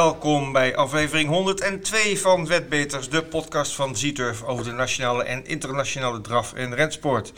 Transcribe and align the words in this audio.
Welkom 0.00 0.52
bij 0.52 0.76
aflevering 0.76 1.28
102 1.28 2.18
van 2.18 2.46
Wetbeters, 2.46 3.08
de 3.08 3.22
podcast 3.22 3.74
van 3.74 3.96
Zieturf 3.96 4.42
over 4.42 4.64
de 4.64 4.72
nationale 4.72 5.24
en 5.24 5.46
internationale 5.46 6.20
draf- 6.20 6.52
en 6.52 6.74
rensport. 6.74 7.32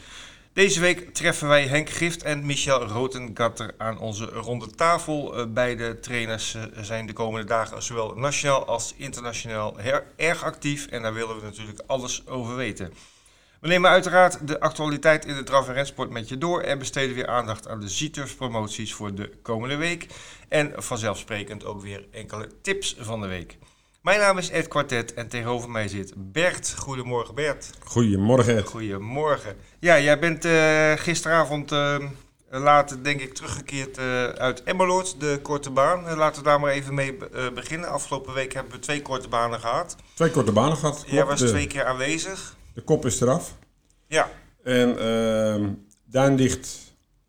Deze 0.53 0.81
week 0.81 1.15
treffen 1.15 1.49
wij 1.49 1.67
Henk 1.67 1.91
Gift 1.91 2.23
en 2.23 2.47
Michel 2.47 2.87
Rotengatter 2.87 3.75
aan 3.79 3.99
onze 3.99 4.25
ronde 4.25 4.71
tafel. 4.71 5.37
Eh, 5.37 5.45
Beide 5.49 6.01
trainers 6.01 6.55
eh, 6.55 6.63
zijn 6.83 7.07
de 7.07 7.13
komende 7.13 7.47
dagen 7.47 7.83
zowel 7.83 8.15
nationaal 8.15 8.67
als 8.67 8.95
internationaal 8.97 9.77
erg 10.17 10.45
actief 10.45 10.87
en 10.87 11.03
daar 11.03 11.15
willen 11.15 11.37
we 11.37 11.43
natuurlijk 11.43 11.81
alles 11.87 12.27
over 12.27 12.57
weten. 12.57 12.93
We 13.63 13.69
nemen 13.69 13.91
uiteraard 13.91 14.49
de 14.49 14.61
actualiteit 14.61 15.25
in 15.25 15.35
de 15.35 15.43
draf- 15.43 15.69
en 15.69 15.75
rensport 15.75 16.11
met 16.11 16.29
je 16.29 16.39
door 16.39 16.61
en 16.61 16.79
besteden 16.79 17.15
weer 17.15 17.27
aandacht 17.27 17.69
aan 17.69 17.81
de 17.81 17.89
Zieturf 17.89 18.37
promoties 18.37 18.95
voor 18.95 19.15
de 19.15 19.31
komende 19.43 19.77
week. 19.77 20.07
En 20.49 20.73
vanzelfsprekend 20.77 21.65
ook 21.65 21.83
weer 21.83 22.07
enkele 22.11 22.49
tips 22.63 22.97
van 23.01 23.21
de 23.21 23.27
week. 23.27 23.59
Mijn 24.01 24.21
naam 24.21 24.39
is 24.39 24.51
Ed 24.51 24.69
Quartet 24.69 25.15
en 25.15 25.29
tegenover 25.29 25.71
mij 25.71 25.89
zit 25.89 26.13
Bert. 26.17 26.75
Goedemorgen 26.79 27.35
Bert. 27.35 27.71
Goedemorgen 27.85 28.57
Ed. 28.57 28.67
Goedemorgen. 28.67 29.57
Ja, 29.79 30.01
jij 30.01 30.19
bent 30.19 30.45
eh, 30.45 30.93
gisteravond 30.93 31.73
eh, 31.73 31.97
laat 32.51 33.05
denk 33.05 33.21
ik 33.21 33.35
teruggekeerd 33.35 33.99
eh, 33.99 34.25
uit 34.25 34.63
Emmeloord, 34.63 35.21
de 35.21 35.39
korte 35.43 35.71
baan. 35.71 36.17
Laten 36.17 36.43
we 36.43 36.49
daar 36.49 36.61
maar 36.61 36.73
even 36.73 36.95
mee 36.95 37.17
beginnen. 37.55 37.89
Afgelopen 37.89 38.35
week 38.35 38.53
hebben 38.53 38.73
we 38.73 38.79
twee 38.79 39.03
korte 39.03 39.29
banen 39.29 39.61
gehad. 39.61 39.97
Twee 40.15 40.31
korte 40.31 40.53
banen 40.53 40.77
gehad. 40.77 41.05
Jij 41.07 41.25
was 41.25 41.41
twee 41.41 41.67
keer 41.67 41.85
aanwezig. 41.85 42.61
De 42.75 42.81
kop 42.81 43.07
is 43.07 43.21
eraf. 43.21 43.57
Ja, 44.09 44.31
En 44.63 44.99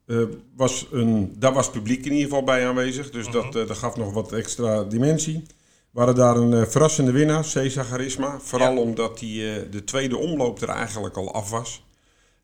eh, 0.05 0.17
was 0.55 0.87
een, 0.91 1.35
daar 1.37 1.53
was 1.53 1.69
publiek 1.69 2.05
in 2.05 2.11
ieder 2.11 2.23
geval 2.27 2.43
bij 2.43 2.67
aanwezig. 2.67 3.09
Dus 3.09 3.29
dat, 3.29 3.45
Mhm. 3.49 3.57
eh, 3.57 3.67
dat 3.67 3.77
gaf 3.77 3.95
nog 3.95 4.13
wat 4.13 4.31
extra 4.31 4.83
dimensie. 4.83 5.43
We 5.91 5.97
hadden 5.99 6.15
daar 6.15 6.35
een 6.35 6.53
eh, 6.53 6.65
verrassende 6.67 7.11
winnaar, 7.11 7.45
Cesar 7.45 7.85
Charisma. 7.85 8.39
Vooral 8.39 8.73
Ja. 8.73 8.79
omdat 8.79 9.19
hij 9.19 9.67
de 9.69 9.83
tweede 9.85 10.17
omloop 10.17 10.61
er 10.61 10.69
eigenlijk 10.69 11.17
al 11.17 11.33
af 11.33 11.49
was. 11.49 11.83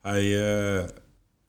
Hij, 0.01 0.25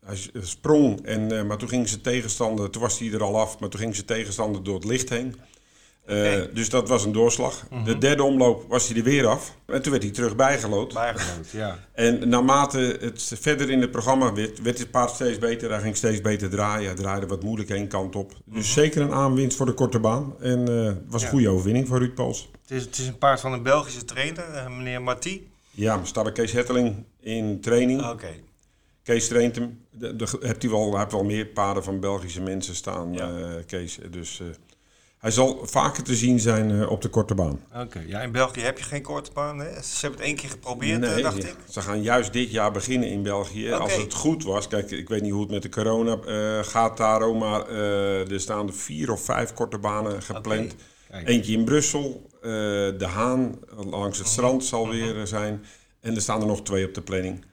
hij 0.06 0.16
sprong, 0.40 1.04
en, 1.06 1.46
maar 1.46 1.56
toen 1.58 1.68
ging 1.68 1.88
zijn 1.88 2.00
tegenstander, 2.00 2.70
toen 2.70 2.82
was 2.82 2.98
hij 2.98 3.12
er 3.12 3.22
al 3.22 3.40
af, 3.40 3.58
maar 3.58 3.68
toen 3.68 3.80
ging 3.80 3.94
zijn 3.94 4.06
tegenstander 4.06 4.62
door 4.62 4.74
het 4.74 4.84
licht 4.84 5.08
heen. 5.08 5.36
Eh. 6.10 6.54
Dus 6.54 6.68
dat 6.68 6.88
was 6.88 7.04
een 7.04 7.12
doorslag. 7.12 7.66
Mhm. 7.70 7.84
De 7.84 7.98
derde 7.98 8.22
omloop 8.22 8.64
was 8.68 8.88
hij 8.88 8.96
er 8.96 9.02
weer 9.02 9.26
af. 9.26 9.56
En 9.66 9.82
toen 9.82 9.90
werd 9.90 10.02
hij 10.04 10.12
terug 10.12 10.36
bijgelood. 10.36 10.94
bijgeloot, 10.94 11.50
ja. 11.50 11.78
En 11.92 12.28
naarmate 12.28 12.98
het 13.00 13.32
verder 13.40 13.70
in 13.70 13.80
het 13.80 13.90
programma 13.90 14.32
werd, 14.32 14.62
werd 14.62 14.78
het 14.78 14.90
paard 14.90 15.10
steeds 15.10 15.38
beter. 15.38 15.70
Hij 15.70 15.80
ging 15.80 15.96
steeds 15.96 16.20
beter 16.20 16.50
draaien. 16.50 16.86
Hij 16.86 16.94
draaide 16.94 17.26
wat 17.26 17.42
moeilijk 17.42 17.70
één 17.70 17.88
kant 17.88 18.16
op. 18.16 18.32
Dus 18.44 18.72
zeker 18.72 19.02
een 19.02 19.12
aanwinst 19.12 19.56
voor 19.56 19.66
de 19.66 19.72
korte 19.72 19.98
baan. 20.00 20.34
En 20.40 20.68
eh, 20.68 20.84
het 20.84 20.96
was 21.08 21.20
een 21.22 21.26
Mhm. 21.28 21.36
Goede 21.36 21.48
overwinning 21.48 21.88
voor 21.88 21.98
Ruud 21.98 22.14
Pools. 22.14 22.48
Het 22.62 22.70
is, 22.78 22.82
het 22.84 22.98
is 22.98 23.06
een 23.06 23.18
paard 23.18 23.40
van 23.40 23.52
een 23.52 23.62
Belgische 23.62 24.04
trainer, 24.04 24.44
eh, 24.44 24.68
meneer 24.76 25.02
Marty. 25.02 25.40
Ja, 25.70 26.00
we 26.00 26.06
staan 26.06 26.24
bij 26.24 26.32
Kees 26.32 26.52
Hetteling 26.52 27.04
in 27.20 27.60
training. 27.60 28.08
Oké, 28.10 28.28
Kees 29.02 29.28
traint 29.28 29.56
hem. 29.56 29.78
De, 29.90 30.16
de, 30.16 30.26
hebt 30.40 30.62
hij, 30.62 30.70
wel, 30.70 31.06
wel 31.10 31.24
meer 31.24 31.46
paarden 31.46 31.84
van 31.84 32.00
Belgische 32.00 32.40
mensen 32.40 32.74
staan, 32.74 33.12
Ja. 33.12 33.28
eh, 33.38 33.46
Kees. 33.66 33.98
Dus 34.10 34.40
eh, 34.40 34.46
hij 35.20 35.30
zal 35.30 35.60
vaker 35.62 36.02
te 36.02 36.14
zien 36.14 36.40
zijn 36.40 36.70
eh, 36.70 36.90
op 36.90 37.02
de 37.02 37.08
korte 37.08 37.34
baan. 37.34 37.60
oké. 37.74 38.02
Ja, 38.06 38.20
in 38.20 38.32
België 38.32 38.60
heb 38.60 38.78
je 38.78 38.84
geen 38.84 39.02
korte 39.02 39.30
baan, 39.32 39.58
hè? 39.58 39.82
Ze 39.82 40.00
hebben 40.00 40.18
het 40.18 40.28
één 40.28 40.36
keer 40.36 40.48
geprobeerd, 40.50 41.02
eh, 41.04 41.22
dacht 41.22 41.42
ja. 41.42 41.48
ik. 41.48 41.56
Ze 41.68 41.80
gaan 41.80 42.02
juist 42.02 42.32
dit 42.32 42.50
jaar 42.50 42.72
beginnen 42.72 43.08
in 43.08 43.22
België. 43.22 43.72
Als 43.72 43.96
het 43.96 44.14
goed 44.14 44.44
was, 44.44 44.68
kijk, 44.68 44.90
ik 44.90 45.08
weet 45.08 45.22
niet 45.22 45.32
hoe 45.32 45.40
het 45.40 45.50
met 45.50 45.62
de 45.62 45.68
corona 45.68 46.16
eh, 46.16 46.64
gaat 46.64 46.96
daar, 46.96 47.22
ook, 47.22 47.38
maar 47.38 47.68
er 47.68 48.40
staan 48.40 48.66
er 48.66 48.74
vier 48.74 49.12
of 49.12 49.24
vijf 49.24 49.52
korte 49.52 49.78
banen 49.78 50.22
gepland. 50.22 50.74
Eentje 51.24 51.52
in 51.52 51.64
Brussel, 51.64 52.30
De 52.40 53.06
Haan 53.06 53.58
langs 53.76 54.18
het 54.18 54.26
strand 54.26 54.64
zal 54.64 54.88
weer 54.88 55.20
eh, 55.20 55.26
zijn. 55.26 55.64
En 56.00 56.14
er 56.14 56.20
staan 56.20 56.40
er 56.40 56.46
nog 56.46 56.62
twee 56.62 56.86
op 56.86 56.94
de 56.94 57.02
planning. 57.02 57.44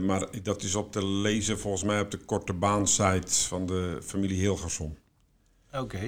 Maar 0.00 0.26
dat 0.42 0.62
is 0.62 0.74
op 0.74 0.92
te 0.92 1.06
lezen 1.06 1.58
volgens 1.58 1.82
mij 1.84 2.00
op 2.00 2.10
de 2.10 2.18
korte 2.18 2.52
baan-site 2.52 3.32
van 3.32 3.66
de 3.66 3.98
familie 4.04 4.38
Hilgerson. 4.38 4.96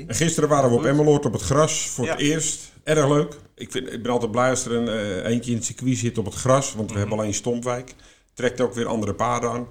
En 0.08 0.14
gisteren 0.14 0.48
waren 0.48 0.70
we 0.70 0.76
op. 0.76 0.84
Emmeloord 0.84 1.24
op 1.26 1.32
het 1.32 1.42
gras 1.42 1.88
voor 1.88 2.08
het 2.08 2.18
eerst. 2.20 2.72
Erg 2.84 3.08
leuk. 3.08 3.36
Ik, 3.54 3.70
vind, 3.70 3.92
ik 3.92 4.02
ben 4.02 4.12
altijd 4.12 4.30
blij 4.30 4.50
als 4.50 4.64
er 4.64 4.72
een 4.72 4.88
eh, 4.88 5.30
eentje 5.30 5.50
in 5.50 5.56
het 5.56 5.66
circuit 5.66 5.96
zit 5.96 6.18
op 6.18 6.24
het 6.24 6.34
gras. 6.34 6.66
Want 6.74 6.86
we 6.86 6.90
Mhm. 6.92 6.98
hebben 7.00 7.18
alleen 7.18 7.34
Stompwijk. 7.34 7.94
Trekt 8.34 8.60
ook 8.60 8.74
weer 8.74 8.86
andere 8.86 9.14
paarden 9.14 9.50
aan. 9.50 9.66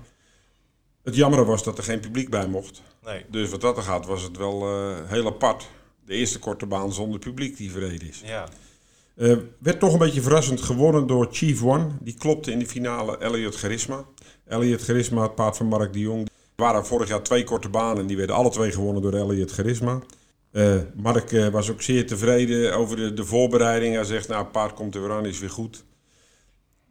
Het 1.03 1.15
jammere 1.15 1.45
was 1.45 1.63
dat 1.63 1.77
er 1.77 1.83
geen 1.83 1.99
publiek 1.99 2.29
bij 2.29 2.47
mocht. 2.47 2.81
Nee, 3.05 3.25
Dus 3.29 3.49
wat 3.49 3.61
dat 3.61 3.77
er 3.77 3.83
gaat 3.83 4.05
was 4.05 4.21
het 4.23 4.37
wel 4.37 4.61
eh, 4.61 4.95
heel 5.09 5.25
apart. 5.25 5.67
De 6.05 6.13
eerste 6.13 6.39
korte 6.39 6.65
baan 6.65 6.93
zonder 6.93 7.19
publiek 7.19 7.57
die 7.57 7.71
verreden 7.71 8.07
is. 8.07 8.21
ja. 8.25 8.47
Eh, 9.15 9.35
werd 9.59 9.79
toch 9.79 9.93
een 9.93 9.99
beetje 9.99 10.21
verrassend 10.21 10.61
gewonnen 10.61 11.07
door 11.07 11.27
Chief 11.31 11.63
One. 11.63 11.87
Die 12.01 12.13
klopte 12.17 12.51
in 12.51 12.59
de 12.59 12.67
finale 12.67 13.17
Elliot 13.17 13.55
Charisma. 13.55 14.05
Elliot 14.47 14.81
Charisma, 14.83 15.21
het 15.21 15.35
paard 15.35 15.57
van 15.57 15.65
Mark 15.65 15.93
de 15.93 15.99
Jong. 15.99 16.29
Waren 16.55 16.85
vorig 16.85 17.07
jaar 17.07 17.23
twee 17.23 17.43
korte 17.43 17.69
banen 17.69 17.97
en 17.97 18.07
die 18.07 18.17
werden 18.17 18.35
alle 18.35 18.49
twee 18.49 18.71
gewonnen 18.71 19.01
door 19.01 19.13
Elliot 19.13 19.51
Charisma. 19.51 20.01
Eh, 20.51 20.77
Mark 20.95 21.31
eh, 21.31 21.47
was 21.47 21.71
ook 21.71 21.81
zeer 21.81 22.07
tevreden 22.07 22.75
over 22.75 22.95
de, 22.95 23.13
de 23.13 23.25
voorbereiding. 23.25 23.95
Hij 23.95 24.03
zegt, 24.03 24.27
nou, 24.27 24.45
paard 24.45 24.73
komt 24.73 24.95
er 24.95 25.01
weer 25.01 25.11
aan, 25.11 25.25
is 25.25 25.39
weer 25.39 25.49
goed. 25.49 25.83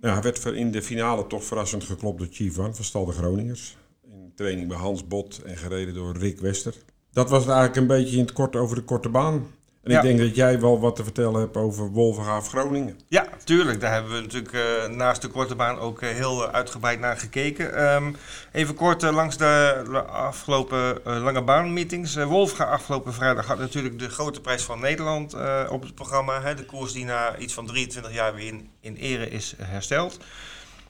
Nou, 0.00 0.14
hij 0.14 0.22
werd 0.22 0.44
in 0.44 0.70
de 0.70 0.82
finale 0.82 1.26
toch 1.26 1.44
verrassend 1.44 1.84
geklopt 1.84 2.18
door 2.18 2.28
Chief 2.30 2.58
One 2.58 2.74
van 2.74 2.84
Stal 2.84 3.04
de 3.04 3.12
Groningers. 3.12 3.76
In 4.02 4.32
training 4.34 4.68
bij 4.68 4.76
Hans 4.76 5.06
Bot 5.06 5.42
en 5.42 5.56
gereden 5.56 5.94
door 5.94 6.16
Rick 6.16 6.40
Wester. 6.40 6.74
Dat 7.12 7.30
was 7.30 7.44
het 7.44 7.52
eigenlijk 7.52 7.80
een 7.80 7.96
beetje 7.96 8.16
in 8.16 8.22
het 8.22 8.32
kort 8.32 8.56
over 8.56 8.76
de 8.76 8.82
korte 8.82 9.08
baan. 9.08 9.46
En 9.84 9.90
Ja. 9.90 9.96
ik 9.96 10.02
denk 10.02 10.18
dat 10.18 10.36
jij 10.36 10.60
wel 10.60 10.80
wat 10.80 10.96
te 10.96 11.02
vertellen 11.02 11.40
hebt 11.40 11.56
over 11.56 11.90
Wolverhaaf 11.90 12.48
Groningen. 12.48 13.00
Ja, 13.08 13.28
tuurlijk. 13.44 13.80
Daar 13.80 13.92
hebben 13.92 14.12
we 14.12 14.20
natuurlijk 14.20 14.52
eh, 14.52 14.88
naast 14.88 15.22
de 15.22 15.28
korte 15.28 15.54
baan 15.54 15.78
ook 15.78 16.02
eh, 16.02 16.08
heel 16.08 16.46
eh, 16.46 16.54
uitgebreid 16.54 17.00
naar 17.00 17.16
gekeken. 17.16 17.74
Ehm, 17.74 18.12
even 18.52 18.74
kort 18.74 19.02
langs 19.02 19.36
de 19.36 20.02
afgelopen 20.06 21.00
lange 21.04 21.42
baanmeetings. 21.42 22.16
Uh, 22.16 22.26
Wolfga 22.26 22.64
afgelopen 22.64 23.12
vrijdag 23.12 23.46
had 23.46 23.58
natuurlijk 23.58 23.98
de 23.98 24.08
grote 24.08 24.40
prijs 24.40 24.62
van 24.62 24.80
Nederland 24.80 25.34
op 25.70 25.82
het 25.82 25.94
programma. 25.94 26.42
Hè, 26.42 26.54
de 26.54 26.64
koers 26.64 26.92
die 26.92 27.04
na 27.04 27.36
iets 27.36 27.54
van 27.54 27.66
23 27.66 28.12
jaar 28.12 28.34
weer 28.34 28.46
in, 28.46 28.68
in 28.80 28.96
ere 28.96 29.28
is 29.28 29.54
hersteld. 29.62 30.18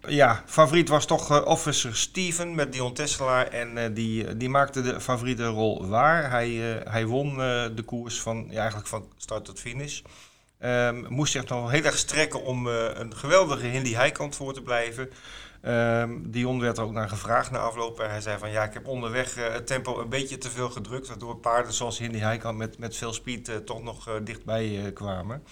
Ja, 0.07 0.43
favoriet 0.47 0.89
was 0.89 1.07
toch 1.07 1.31
eh, 1.31 1.47
Officer 1.47 1.97
Steven 1.97 2.55
met 2.55 2.73
Dion 2.73 2.95
Tesselaar. 2.95 3.47
En 3.47 3.79
eh, 3.79 3.95
die, 3.95 4.37
die 4.37 4.49
maakte 4.49 4.83
de 4.83 5.01
favoriete 5.01 5.47
rol 5.47 5.87
waar. 5.89 6.31
Hij, 6.31 6.79
eh, 6.79 6.93
hij 6.93 7.07
won 7.07 7.31
eh, 7.31 7.65
de 7.75 7.83
koers 7.85 8.21
van, 8.21 8.47
ja, 8.51 8.59
eigenlijk 8.59 8.89
van 8.89 9.09
start 9.17 9.45
tot 9.45 9.61
finish. 9.61 10.03
Ehm, 10.59 11.05
moest 11.09 11.33
zich 11.33 11.49
nog 11.49 11.71
heel 11.71 11.83
erg 11.83 11.99
strekken 11.99 12.45
om 12.45 12.69
eh, 12.69 12.75
een 12.95 13.17
geweldige 13.17 13.67
Hindi 13.67 13.95
Heikant 13.95 14.37
voor 14.37 14.53
te 14.53 14.63
blijven. 14.63 15.11
Ehm, 15.61 16.11
Dion 16.23 16.61
werd 16.61 16.79
er 16.79 16.85
ook 16.85 16.93
naar 16.93 17.09
gevraagd 17.09 17.51
na 17.51 17.59
afloop. 17.59 18.01
En 18.01 18.11
hij 18.11 18.21
zei 18.21 18.39
van 18.39 18.51
ja, 18.51 18.65
ik 18.65 18.73
heb 18.73 18.87
onderweg 18.87 19.37
eh, 19.37 19.53
het 19.53 19.67
tempo 19.67 20.01
een 20.01 20.09
beetje 20.09 20.39
te 20.39 20.51
veel 20.51 20.71
gedrukt. 20.71 21.09
Waardoor 21.09 21.37
paarden 21.37 21.73
zoals 21.73 21.99
Hindi 21.99 22.19
Heikant 22.19 22.59
met, 22.59 22.79
met 22.79 22.97
veel 22.97 23.13
speed 23.13 23.49
eh, 23.49 23.57
toch 23.57 23.83
nog 23.83 24.09
eh, 24.09 24.15
dichtbij 24.23 24.85
eh, 24.85 24.95
kwamen. 24.95 25.43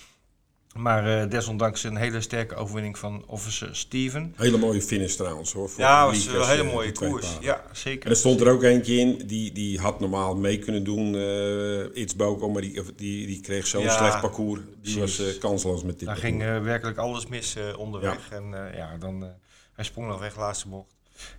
Maar 0.76 1.22
eh, 1.22 1.30
desondanks 1.30 1.84
een 1.84 1.96
hele 1.96 2.20
sterke 2.20 2.54
overwinning 2.54 2.98
van 2.98 3.24
Officer 3.26 3.76
Steven. 3.76 4.34
Hele 4.36 4.56
mooie 4.58 4.82
finish 4.82 5.14
trouwens 5.14 5.52
hoor. 5.52 5.68
voor 5.70 5.80
Ja, 5.80 6.06
was 6.06 6.26
een 6.26 6.46
hele 6.46 6.62
eh, 6.62 6.72
mooie 6.72 6.92
koers. 6.92 7.26
Ja, 7.40 7.62
zeker. 7.72 8.04
En 8.04 8.10
er 8.10 8.16
stond 8.16 8.40
er 8.40 8.48
ook 8.48 8.62
eentje 8.62 8.94
in, 8.94 9.22
die, 9.26 9.52
die 9.52 9.78
had 9.80 10.00
normaal 10.00 10.36
mee 10.36 10.58
kunnen 10.58 10.84
doen, 10.84 11.14
eh 11.16 12.00
Iets 12.02 12.16
Boko, 12.16 12.50
maar 12.50 12.62
die, 12.62 12.82
die, 12.96 13.26
die 13.26 13.40
kreeg 13.40 13.66
zo'n 13.66 13.82
Ja, 13.82 13.96
slecht 13.96 14.20
parcours. 14.20 14.60
Die 14.82 15.00
was 15.00 15.18
eh, 15.18 15.38
kansloos 15.38 15.82
met 15.82 15.98
dit 15.98 16.08
Daar 16.08 16.20
parcours. 16.20 16.42
ging 16.42 16.56
eh, 16.56 16.62
werkelijk 16.62 16.98
alles 16.98 17.26
mis 17.26 17.56
eh, 17.56 17.78
onderweg. 17.78 18.30
En 18.30 18.44
eh, 18.68 18.76
ja, 18.76 18.96
dan, 18.98 19.22
eh, 19.22 19.28
hij 19.74 19.84
sprong 19.84 20.08
nog 20.08 20.20
weg, 20.20 20.36
laatste 20.36 20.68
bocht. 20.68 20.88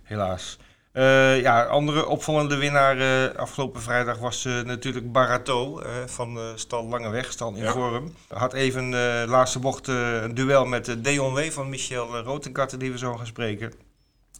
Helaas. 0.02 0.58
Eh, 0.94 1.40
ja, 1.40 1.64
andere 1.64 2.06
opvallende 2.06 2.56
winnaar 2.56 2.98
eh, 2.98 3.36
afgelopen 3.36 3.82
vrijdag 3.82 4.18
was 4.18 4.44
eh, 4.44 4.60
natuurlijk 4.60 5.12
Barato 5.12 5.82
van 6.06 6.38
Stal 6.54 6.84
Langeweg, 6.84 7.32
Stal 7.32 7.54
in 7.54 7.62
Ja. 7.62 7.72
vorm. 7.72 8.14
Had 8.28 8.52
even 8.52 8.90
laatste 9.26 9.58
bocht 9.58 9.88
een 9.88 10.34
duel 10.34 10.64
met 10.64 10.84
de 10.84 11.00
Deon 11.00 11.34
W 11.34 11.50
van 11.50 11.68
Michel 11.68 12.18
Rotenkatten, 12.18 12.78
die 12.78 12.92
we 12.92 12.98
zo 12.98 13.16
gaan 13.16 13.26
spreken. 13.26 13.72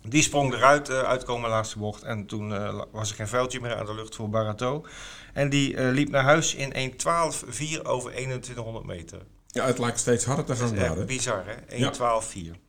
Die 0.02 0.22
sprong 0.22 0.54
eruit, 0.54 0.90
uitkomen 0.90 1.50
laatste 1.50 1.78
bocht. 1.78 2.02
En 2.02 2.26
toen 2.26 2.48
was 2.90 3.10
er 3.10 3.16
geen 3.16 3.28
vuiltje 3.28 3.60
meer 3.60 3.76
aan 3.76 3.86
de 3.86 3.94
lucht 3.94 4.14
voor 4.14 4.30
Barato. 4.30 4.86
En 5.32 5.48
die 5.48 5.80
liep 5.80 6.08
naar 6.10 6.22
huis 6.22 6.54
in 6.54 6.72
1.12.4 6.72 7.82
over 7.82 8.10
2100 8.10 8.84
meter. 8.86 9.18
Ja, 9.46 9.66
het 9.66 9.78
lijkt 9.78 9.98
steeds 9.98 10.24
harder 10.24 10.44
te 10.44 10.50
Dat 10.52 10.60
gaan 10.60 10.76
is 10.76 10.82
echt 10.82 11.06
bizar, 11.06 11.44
hè? 11.46 11.76
Ja. 11.76 11.92
1.12.4. 11.92 11.98
Het 12.00 12.63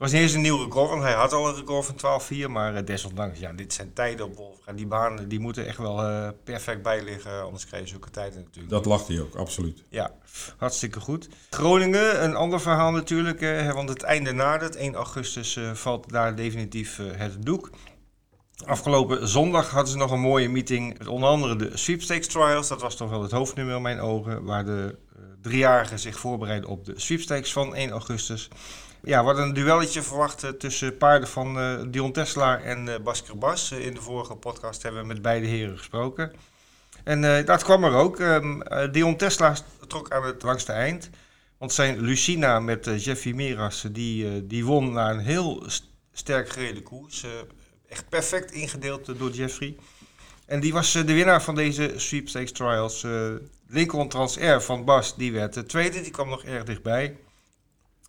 was 0.00 0.12
niet 0.12 0.20
eens 0.20 0.32
een 0.32 0.40
nieuw 0.40 0.62
record, 0.62 0.90
want 0.90 1.02
hij 1.02 1.12
had 1.12 1.32
al 1.32 1.48
een 1.48 1.54
record 1.54 1.92
van 1.96 2.20
12.4. 2.46 2.50
Maar 2.50 2.74
eh, 2.74 2.84
desondanks, 2.86 3.38
ja, 3.38 3.52
dit 3.52 3.72
zijn 3.72 3.92
tijden 3.92 4.26
op 4.26 4.36
Wolfga. 4.36 4.72
Die 4.72 4.86
banen 4.86 5.28
die 5.28 5.40
moeten 5.40 5.66
echt 5.66 5.78
wel 5.78 6.02
eh, 6.02 6.28
perfect 6.44 6.82
bij 6.82 7.02
liggen, 7.02 7.42
anders 7.42 7.66
krijg 7.66 7.82
je 7.82 7.88
zulke 7.88 8.10
tijden 8.10 8.42
natuurlijk. 8.42 8.70
Dat 8.70 8.84
lacht 8.84 9.08
hij 9.08 9.20
ook, 9.20 9.34
absoluut. 9.34 9.82
Ja, 9.88 10.14
hartstikke 10.56 11.00
goed. 11.00 11.28
Groningen, 11.50 12.24
een 12.24 12.34
ander 12.34 12.60
verhaal 12.60 12.90
natuurlijk, 12.90 13.40
eh, 13.40 13.72
want 13.72 13.88
het 13.88 14.02
einde 14.02 14.32
nadert. 14.32 14.76
1 14.76 14.94
augustus 14.94 15.58
valt 15.72 16.10
daar 16.10 16.36
definitief 16.36 17.00
het 17.12 17.42
doek. 17.42 17.70
Afgelopen 18.64 19.28
zondag 19.28 19.70
hadden 19.70 19.92
ze 19.92 19.96
nog 19.96 20.10
een 20.10 20.20
mooie 20.20 20.48
meeting 20.48 20.98
met 20.98 21.06
onder 21.06 21.28
andere 21.28 21.56
de 21.56 21.70
Sweepstakes 21.76 22.26
Trials. 22.26 22.68
Dat 22.68 22.80
was 22.80 22.96
toch 22.96 23.10
wel 23.10 23.22
het 23.22 23.30
hoofdnummer 23.30 23.76
in 23.76 23.82
mijn 23.82 24.00
ogen, 24.00 24.44
waar 24.44 24.64
de 24.64 24.98
driejarigen 25.42 25.98
zich 25.98 26.18
voorbereiden 26.18 26.68
op 26.68 26.84
de 26.84 26.92
Sweepstakes 26.96 27.52
van 27.52 27.74
1 27.74 27.90
augustus. 27.90 28.48
Ja, 29.02 29.20
we 29.20 29.26
hadden 29.26 29.44
een 29.44 29.54
duelletje 29.54 30.02
verwacht 30.02 30.58
tussen 30.58 30.96
paarden 30.96 31.28
van 31.28 31.58
uh, 31.58 31.80
Dion 31.88 32.12
Tesla 32.12 32.58
en 32.58 32.86
uh, 32.86 32.94
Basker 33.02 33.38
Bas. 33.38 33.72
in 33.72 33.94
de 33.94 34.00
vorige 34.00 34.34
podcast 34.34 34.82
hebben 34.82 35.00
we 35.00 35.06
met 35.06 35.22
beide 35.22 35.46
heren 35.46 35.78
gesproken. 35.78 36.32
En 37.04 37.44
dat 37.44 37.62
kwam 37.62 37.84
er 37.84 37.92
ook. 37.92 38.18
Um, 38.18 38.62
Dion 38.92 39.16
Tesla 39.16 39.56
trok 39.88 40.10
aan 40.10 40.24
het 40.24 40.42
langste 40.42 40.72
eind. 40.72 41.10
Want 41.58 41.72
zijn 41.72 42.00
Lucina 42.00 42.60
met 42.60 43.04
Jeffy 43.04 43.32
Miras, 43.32 43.86
die, 43.90 44.46
die 44.46 44.64
won 44.64 44.92
na 44.92 45.10
een 45.10 45.18
heel 45.18 45.66
sterk 46.12 46.48
gereden 46.48 46.82
koers 46.82 47.24
echt 47.90 48.08
perfect 48.08 48.52
ingedeeld 48.52 49.18
door 49.18 49.30
Jeffrey. 49.30 49.76
En 50.46 50.60
die 50.60 50.72
was 50.72 50.94
eh, 50.94 51.06
de 51.06 51.12
winnaar 51.12 51.42
van 51.42 51.54
deze 51.54 51.92
sweepstakes 51.96 52.52
trials. 52.52 53.02
Uh, 53.02 53.32
Lincoln 53.66 54.08
Transair 54.08 54.62
van 54.62 54.84
Bas, 54.84 55.16
die 55.16 55.32
werd 55.32 55.54
de 55.54 55.66
tweede. 55.66 56.00
Die 56.00 56.10
kwam 56.10 56.28
nog 56.28 56.44
erg 56.44 56.64
dichtbij. 56.64 57.16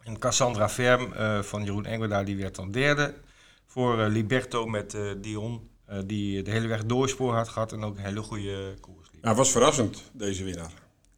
En 0.04 0.20
Cassandra 0.20 0.70
Ferm 0.70 1.14
uh, 1.14 1.42
van 1.42 1.64
Jeroen 1.64 1.86
Engelaar, 1.86 2.26
die 2.26 2.38
werd 2.38 2.56
dan 2.56 2.72
derde. 2.72 3.14
Voor 3.66 4.00
uh, 4.00 4.08
Liberto 4.08 4.66
met 4.66 4.98
Dion, 5.22 5.70
die 6.06 6.44
de 6.44 6.52
hele 6.52 6.68
weg 6.68 6.86
doorspoor 6.86 7.34
had 7.34 7.50
gehad 7.50 7.72
en 7.72 7.84
ook 7.84 7.98
een 7.98 8.04
hele 8.04 8.22
goede 8.22 8.76
koers 8.80 9.10
liep. 9.12 9.24
Ja, 9.24 9.36
was 9.36 9.52
verrassend, 9.52 10.04
deze 10.14 10.44
winnaar. 10.44 10.72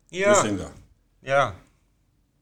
Ja. 0.08 0.30
Lucinda. 0.30 0.72
Ja. 1.20 1.56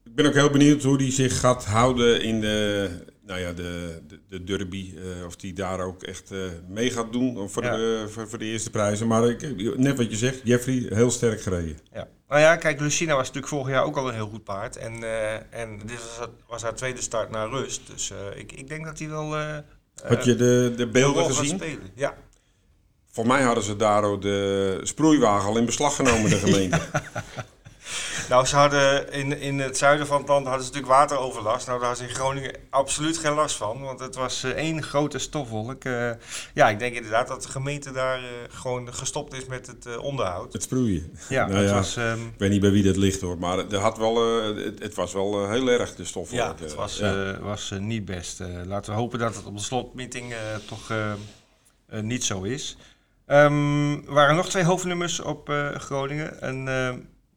Ik 0.03 0.15
ben 0.15 0.25
ook 0.25 0.33
heel 0.33 0.49
benieuwd 0.49 0.83
hoe 0.83 0.97
die 0.97 1.11
zich 1.11 1.39
gaat 1.39 1.65
houden 1.65 2.21
in 2.21 2.41
de, 2.41 2.89
nou 3.25 3.39
ja, 3.39 3.53
de, 3.53 4.01
de, 4.07 4.19
de 4.29 4.43
derby, 4.43 4.93
uh, 4.95 5.25
of 5.25 5.35
die 5.35 5.53
daar 5.53 5.79
ook 5.79 6.03
echt 6.03 6.31
uh, 6.31 6.39
mee 6.67 6.89
gaat 6.89 7.11
doen 7.11 7.49
voor, 7.49 7.61
de, 7.61 8.05
voor, 8.09 8.29
voor, 8.29 8.39
de 8.39 8.45
eerste 8.45 8.69
prijzen. 8.69 9.07
Maar 9.07 9.29
ik, 9.29 9.77
net 9.77 9.97
wat 9.97 10.11
je 10.11 10.17
zegt, 10.17 10.41
Jeffrey, 10.43 10.85
heel 10.89 11.11
sterk 11.11 11.41
gereden. 11.41 11.77
Ja. 11.93 12.07
Nou 12.31 12.43
ja, 12.43 12.55
kijk, 12.55 12.79
Lucina 12.79 13.15
was 13.15 13.27
natuurlijk 13.27 13.53
vorig 13.53 13.67
jaar 13.67 13.83
ook 13.83 13.97
al 13.97 14.07
een 14.07 14.13
heel 14.13 14.27
goed 14.27 14.43
paard. 14.43 14.77
En, 14.77 15.01
uh, 15.01 15.33
en 15.33 15.79
dit 15.85 15.99
was, 16.17 16.27
was, 16.47 16.61
haar 16.61 16.75
tweede 16.75 17.01
start 17.01 17.29
naar 17.29 17.49
rust. 17.49 17.81
Dus 17.87 18.13
ik, 18.35 18.51
ik 18.51 18.67
denk 18.67 18.85
dat 18.85 18.99
hij 18.99 19.09
wel... 19.09 19.35
Had 20.03 20.25
je 20.25 20.35
de, 20.35 20.73
de 20.75 20.87
beelden 20.87 21.25
gezien? 21.25 21.57
Spelen. 21.57 21.89
Ja. 21.95 22.15
Voor 23.11 23.27
mij 23.27 23.41
hadden 23.41 23.63
ze 23.63 23.75
daar 23.75 24.03
ook 24.03 24.21
de 24.21 24.79
sproeiwagen 24.83 25.49
al 25.49 25.57
in 25.57 25.65
beslag 25.65 25.95
genomen, 25.95 26.29
de 26.29 26.37
gemeente. 26.37 26.79
Nou, 28.31 28.45
ze 28.45 28.55
hadden 28.55 29.11
in, 29.11 29.39
in 29.39 29.59
het 29.59 29.77
zuiden 29.77 30.07
van 30.07 30.17
het 30.17 30.27
land 30.27 30.45
hadden 30.45 30.65
ze 30.65 30.71
natuurlijk 30.71 30.99
wateroverlast. 30.99 31.67
Nou, 31.67 31.79
daar 31.79 31.87
hadden 31.87 32.05
ze 32.07 32.11
in 32.11 32.19
Groningen 32.19 32.55
absoluut 32.69 33.17
geen 33.17 33.33
last 33.33 33.55
van, 33.55 33.81
want 33.81 33.99
het 33.99 34.15
was 34.15 34.43
uh, 34.43 34.51
één 34.51 34.83
grote 34.83 35.19
stofwolk. 35.19 35.85
Uh, 35.85 36.11
ja, 36.53 36.69
ik 36.69 36.79
denk 36.79 36.95
inderdaad 36.95 37.27
dat 37.27 37.43
de 37.43 37.49
gemeente 37.49 37.91
daar 37.91 38.19
uh, 38.19 38.27
gewoon 38.49 38.93
gestopt 38.93 39.33
is 39.33 39.45
met 39.45 39.67
het 39.67 39.97
onderhoud. 39.97 40.53
Het 40.53 40.63
sproeien. 40.63 41.11
Ja, 41.29 41.47
nou, 41.47 41.63
ja, 41.63 41.73
was, 41.73 41.95
um, 41.95 42.25
ik 42.27 42.33
weet 42.39 42.49
niet 42.49 42.61
bij 42.61 42.71
wie 42.71 42.83
dat 42.83 42.97
ligt 42.97 43.21
hoor, 43.21 43.37
maar 43.37 43.57
het, 43.57 43.73
had 43.73 43.97
wel, 43.97 44.43
het, 44.55 44.79
het, 44.79 44.95
was 44.95 45.13
wel 45.13 45.49
heel 45.49 45.67
erg 45.67 45.95
de 45.95 46.05
stofwolk. 46.05 46.41
Ja, 46.41 46.65
het 46.65 46.75
was, 46.75 46.97
ja. 46.97 47.39
was 47.39 47.73
niet 47.79 48.05
best. 48.05 48.39
laten 48.65 48.93
we 48.93 48.99
hopen 48.99 49.19
dat 49.19 49.35
het 49.35 49.45
op 49.45 49.57
de 49.57 49.63
slotmeeting 49.63 50.33
toch 50.65 50.93
niet 52.01 52.23
zo 52.23 52.41
is. 52.41 52.77
Um, 53.27 53.93
er 54.07 54.13
waren 54.13 54.35
nog 54.35 54.49
twee 54.49 54.63
hoofdnummers 54.63 55.19
op 55.19 55.71
Groningen. 55.77 56.41
En 56.41 56.67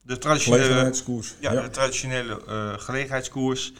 de 0.06 0.18
traditionele 0.18 0.62
gelegenheidskoers. 0.62 1.34
Ja, 1.40 1.62
de 1.62 1.70
traditionele 1.70 2.40
uh, 2.48 2.72
gelegenheidskoers. 2.76 3.72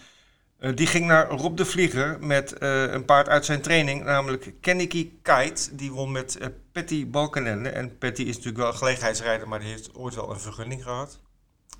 Uh, 0.61 0.71
die 0.75 0.87
ging 0.87 1.07
naar 1.07 1.29
Rob 1.29 1.57
de 1.57 1.65
Vlieger 1.65 2.17
met 2.21 2.55
een 2.59 3.05
paard 3.05 3.29
uit 3.29 3.45
zijn 3.45 3.61
training, 3.61 4.05
namelijk 4.05 4.53
Kennedy 4.61 5.11
Kite. 5.23 5.77
Die 5.77 5.93
won 5.93 6.13
met 6.13 6.39
Patty 6.73 7.07
Balkenende. 7.07 7.69
En 7.69 7.99
Patty 7.99 8.23
is 8.23 8.29
natuurlijk 8.29 8.57
wel 8.57 8.67
een 8.67 8.75
gelegenheidsrijder, 8.75 9.49
maar 9.49 9.61
die 9.61 9.69
heeft 9.69 9.95
ooit 9.95 10.15
wel 10.15 10.31
een 10.31 10.41
vergunning 10.41 10.83
gehad, 10.83 11.19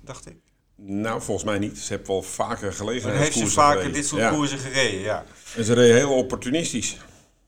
dacht 0.01 0.25
ik. 0.25 0.35
Nou, 0.75 1.21
volgens 1.21 1.45
mij 1.45 1.59
niet. 1.59 1.77
Ze 1.77 1.93
heeft 1.93 2.07
wel 2.07 2.21
vaker 2.21 2.73
gelegenheidskoersen 2.73 3.41
heeft 3.41 3.53
ze 3.53 3.59
vaker 3.59 3.93
dit 3.93 4.05
soort 4.05 4.29
koersen 4.29 4.59
gereden, 4.59 4.99
ja. 4.99 5.25
En 5.55 5.63
ze 5.63 5.73
reed 5.73 5.93
heel 5.93 6.13
opportunistisch. 6.13 6.97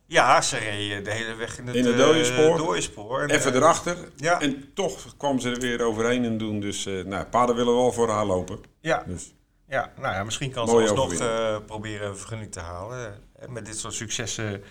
Ja, 0.07 0.41
ze 0.41 0.57
reden 0.57 1.03
de 1.03 1.11
hele 1.11 1.35
weg 1.35 1.57
in 1.57 1.67
het, 1.67 1.75
in 1.75 1.85
het 1.85 1.97
dode 1.97 2.23
spoor. 2.23 2.57
Dode 2.57 2.81
spoor. 2.81 3.21
En, 3.21 3.29
Even 3.29 3.51
uh, 3.51 3.57
erachter. 3.57 3.97
Ja. 4.15 4.41
En 4.41 4.73
toch 4.73 5.17
kwam 5.17 5.39
ze 5.39 5.49
er 5.49 5.59
weer 5.59 5.81
overheen 5.81 6.25
en 6.25 6.37
doen. 6.37 6.59
Dus 6.59 6.85
uh, 6.85 7.05
nou, 7.05 7.25
paarden 7.25 7.55
willen 7.55 7.73
wel 7.75 7.91
voor 7.91 8.09
haar 8.09 8.25
lopen. 8.25 8.59
Ja. 8.79 9.03
Dus. 9.07 9.33
Ja, 9.69 9.91
nou 9.97 10.15
ja, 10.15 10.23
misschien 10.23 10.51
kan 10.51 10.67
ze 10.67 10.75
alsnog 10.75 11.13
uh, 11.13 11.57
proberen 11.65 12.07
een 12.07 12.17
vergunning 12.17 12.51
te 12.51 12.59
halen. 12.59 13.23
met 13.49 13.65
dit 13.65 13.77
soort 13.77 13.93
successen 13.93 14.63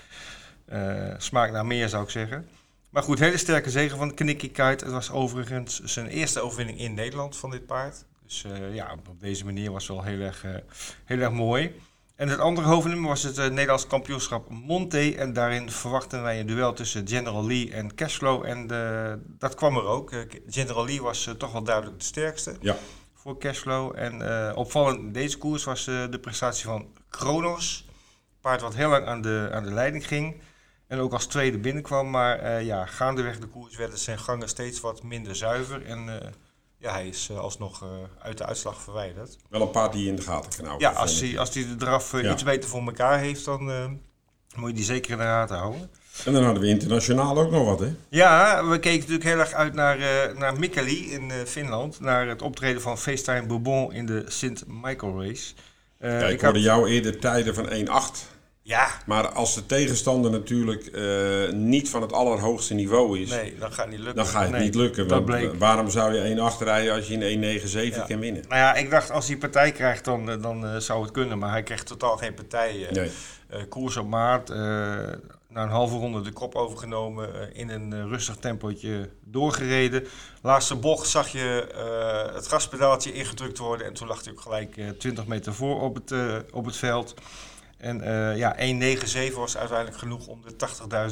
smaakt 1.19 1.53
naar 1.53 1.67
meer, 1.67 1.89
zou 1.89 2.05
ik 2.05 2.11
zeggen. 2.11 2.49
Maar 2.91 3.03
goed, 3.03 3.19
hele 3.19 3.37
sterke 3.37 3.71
zegen 3.71 3.99
van 3.99 4.15
Knicky 4.15 4.47
Kite. 4.47 4.85
Het 4.85 4.91
was 4.91 5.11
overigens 5.11 5.81
zijn 5.85 6.07
eerste 6.07 6.41
overwinning 6.41 6.79
in 6.79 6.95
Nederland 6.95 7.37
van 7.37 7.51
dit 7.51 7.67
paard. 7.67 8.05
Dus 8.25 8.45
ja, 8.73 8.97
op 9.09 9.21
deze 9.21 9.45
manier 9.45 9.73
was 9.73 9.89
het 9.89 9.97
wel 9.97 10.05
heel 10.05 10.21
erg, 10.21 10.45
heel 11.05 11.19
erg 11.19 11.33
mooi. 11.33 11.75
En 12.17 12.29
het 12.29 12.39
andere 12.39 12.67
hoofdnummer 12.67 13.09
was 13.09 13.23
het 13.23 13.39
uh, 13.39 13.47
Nederlands 13.47 13.87
kampioenschap 13.87 14.51
Monte. 14.51 15.17
En 15.17 15.33
daarin 15.33 15.71
verwachten 15.71 16.23
wij 16.23 16.41
een 16.41 16.47
duel 16.47 16.73
tussen 16.73 17.09
General 17.09 17.47
Lee 17.47 17.73
en 17.73 17.95
Cashflow. 17.95 18.45
En 18.45 18.73
uh, 18.73 19.13
dat 19.27 19.55
kwam 19.55 19.77
er 19.77 19.85
ook. 19.85 20.13
Uh, 20.13 20.21
General 20.47 20.85
Lee 20.85 21.03
was 21.03 21.35
toch 21.39 21.53
wel 21.53 21.63
duidelijk 21.63 21.99
de 21.99 22.05
sterkste 22.05 22.57
ja. 22.61 22.77
voor 23.15 23.39
Cashflow. 23.39 23.93
En 23.97 24.55
opvallend 24.55 24.99
in 24.99 25.13
deze 25.13 25.39
koers 25.39 25.65
was 25.65 25.85
de 25.85 26.19
prestatie 26.21 26.65
van 26.65 26.89
Kronos. 27.09 27.89
Paard 28.41 28.61
wat 28.61 28.75
heel 28.75 28.89
lang 28.89 29.07
aan 29.07 29.21
de, 29.23 29.49
aan 29.53 29.65
de 29.65 29.73
leiding 29.73 30.07
ging. 30.07 30.41
En 30.87 30.99
ook 30.99 31.13
als 31.13 31.27
tweede 31.27 31.59
binnenkwam. 31.59 32.11
Maar 32.11 32.63
ja, 32.63 32.87
gaandeweg 32.87 33.39
de 33.39 33.47
koers 33.47 33.77
werden 33.77 33.99
zijn 33.99 34.19
gangen 34.19 34.49
steeds 34.49 34.81
wat 34.81 35.03
minder 35.03 35.37
zuiver. 35.37 35.85
En 35.85 36.33
ja, 36.79 36.93
hij 36.93 37.09
is 37.09 37.29
uh, 37.31 37.39
alsnog 37.39 37.83
uh, 37.83 37.89
uit 38.19 38.39
de 38.39 38.47
uitslag 38.47 38.81
verwijderd. 38.83 39.37
Wel 39.49 39.61
een 39.61 39.71
paar 39.71 39.91
die 39.91 40.09
in 40.09 40.17
de 40.17 40.23
gaten 40.23 40.51
kan 40.57 40.65
houden. 40.65 40.89
Ja, 40.91 40.95
als 40.95 41.21
hij, 41.21 41.39
als 41.39 41.55
hij 41.55 41.67
de 41.67 41.77
draf 41.77 42.13
uh, 42.13 42.23
ja. 42.23 42.33
iets 42.33 42.43
beter 42.43 42.69
voor 42.69 42.83
elkaar 42.83 43.19
heeft, 43.19 43.45
dan 43.45 43.61
moet 44.55 44.69
je 44.69 44.75
die 44.75 44.85
zeker 44.85 45.11
in 45.11 45.19
de 45.19 45.23
gaten 45.23 45.57
houden. 45.57 45.91
En 46.25 46.33
dan 46.33 46.45
hadden 46.45 46.63
we 46.63 46.69
internationaal 46.69 47.39
ook 47.39 47.51
nog 47.51 47.65
wat, 47.65 47.81
hè? 47.81 47.95
Ja, 48.09 48.65
we 48.67 48.79
keken 48.79 48.99
natuurlijk 48.99 49.25
heel 49.25 49.39
erg 49.39 49.53
uit 49.53 49.75
naar, 49.75 49.99
naar 50.39 50.59
Mikkeli 50.59 51.13
in 51.13 51.33
Finland. 51.47 52.01
Naar 52.01 52.29
het 52.29 52.43
optreden 52.43 52.83
van 52.83 52.99
FaceTime 52.99 53.47
Bourbon 53.47 53.93
in 53.93 54.07
de 54.07 54.25
Sint 54.27 54.65
Michael 54.67 55.23
Race. 55.23 55.55
Kijk, 56.01 56.33
ik 56.33 56.41
hoorde 56.41 56.59
had... 56.59 56.67
jou 56.67 56.89
eerder 56.89 57.19
tijden 57.19 57.55
van 57.55 57.69
1-8. 57.69 58.36
Ja. 58.67 58.89
Maar 59.05 59.29
als 59.29 59.55
de 59.55 59.67
tegenstander 59.67 60.31
natuurlijk 60.31 60.89
uh, 60.93 61.51
niet 61.53 61.91
van 61.91 62.03
het 62.03 62.13
allerhoogste 62.13 62.75
niveau 62.75 63.21
is... 63.21 63.31
Nee, 63.31 63.59
dan 63.59 63.73
gaat 63.73 63.85
het 63.85 63.95
niet 63.95 63.99
lukken. 63.99 64.17
Dan 64.17 64.27
gaat 64.27 64.43
het 64.43 64.51
nee, 64.51 64.61
niet 64.61 64.75
lukken. 64.75 65.09
Dat 65.09 65.25
bleek. 65.25 65.55
Waarom 65.59 65.91
zou 65.91 66.15
je 66.15 66.21
1 66.21 66.39
achterrijden 66.39 66.95
als 66.95 67.09
je 67.09 67.15
in 67.15 67.61
1,97 67.61 67.97
ja. 67.97 68.05
kan 68.05 68.19
winnen? 68.19 68.45
Nou 68.49 68.61
ja, 68.61 68.75
ik 68.75 68.91
dacht 68.91 69.11
als 69.11 69.27
hij 69.27 69.37
partij 69.37 69.73
krijgt, 69.73 70.05
dan, 70.05 70.41
dan 70.41 70.65
uh, 70.65 70.77
zou 70.77 71.03
het 71.03 71.11
kunnen. 71.11 71.39
Maar 71.39 71.51
hij 71.51 71.63
kreeg 71.63 71.83
totaal 71.83 72.17
geen 72.17 72.35
partij. 72.35 72.77
Uh, 72.77 72.91
nee. 72.91 73.67
koers 73.69 73.97
op 73.97 74.09
maart, 74.09 74.49
na 74.49 75.63
een 75.63 75.69
halve 75.69 75.97
ronde 75.97 76.21
de 76.21 76.33
kop 76.33 76.55
overgenomen... 76.55 77.55
in 77.55 77.69
een 77.69 78.09
rustig 78.09 78.37
tempootje 78.37 79.09
doorgereden. 79.25 80.07
Laatste 80.43 80.77
bocht 80.77 81.09
zag 81.09 81.29
je 81.29 81.67
het 82.35 82.47
gaspedaaltje 82.47 83.13
ingedrukt 83.13 83.59
worden... 83.59 83.87
en 83.87 83.93
toen 83.93 84.09
lag 84.09 84.25
hij 84.25 84.33
ook 84.33 84.41
gelijk 84.41 84.81
20 84.99 85.27
meter 85.27 85.55
voor 85.55 85.81
op 85.81 85.95
het, 85.95 86.13
op 86.53 86.65
het 86.65 86.77
veld... 86.77 87.15
En 87.77 88.01
uh, 88.01 88.37
ja, 88.37 88.57
1,97 89.31 89.35
was 89.35 89.57
uiteindelijk 89.57 89.99
genoeg 89.99 90.27
om 90.27 90.43
de 90.43 90.69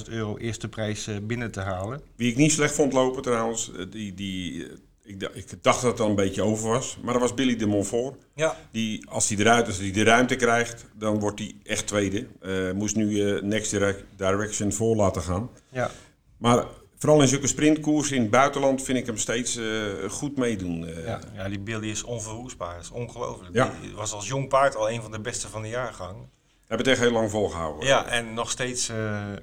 80.000 0.06 0.12
euro 0.12 0.36
eerste 0.36 0.68
prijs 0.68 1.08
uh, 1.08 1.16
binnen 1.22 1.50
te 1.50 1.60
halen. 1.60 2.00
Wie 2.16 2.30
ik 2.30 2.36
niet 2.36 2.52
slecht 2.52 2.74
vond 2.74 2.92
lopen 2.92 3.22
trouwens, 3.22 3.70
die, 3.90 4.14
die, 4.14 4.66
ik, 5.02 5.30
ik 5.32 5.62
dacht 5.62 5.82
dat 5.82 5.90
het 5.90 6.00
al 6.00 6.08
een 6.08 6.14
beetje 6.14 6.42
over 6.42 6.68
was. 6.68 6.98
Maar 7.02 7.12
dat 7.12 7.22
was 7.22 7.34
Billy 7.34 7.56
de 7.56 7.66
Montfort. 7.66 8.16
Ja. 8.34 8.56
Die, 8.70 9.10
als 9.10 9.28
hij 9.28 9.38
eruit 9.38 9.66
als 9.66 9.78
hij 9.78 9.90
de 9.90 10.02
ruimte 10.02 10.36
krijgt, 10.36 10.84
dan 10.94 11.18
wordt 11.18 11.38
hij 11.38 11.54
echt 11.62 11.86
tweede. 11.86 12.26
Uh, 12.42 12.72
moest 12.72 12.96
nu 12.96 13.40
Next 13.42 13.76
Direction 14.16 14.72
voor 14.72 14.96
laten 14.96 15.22
gaan. 15.22 15.50
Ja. 15.68 15.90
Maar 16.36 16.64
vooral 16.98 17.20
in 17.20 17.28
zulke 17.28 17.46
sprintkoers 17.46 18.12
in 18.12 18.20
het 18.20 18.30
buitenland 18.30 18.82
vind 18.82 18.98
ik 18.98 19.06
hem 19.06 19.16
steeds 19.16 19.58
goed 20.08 20.36
meedoen. 20.36 20.86
Ja, 21.04 21.20
ja, 21.34 21.48
die 21.48 21.60
Billy 21.60 21.90
is 21.90 22.02
onverwoestbaar. 22.02 22.74
Dat 22.74 22.82
is 22.82 22.90
ongelooflijk. 22.90 23.54
Ja. 23.54 23.72
Die 23.80 23.94
was 23.94 24.12
als 24.12 24.28
jong 24.28 24.48
paard 24.48 24.76
al 24.76 24.90
een 24.90 25.02
van 25.02 25.10
de 25.10 25.20
beste 25.20 25.48
van 25.48 25.62
de 25.62 25.68
jaargang. 25.68 26.16
Hebben 26.74 26.92
het 26.92 27.00
echt 27.00 27.10
heel 27.10 27.18
lang 27.18 27.30
volgehouden. 27.30 27.86
Ja, 27.86 28.06
en 28.06 28.34
nog 28.34 28.50
steeds... 28.50 28.88
Uh, 28.88 28.96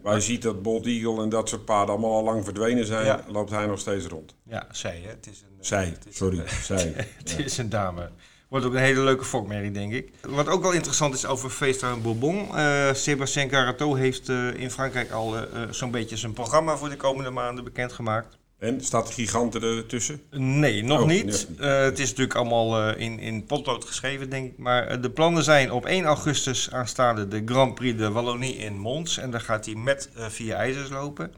maar 0.04 0.14
je 0.14 0.22
ziet 0.22 0.42
dat 0.42 0.62
Bold 0.62 0.86
Eagle 0.86 1.24
en 1.24 1.30
dat 1.30 1.50
soort 1.50 1.66
paarden 1.66 1.90
allemaal 1.96 2.16
al 2.16 2.24
lang 2.24 2.44
verdwenen 2.44 2.86
zijn. 2.86 3.06
Ja. 3.06 3.24
Loopt 3.28 3.50
hij 3.50 3.66
nog 3.66 3.80
steeds 3.80 4.06
rond. 4.06 4.36
Ja, 4.44 4.68
zij 4.72 5.02
hè. 5.04 5.10
Het 5.10 5.28
is 5.32 5.42
een, 5.42 5.66
zij, 5.66 5.86
het 5.86 6.06
is 6.10 6.16
sorry. 6.16 6.40
Een, 6.40 6.48
zij. 6.78 6.94
het 7.18 7.40
is 7.40 7.58
een 7.58 7.70
dame. 7.70 8.10
Wordt 8.48 8.66
ook 8.66 8.74
een 8.74 8.80
hele 8.80 9.02
leuke 9.02 9.26
fokmerrie, 9.26 9.72
denk 9.72 9.94
ik. 9.94 10.12
Wat 10.22 10.48
ook 10.48 10.62
wel 10.62 10.72
interessant 10.72 11.14
is 11.14 11.26
over 11.26 11.50
Feestuin 11.50 12.02
Bourbon. 12.02 12.48
Uh, 12.54 12.94
Sébastien 12.94 13.96
heeft 13.96 14.30
uh, 14.30 14.54
in 14.54 14.72
Frankrijk 14.72 15.12
al 15.12 15.36
zo'n 15.70 15.92
beetje 15.92 16.18
zijn 16.18 16.34
programma 16.34 16.78
voor 16.78 16.90
de 16.90 16.96
komende 16.96 17.30
maanden 17.30 17.64
bekendgemaakt. 17.64 18.38
En 18.62 18.82
staat 18.82 19.08
de 19.08 19.14
giganten 19.14 19.62
ertussen? 19.62 20.22
Nee, 20.30 20.84
nog 20.84 21.02
Oh, 21.02 21.08
niet. 21.08 21.48
Eh, 21.60 21.82
het 21.82 22.00
is 22.00 22.10
natuurlijk 22.10 22.36
allemaal 22.36 22.82
eh, 22.82 23.02
in, 23.02 23.20
in 23.20 23.46
potlood 23.46 23.86
geschreven, 23.86 24.30
denk 24.30 24.52
ik. 24.52 24.58
Maar 24.58 24.88
eh, 24.88 25.02
de 25.02 25.12
plannen 25.12 25.44
zijn 25.44 25.72
op 25.72 25.86
1 25.86 26.06
augustus 26.06 26.72
aanstaande 26.72 27.28
de 27.28 27.42
Grand 27.46 27.76
Prix 27.76 27.98
de 27.98 28.12
Wallonie 28.12 28.56
in 28.56 28.80
Mons. 28.80 29.18
En 29.18 29.32
daar 29.32 29.42
gaat 29.42 29.66
hij 29.66 29.76
met 29.76 30.10
vier 30.16 30.54
ijzers 30.54 30.90
lopen. 30.90 31.34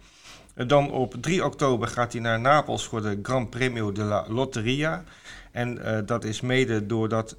Dan 0.68 0.92
op 0.92 1.16
3 1.22 1.46
oktober 1.46 1.88
gaat 1.88 2.12
hij 2.12 2.22
naar 2.22 2.40
Napels 2.40 2.86
voor 2.86 3.02
de 3.02 3.20
Gran 3.22 3.50
Premio 3.50 3.92
de 3.92 4.04
la 4.04 4.26
Lotteria. 4.28 5.04
En 5.52 6.04
dat 6.06 6.24
is 6.24 6.42
mede 6.42 6.86
doordat 6.86 7.36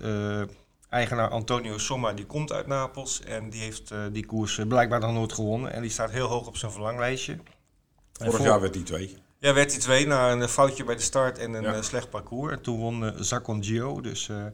eigenaar 0.88 1.28
Antonio 1.28 1.78
Somma, 1.78 2.12
die 2.12 2.26
komt 2.26 2.52
uit 2.52 2.66
Napels. 2.66 3.20
En 3.20 3.50
die 3.50 3.60
heeft 3.60 3.94
die 4.12 4.26
koers 4.26 4.60
blijkbaar 4.68 5.00
nog 5.00 5.12
nooit 5.12 5.32
gewonnen. 5.32 5.72
En 5.72 5.82
die 5.82 5.90
staat 5.90 6.10
heel 6.10 6.28
hoog 6.28 6.46
op 6.46 6.56
zijn 6.56 6.72
verlanglijstje. 6.72 7.38
Vorig 8.12 8.42
jaar 8.42 8.60
werd 8.60 8.72
die 8.72 8.82
twee. 8.82 9.22
Ja, 9.44 9.54
werd 9.54 9.70
hij 9.72 9.80
twee 9.80 10.06
na 10.06 10.30
een 10.32 10.48
foutje 10.48 10.84
bij 10.84 10.94
de 10.94 11.02
start 11.02 11.38
en 11.38 11.52
een 11.52 11.62
Ja. 11.62 11.74
eh, 11.74 11.82
slecht 11.82 12.10
parcours. 12.10 12.52
En 12.52 12.60
toen 12.60 12.78
won 12.78 13.02
uh, 13.02 13.10
Zacon 13.16 13.64
Gio. 13.64 14.00
Dus 14.00 14.28
eh, 14.28 14.44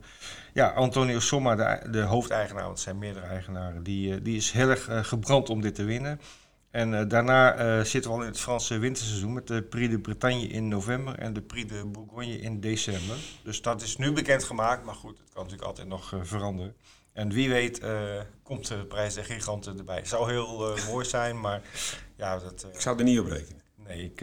ja, 0.52 0.68
Antonio 0.68 1.18
Somma, 1.20 1.54
de, 1.54 1.90
de 1.90 2.00
hoofdeigenaar, 2.00 2.62
want 2.62 2.74
het 2.74 2.84
zijn 2.84 2.98
meerdere 2.98 3.26
eigenaren, 3.26 3.82
die, 3.82 4.22
die 4.22 4.36
is 4.36 4.50
heel 4.50 4.68
erg 4.68 4.88
gebrand 5.08 5.50
om 5.50 5.60
dit 5.60 5.74
te 5.74 5.84
winnen. 5.84 6.20
En 6.70 7.08
daarna 7.08 7.84
zitten 7.84 8.10
we 8.10 8.16
al 8.16 8.22
in 8.22 8.28
het 8.30 8.40
Franse 8.40 8.78
winterseizoen 8.78 9.32
met 9.32 9.46
de 9.46 9.62
Prix 9.62 9.90
de 9.90 9.98
Bretagne 9.98 10.46
in 10.46 10.68
november 10.68 11.18
en 11.18 11.32
de 11.32 11.40
Prix 11.40 11.72
de 11.72 11.86
Bourgogne 11.86 12.40
in 12.40 12.60
december. 12.60 13.16
Dus 13.42 13.62
dat 13.62 13.82
is 13.82 13.96
nu 13.96 14.12
bekendgemaakt, 14.12 14.84
maar 14.84 14.94
goed, 14.94 15.18
het 15.18 15.32
kan 15.32 15.42
natuurlijk 15.42 15.68
altijd 15.68 15.88
nog 15.88 16.14
veranderen. 16.22 16.74
En 17.12 17.32
wie 17.32 17.48
weet 17.48 17.80
komt 18.42 18.68
de 18.68 18.84
prijs 18.86 19.14
der 19.14 19.24
giganten 19.24 19.78
erbij. 19.78 20.04
Zou 20.04 20.30
heel 20.30 20.76
mooi 20.86 21.04
zijn, 21.04 21.40
maar 21.40 21.62
ja, 22.16 22.38
dat... 22.38 22.66
Ik 22.72 22.80
zou 22.80 22.98
er 22.98 23.04
niet 23.04 23.18
op 23.18 23.26
rekenen. 23.26 23.62
Nee, 23.86 24.04
ik, 24.04 24.22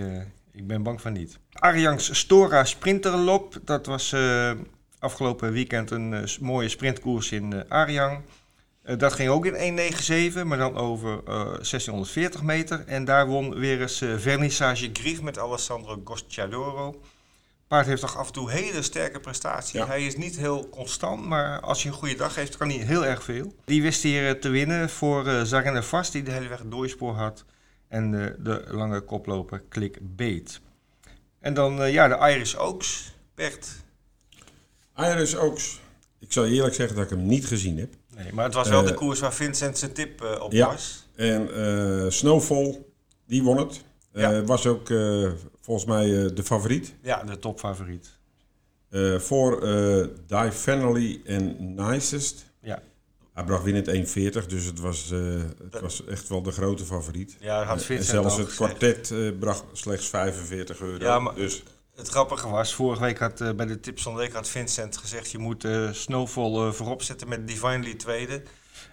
ik 0.58 0.68
ben 0.68 0.84
bang 0.84 1.02
van 1.02 1.14
niet. 1.14 1.40
Arjangs 1.54 2.20
Stora 2.20 2.64
Sprinterlop. 2.64 3.60
Dat 3.64 3.86
was 3.86 4.12
eh, 4.12 4.52
afgelopen 5.00 5.52
weekend 5.52 5.92
een 5.92 6.14
eh, 6.14 6.38
mooie 6.40 6.70
sprintkoers 6.70 7.32
in. 7.32 7.70
Eh, 7.70 8.98
dat 8.98 9.14
ging 9.14 9.30
ook 9.30 9.46
in 9.46 9.80
1.97, 9.80 10.46
maar 10.46 10.58
dan 10.58 10.78
over 10.78 11.20
eh, 11.26 11.36
1640 11.36 12.44
meter. 12.44 12.84
En 12.86 13.06
daar 13.06 13.28
won 13.28 13.56
weer 13.56 13.82
eens 13.82 14.04
Vernissage 14.18 14.90
Grief 14.94 15.22
met 15.22 15.40
Alessandro 15.40 16.02
Gocciadoro. 16.04 17.02
Paard 17.68 17.86
heeft 17.86 18.02
toch 18.02 18.18
af 18.18 18.28
en 18.28 18.34
toe 18.34 18.52
hele 18.52 18.82
sterke 18.82 19.20
prestaties. 19.20 19.72
Ja. 19.72 19.88
Hij 19.88 20.06
is 20.06 20.18
niet 20.18 20.38
heel 20.38 20.70
constant, 20.70 21.26
maar 21.26 21.60
als 21.60 21.84
hij 21.84 21.92
een 21.92 21.98
goede 21.98 22.16
dag 22.16 22.36
heeft, 22.36 22.58
kan 22.58 22.70
hij 22.70 22.78
heel 22.78 23.06
erg 23.06 23.24
veel. 23.24 23.54
Die 23.66 23.82
wist 23.82 24.04
hier 24.04 24.40
te 24.40 24.50
winnen 24.50 24.90
voor 24.90 25.46
Zarenne 25.46 25.84
Vast, 25.84 26.12
die 26.12 26.24
de 26.24 26.32
hele 26.32 26.48
weg 26.48 26.62
doorspoor 26.66 27.14
had. 27.14 27.46
En 27.88 28.12
de, 28.12 28.36
de 28.40 28.64
lange 28.68 29.02
koploper 29.02 29.64
Klik 29.70 29.98
Beet. 30.02 30.62
En 31.40 31.54
dan 31.54 31.82
eh, 31.82 31.94
ja, 31.94 32.08
de 32.08 32.34
Irish 32.34 32.56
Oaks. 32.56 33.16
Bert. 33.36 33.70
Iris 34.98 35.36
Oaks. 35.38 35.82
Ik 36.20 36.32
zal 36.34 36.44
je 36.44 36.56
eerlijk 36.56 36.76
zeggen 36.76 36.96
dat 36.96 37.04
ik 37.04 37.18
hem 37.18 37.26
niet 37.26 37.46
gezien 37.46 37.78
heb. 37.78 37.94
Nee, 38.16 38.34
maar 38.34 38.46
het 38.46 38.54
was 38.54 38.70
wel 38.70 38.82
Eh, 38.82 38.88
de 38.88 38.94
koers 38.94 39.20
waar 39.20 39.34
Vincent 39.34 39.78
zijn 39.78 39.94
tip 39.94 40.22
eh, 40.22 40.42
op 40.42 40.52
ja. 40.52 40.68
was. 40.68 41.08
En 41.16 42.12
Snowfall, 42.12 42.86
die 43.26 43.44
won 43.44 43.58
het. 43.58 43.84
Ja. 44.14 44.44
Was 44.44 44.66
ook 44.66 44.88
volgens 45.62 45.86
mij 45.86 46.34
de 46.34 46.44
favoriet. 46.44 46.96
Ja, 47.02 47.24
de 47.24 47.40
topfavoriet. 47.40 48.18
Voor 49.18 49.62
eh 49.62 50.08
Die 50.28 50.52
Fennelly 50.52 51.22
en 51.26 51.76
Nicest. 51.76 52.46
Ja. 52.62 52.82
Hij 53.38 53.46
bracht 53.46 53.64
winnend 53.64 53.88
1,40, 53.88 54.46
dus 54.48 54.64
het 54.66 54.80
was, 54.80 55.12
eh, 55.12 55.20
het 55.72 55.82
was 55.82 56.06
echt 56.06 56.28
wel 56.30 56.42
de 56.42 56.52
grote 56.52 56.86
favoriet. 56.86 57.38
Ja, 57.40 57.64
had 57.64 57.86
en 57.90 58.04
zelfs 58.04 58.38
het 58.38 58.48
kwartet 58.56 59.12
eh, 59.12 59.18
bracht 59.40 59.64
slechts 59.74 60.08
45 60.08 60.80
euro. 60.80 61.04
Ja, 61.06 61.20
maar- 61.20 61.36
dus 61.36 61.64
Het 61.96 62.08
grappige 62.08 62.50
was, 62.50 62.74
vorige 62.74 63.02
week 63.02 63.20
had 63.20 63.42
eh, 63.42 63.52
bij 63.52 63.66
de 63.66 63.80
tips 63.80 64.04
van 64.04 64.14
de 64.14 64.20
week 64.20 64.34
had 64.34 64.50
Vincent 64.50 64.98
gezegd... 64.98 65.32
je 65.32 65.38
moet 65.38 65.68
Snowfall 65.92 66.72
voorop 66.72 67.02
zetten 67.02 67.28
met 67.28 67.48
Divinely 67.48 67.94
tweede. 67.94 68.42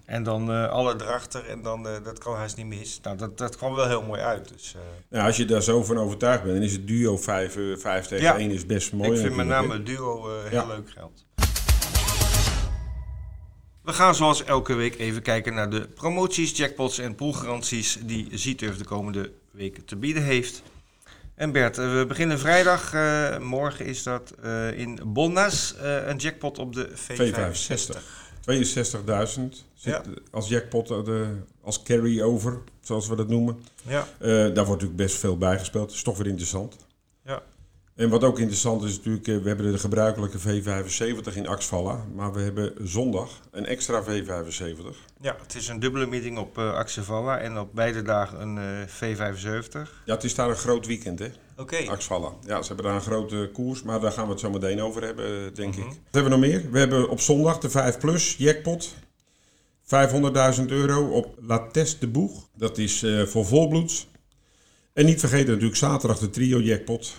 En 0.04 0.22
dan 0.22 0.68
alle 0.70 0.94
erachter 1.00 1.46
en 1.48 1.62
dan, 1.62 1.82
dat 1.82 2.18
kan 2.18 2.36
haast 2.36 2.56
niet 2.56 2.66
mis. 2.66 3.00
Nou, 3.02 3.16
dat, 3.16 3.38
dat 3.38 3.56
kwam 3.56 3.74
wel 3.74 3.86
heel 3.88 4.02
mooi 4.02 4.20
uit. 4.20 4.48
Dus, 4.48 4.74
nou, 5.08 5.26
als 5.26 5.36
je 5.36 5.44
daar 5.44 5.62
zo 5.62 5.82
van 5.84 5.98
overtuigd 5.98 6.42
bent, 6.42 6.54
dan 6.54 6.64
is 6.64 6.72
het 6.72 6.86
duo 6.86 7.16
5, 7.16 7.56
eh, 7.56 7.62
5 7.76 8.06
tegen 8.06 8.24
Ja. 8.24 8.38
1 8.38 8.50
is 8.50 8.66
best 8.66 8.92
mooi. 8.92 9.10
ik 9.10 9.18
vind 9.18 9.36
met 9.36 9.46
name 9.46 9.72
het 9.72 9.86
duo 9.86 10.38
heel 10.42 10.50
Ja. 10.50 10.66
leuk 10.66 10.90
geld. 10.90 11.24
We 13.85 13.93
gaan 13.93 14.14
zoals 14.14 14.45
elke 14.45 14.75
week 14.75 14.99
even 14.99 15.23
kijken 15.23 15.55
naar 15.55 15.71
de 15.71 15.88
promoties, 15.95 16.57
jackpots 16.57 16.99
en 16.99 17.14
poolgaranties 17.14 17.99
die 18.03 18.29
Zieturf 18.33 18.76
de 18.76 18.85
komende 18.85 19.33
weken 19.50 19.85
te 19.85 19.97
bieden 19.97 20.23
heeft. 20.23 20.62
En 21.35 21.53
Bert, 21.53 21.79
eh, 21.79 21.93
we 21.99 22.05
beginnen 22.07 22.38
vrijdag. 22.38 22.93
eh, 22.93 23.38
morgen 23.38 23.87
is 23.87 24.03
dat 24.03 24.35
eh, 24.43 24.79
in 24.79 25.00
Bonnas 25.07 25.75
een 26.07 26.17
jackpot 26.17 26.59
op 26.59 26.73
de 26.75 26.88
V65. 26.95 27.97
V65. 27.97 28.03
62.000 28.41 29.64
zit 29.75 29.93
Ja. 29.93 30.03
als 30.31 30.49
jackpot, 30.49 30.88
de, 30.88 31.37
als 31.62 31.83
carry-over, 31.83 32.59
zoals 32.81 33.09
we 33.09 33.17
dat 33.17 33.29
noemen. 33.29 33.64
Ja, 33.83 34.07
daar 34.19 34.53
wordt 34.55 34.69
natuurlijk 34.69 34.97
best 34.97 35.17
veel 35.17 35.38
bijgespeeld. 35.38 35.87
Dat 35.88 35.97
is 35.97 36.03
toch 36.03 36.17
weer 36.17 36.26
interessant. 36.26 36.76
En 37.94 38.08
wat 38.08 38.24
ook 38.24 38.38
interessant 38.38 38.82
is 38.84 38.96
natuurlijk, 38.96 39.28
eh, 39.28 39.36
we 39.36 39.48
hebben 39.48 39.72
de 39.72 39.78
gebruikelijke 39.78 40.38
V75 40.38 41.36
in 41.36 41.46
Axvalla. 41.46 42.04
Maar 42.14 42.32
we 42.32 42.40
hebben 42.40 42.72
zondag 42.82 43.40
een 43.50 43.66
extra 43.66 44.02
V75. 44.04 44.96
ja, 45.20 45.36
het 45.42 45.54
is 45.54 45.68
een 45.68 45.80
dubbele 45.80 46.06
meeting 46.06 46.38
op 46.38 46.58
Axevalla 46.58 47.38
en 47.38 47.58
op 47.58 47.68
beide 47.74 48.02
dagen 48.02 48.40
een 48.40 48.58
eh, 48.58 48.88
V75. 48.88 49.90
Ja, 50.04 50.14
het 50.14 50.24
is 50.24 50.34
daar 50.34 50.48
een 50.48 50.56
groot 50.56 50.86
weekend, 50.86 51.18
hè? 51.18 51.26
Oké, 51.56 51.76
Axvalla. 51.88 52.32
Ja, 52.46 52.60
ze 52.62 52.66
hebben 52.66 52.84
daar 52.86 52.94
een 52.94 53.00
grote 53.00 53.50
koers, 53.52 53.82
maar 53.82 54.00
daar 54.00 54.12
gaan 54.12 54.24
we 54.24 54.30
het 54.30 54.40
zo 54.40 54.50
meteen 54.50 54.82
over 54.82 55.02
hebben, 55.02 55.54
denk 55.54 55.76
Mhm. 55.76 55.80
ik. 55.82 55.86
Wat 55.88 55.96
hebben 56.10 56.32
we 56.32 56.38
nog 56.38 56.46
meer? 56.48 56.70
We 56.70 56.78
hebben 56.78 57.08
op 57.08 57.20
zondag 57.20 57.58
de 57.58 57.70
5 57.70 57.98
Plus 57.98 58.34
jackpot. 58.38 58.94
500.000 59.82 60.70
euro 60.70 61.06
op 61.10 61.34
La 61.40 61.66
Teste 61.68 61.98
de 61.98 62.06
Boeg. 62.08 62.48
Dat 62.56 62.78
is 62.78 63.02
eh, 63.02 63.22
voor 63.22 63.46
volbloeds. 63.46 64.08
En 64.92 65.04
niet 65.06 65.20
vergeten 65.20 65.48
natuurlijk 65.48 65.76
zaterdag 65.76 66.18
de 66.18 66.30
trio 66.30 66.60
jackpot. 66.60 67.12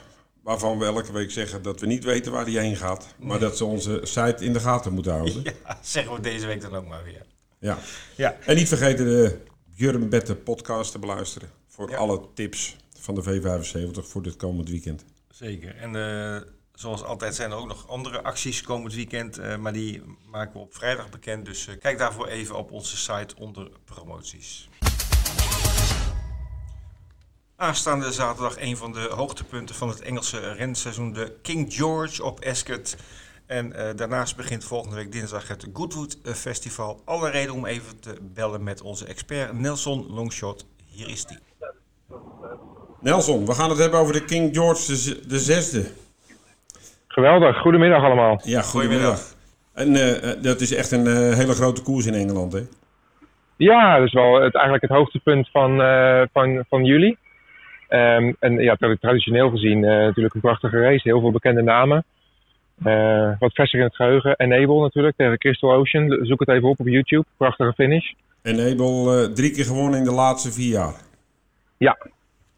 Waarvan 0.46 0.78
we 0.80 0.86
elke 0.86 1.12
week 1.12 1.32
zeggen 1.32 1.62
dat 1.62 1.80
we 1.80 1.86
niet 1.86 2.04
weten 2.04 2.32
waar 2.32 2.46
die 2.46 2.60
heen 2.60 2.76
gaat. 2.76 3.08
Maar 3.20 3.40
dat 3.40 3.58
ze 3.58 3.66
onze 3.66 4.00
site 4.04 4.46
in 4.46 4.54
de 4.54 4.60
gaten 4.60 4.94
moeten 4.94 5.12
houden. 5.12 5.44
Ja. 5.44 5.80
zeggen 5.82 6.14
we 6.14 6.20
deze 6.20 6.46
week 6.46 6.62
dan 6.62 6.76
ook 6.76 6.88
maar 6.88 7.04
weer. 7.04 7.26
ja. 7.60 7.78
Ja, 8.16 8.38
En 8.46 8.56
niet 8.56 8.68
vergeten 8.68 9.06
de 9.06 9.38
Björn 9.76 10.10
Bette 10.10 10.36
podcast 10.36 10.92
te 10.92 11.00
beluisteren. 11.00 11.50
Voor 11.68 11.90
Ja. 11.90 11.98
alle 11.98 12.22
tips 12.34 12.76
van 13.00 13.16
de 13.16 13.24
V75 13.24 14.08
voor 14.10 14.22
dit 14.22 14.36
komend 14.36 14.70
weekend. 14.70 15.06
Zeker. 15.30 15.76
En 15.76 15.96
eh, 15.96 16.42
zoals 16.74 17.04
altijd 17.04 17.36
zijn 17.36 17.52
er 17.52 17.58
ook 17.58 17.68
nog 17.68 17.88
andere 17.88 18.24
acties 18.24 18.62
komend 18.62 18.94
weekend, 18.94 19.38
eh, 19.38 19.58
maar 19.58 19.74
die 19.74 20.02
maken 20.32 20.54
we 20.54 20.60
op 20.60 20.76
vrijdag 20.76 21.10
bekend. 21.10 21.46
Dus 21.46 21.68
eh, 21.68 21.76
kijk 21.80 21.98
daarvoor 21.98 22.28
even 22.28 22.56
op 22.58 22.72
onze 22.72 22.98
site 22.98 23.36
onder 23.38 23.70
promoties. 23.86 24.70
Aanstaande 27.58 28.12
zaterdag 28.12 28.62
een 28.62 28.78
van 28.78 28.92
de 28.92 29.10
hoogtepunten 29.16 29.76
van 29.76 29.88
het 29.88 30.02
Engelse 30.02 30.54
renseizoen, 30.54 31.14
de 31.14 31.38
King 31.42 31.74
George 31.74 32.24
op 32.24 32.40
Ascot. 32.46 32.98
En 33.48 33.74
eh, 33.74 33.96
daarnaast 33.96 34.36
begint 34.36 34.64
volgende 34.64 34.96
week 34.96 35.12
dinsdag 35.12 35.48
het 35.48 35.68
Goodwood 35.74 36.18
eh, 36.24 36.34
Festival. 36.34 37.02
Alle 37.06 37.30
reden 37.30 37.54
om 37.54 37.66
even 37.66 38.00
te 38.00 38.18
bellen 38.22 38.64
met 38.64 38.82
onze 38.82 39.06
expert 39.06 39.60
Nelson 39.60 40.06
Longshot. 40.10 40.66
Hier 40.86 41.10
is 41.10 41.26
die. 41.26 41.38
Nelson, 43.02 43.46
we 43.46 43.54
gaan 43.54 43.70
het 43.70 43.80
hebben 43.80 44.00
over 44.00 44.14
de 44.14 44.26
King 44.26 44.56
George 44.56 44.92
de, 45.28 45.40
zesde. 45.40 45.86
Geweldig, 47.08 47.62
goedemiddag 47.62 48.04
allemaal. 48.04 48.42
Ja, 48.44 48.62
goedemiddag. 48.62 49.20
Goedemiddag. 49.20 49.36
En 49.76 49.96
eh, 49.96 50.44
dat 50.44 50.62
is 50.62 50.76
echt 50.76 50.92
een 50.92 51.08
eh, 51.08 51.38
hele 51.38 51.54
grote 51.54 51.84
koers 51.84 52.06
in 52.06 52.14
Engeland, 52.14 52.54
hè? 52.54 52.60
Ja, 53.58 53.98
dat 53.98 54.08
is 54.08 54.14
wel 54.14 54.42
het, 54.42 54.54
eigenlijk 54.54 54.84
het 54.88 54.98
hoogtepunt 54.98 55.50
van, 55.52 55.82
eh, 55.82 56.22
van, 56.34 56.66
van 56.70 56.86
juli. 56.86 57.18
Ehm, 57.88 58.34
en 58.40 58.54
ja, 58.54 58.76
tra- 58.76 58.96
traditioneel 59.00 59.50
gezien 59.50 59.84
eh, 59.84 59.90
natuurlijk 59.90 60.36
een 60.36 60.42
prachtige 60.42 60.80
race. 60.80 61.10
Heel 61.10 61.20
veel 61.20 61.32
bekende 61.32 61.62
namen. 61.62 62.06
Eh, 62.84 63.32
wat 63.40 63.54
verser 63.54 63.80
in 63.80 63.86
het 63.86 63.96
geheugen. 63.96 64.36
Enable 64.36 64.82
natuurlijk 64.82 65.16
tegen 65.18 65.38
Crystal 65.38 65.74
Ocean. 65.74 66.26
Zoek 66.26 66.40
het 66.40 66.50
even 66.50 66.70
op 66.70 66.80
op 66.80 66.88
YouTube. 66.88 67.26
Prachtige 67.38 67.74
finish. 67.74 68.12
En 68.42 68.72
Abel 68.72 69.18
eh, 69.18 69.28
drie 69.34 69.52
keer 69.52 69.66
gewonnen 69.66 70.00
in 70.00 70.06
de 70.06 70.12
laatste 70.12 70.52
vier 70.52 70.72
jaar. 70.72 70.94
Ja, 71.78 71.98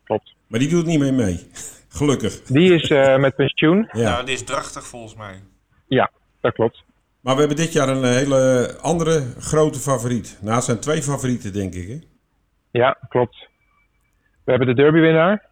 klopt. 0.03 0.33
Maar 0.47 0.59
die 0.59 0.69
doet 0.69 0.85
niet 0.85 0.99
meer 0.99 1.13
mee. 1.13 1.47
Gelukkig. 1.89 2.41
Die 2.41 2.73
is 2.73 2.89
eh, 2.89 3.17
met 3.17 3.35
pensioen. 3.35 3.89
Ja. 3.91 4.09
Nou, 4.09 4.25
dit 4.25 4.35
is 4.35 4.43
drachtig 4.43 4.87
volgens 4.87 5.15
mij. 5.15 5.41
Ja, 5.87 6.11
dat 6.41 6.53
klopt. 6.53 6.83
Maar 7.21 7.33
we 7.33 7.39
hebben 7.39 7.57
dit 7.57 7.73
jaar 7.73 7.89
een 7.89 8.03
hele 8.03 8.73
andere 8.81 9.23
grote 9.39 9.79
favoriet. 9.79 10.37
Nou, 10.41 10.55
het 10.55 10.63
zijn 10.63 10.79
twee 10.79 11.01
favorieten, 11.01 11.53
denk 11.53 11.73
ik, 11.73 11.87
hè? 11.87 11.99
Ja, 12.71 12.97
klopt. 13.09 13.46
We 14.47 14.53
hebben 14.53 14.75
de 14.75 14.81
derbywinnaar. 14.81 15.43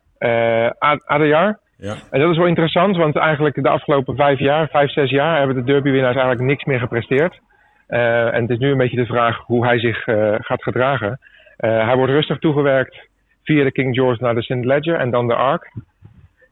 Adejar. 1.06 1.60
Ja. 1.78 1.96
En 2.12 2.20
dat 2.20 2.32
is 2.32 2.38
wel 2.38 2.48
interessant, 2.48 2.98
want 2.98 3.16
eigenlijk 3.16 3.64
de 3.64 3.70
afgelopen 3.70 4.16
vijf 4.16 4.40
jaar, 4.40 4.68
vijf, 4.68 4.92
zes 4.92 5.10
jaar, 5.10 5.38
hebben 5.38 5.56
de 5.56 5.64
derbywinnaars 5.64 6.16
eigenlijk 6.16 6.46
niks 6.46 6.64
meer 6.64 6.80
gepresteerd. 6.80 7.40
Eh, 7.88 8.34
en 8.34 8.42
het 8.42 8.50
is 8.50 8.58
nu 8.58 8.72
een 8.72 8.78
beetje 8.78 8.98
de 8.98 9.06
vraag 9.06 9.38
hoe 9.38 9.66
hij 9.66 9.80
zich 9.80 10.08
eh, 10.08 10.36
gaat 10.38 10.64
gedragen. 10.64 11.20
Hij 11.58 11.96
wordt 11.96 12.12
rustig 12.12 12.40
toegewerkt 12.40 13.08
via 13.44 13.64
de 13.64 13.72
King 13.72 13.96
George 13.96 14.24
naar 14.24 14.36
de 14.36 14.42
St. 14.42 14.66
Ledger 14.66 14.96
en 14.96 15.10
dan 15.10 15.28
de 15.28 15.36
Ark. 15.36 15.72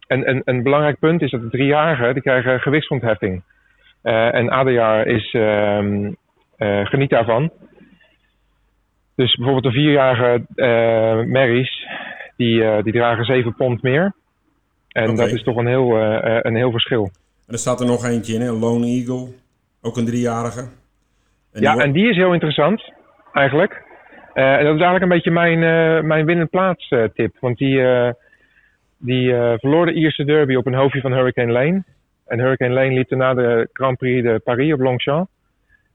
en, 0.08 0.26
en 0.26 0.42
een 0.46 0.64
belangrijk 0.64 1.00
punt 1.00 1.22
is 1.22 1.32
dat 1.32 1.42
de 1.42 1.50
driejarigen 1.50 2.14
die 2.14 2.24
krijgen 2.24 2.60
gewichtsontheffing. 2.60 3.44
Uh, 4.04 4.34
en 4.34 4.52
Adejaar 4.52 5.08
is, 5.08 5.34
uh, 5.34 6.06
geniet 6.84 7.10
daarvan. 7.10 7.52
Dus 9.16 9.36
bijvoorbeeld 9.36 9.74
de 9.74 9.80
vierjarige 9.80 10.44
Marys, 11.28 11.88
die, 12.36 12.84
die 12.84 12.94
dragen 12.94 13.26
7 13.26 13.56
pond 13.56 13.82
meer. 13.82 14.14
En 14.88 15.16
dat 15.16 15.32
is 15.32 15.44
toch 15.44 15.56
een 15.56 15.68
heel, 15.68 15.96
een 16.42 16.56
heel 16.56 16.72
verschil. 16.72 17.10
En 17.48 17.54
er 17.54 17.60
staat 17.60 17.80
er 17.80 17.86
nog 17.86 18.06
eentje 18.06 18.34
in, 18.34 18.42
hè? 18.42 18.52
Lone 18.52 18.86
Eagle. 18.86 19.28
Ook 19.82 19.98
een 19.98 20.06
driejarige. 20.06 20.60
En 21.52 21.62
ja, 21.62 21.74
die 21.74 21.82
en 21.82 21.92
die 21.92 22.10
is 22.10 22.16
heel 22.16 22.34
interessant, 22.34 22.94
eigenlijk. 23.34 23.82
Eh, 24.34 24.54
en 24.54 24.64
dat 24.64 24.76
is 24.76 24.82
eigenlijk 24.82 25.02
een 25.02 25.10
beetje 25.10 25.32
mijn, 25.32 25.64
eh 25.64 26.04
mijn 26.04 26.26
winnend 26.26 26.50
plaats 26.50 26.90
eh, 26.90 27.04
tip. 27.14 27.36
Want 27.40 27.58
die, 27.58 27.82
eh, 27.82 28.12
die 28.98 29.36
eh, 29.36 29.54
verloor 29.58 29.86
de 29.86 29.94
Ierse 29.94 30.24
derby 30.24 30.56
op 30.56 30.66
een 30.66 30.74
hoofdje 30.74 31.02
van 31.02 31.14
Hurricane 31.14 31.52
Lane. 31.52 31.84
En 32.26 32.40
Hurricane 32.40 32.74
Lane 32.74 32.94
liep 32.94 33.10
daarna 33.10 33.34
de 33.34 33.70
Grand 33.74 33.98
Prix 33.98 34.24
de 34.24 34.42
Paris 34.44 34.74
op 34.74 34.80
Longchamp. 34.80 35.30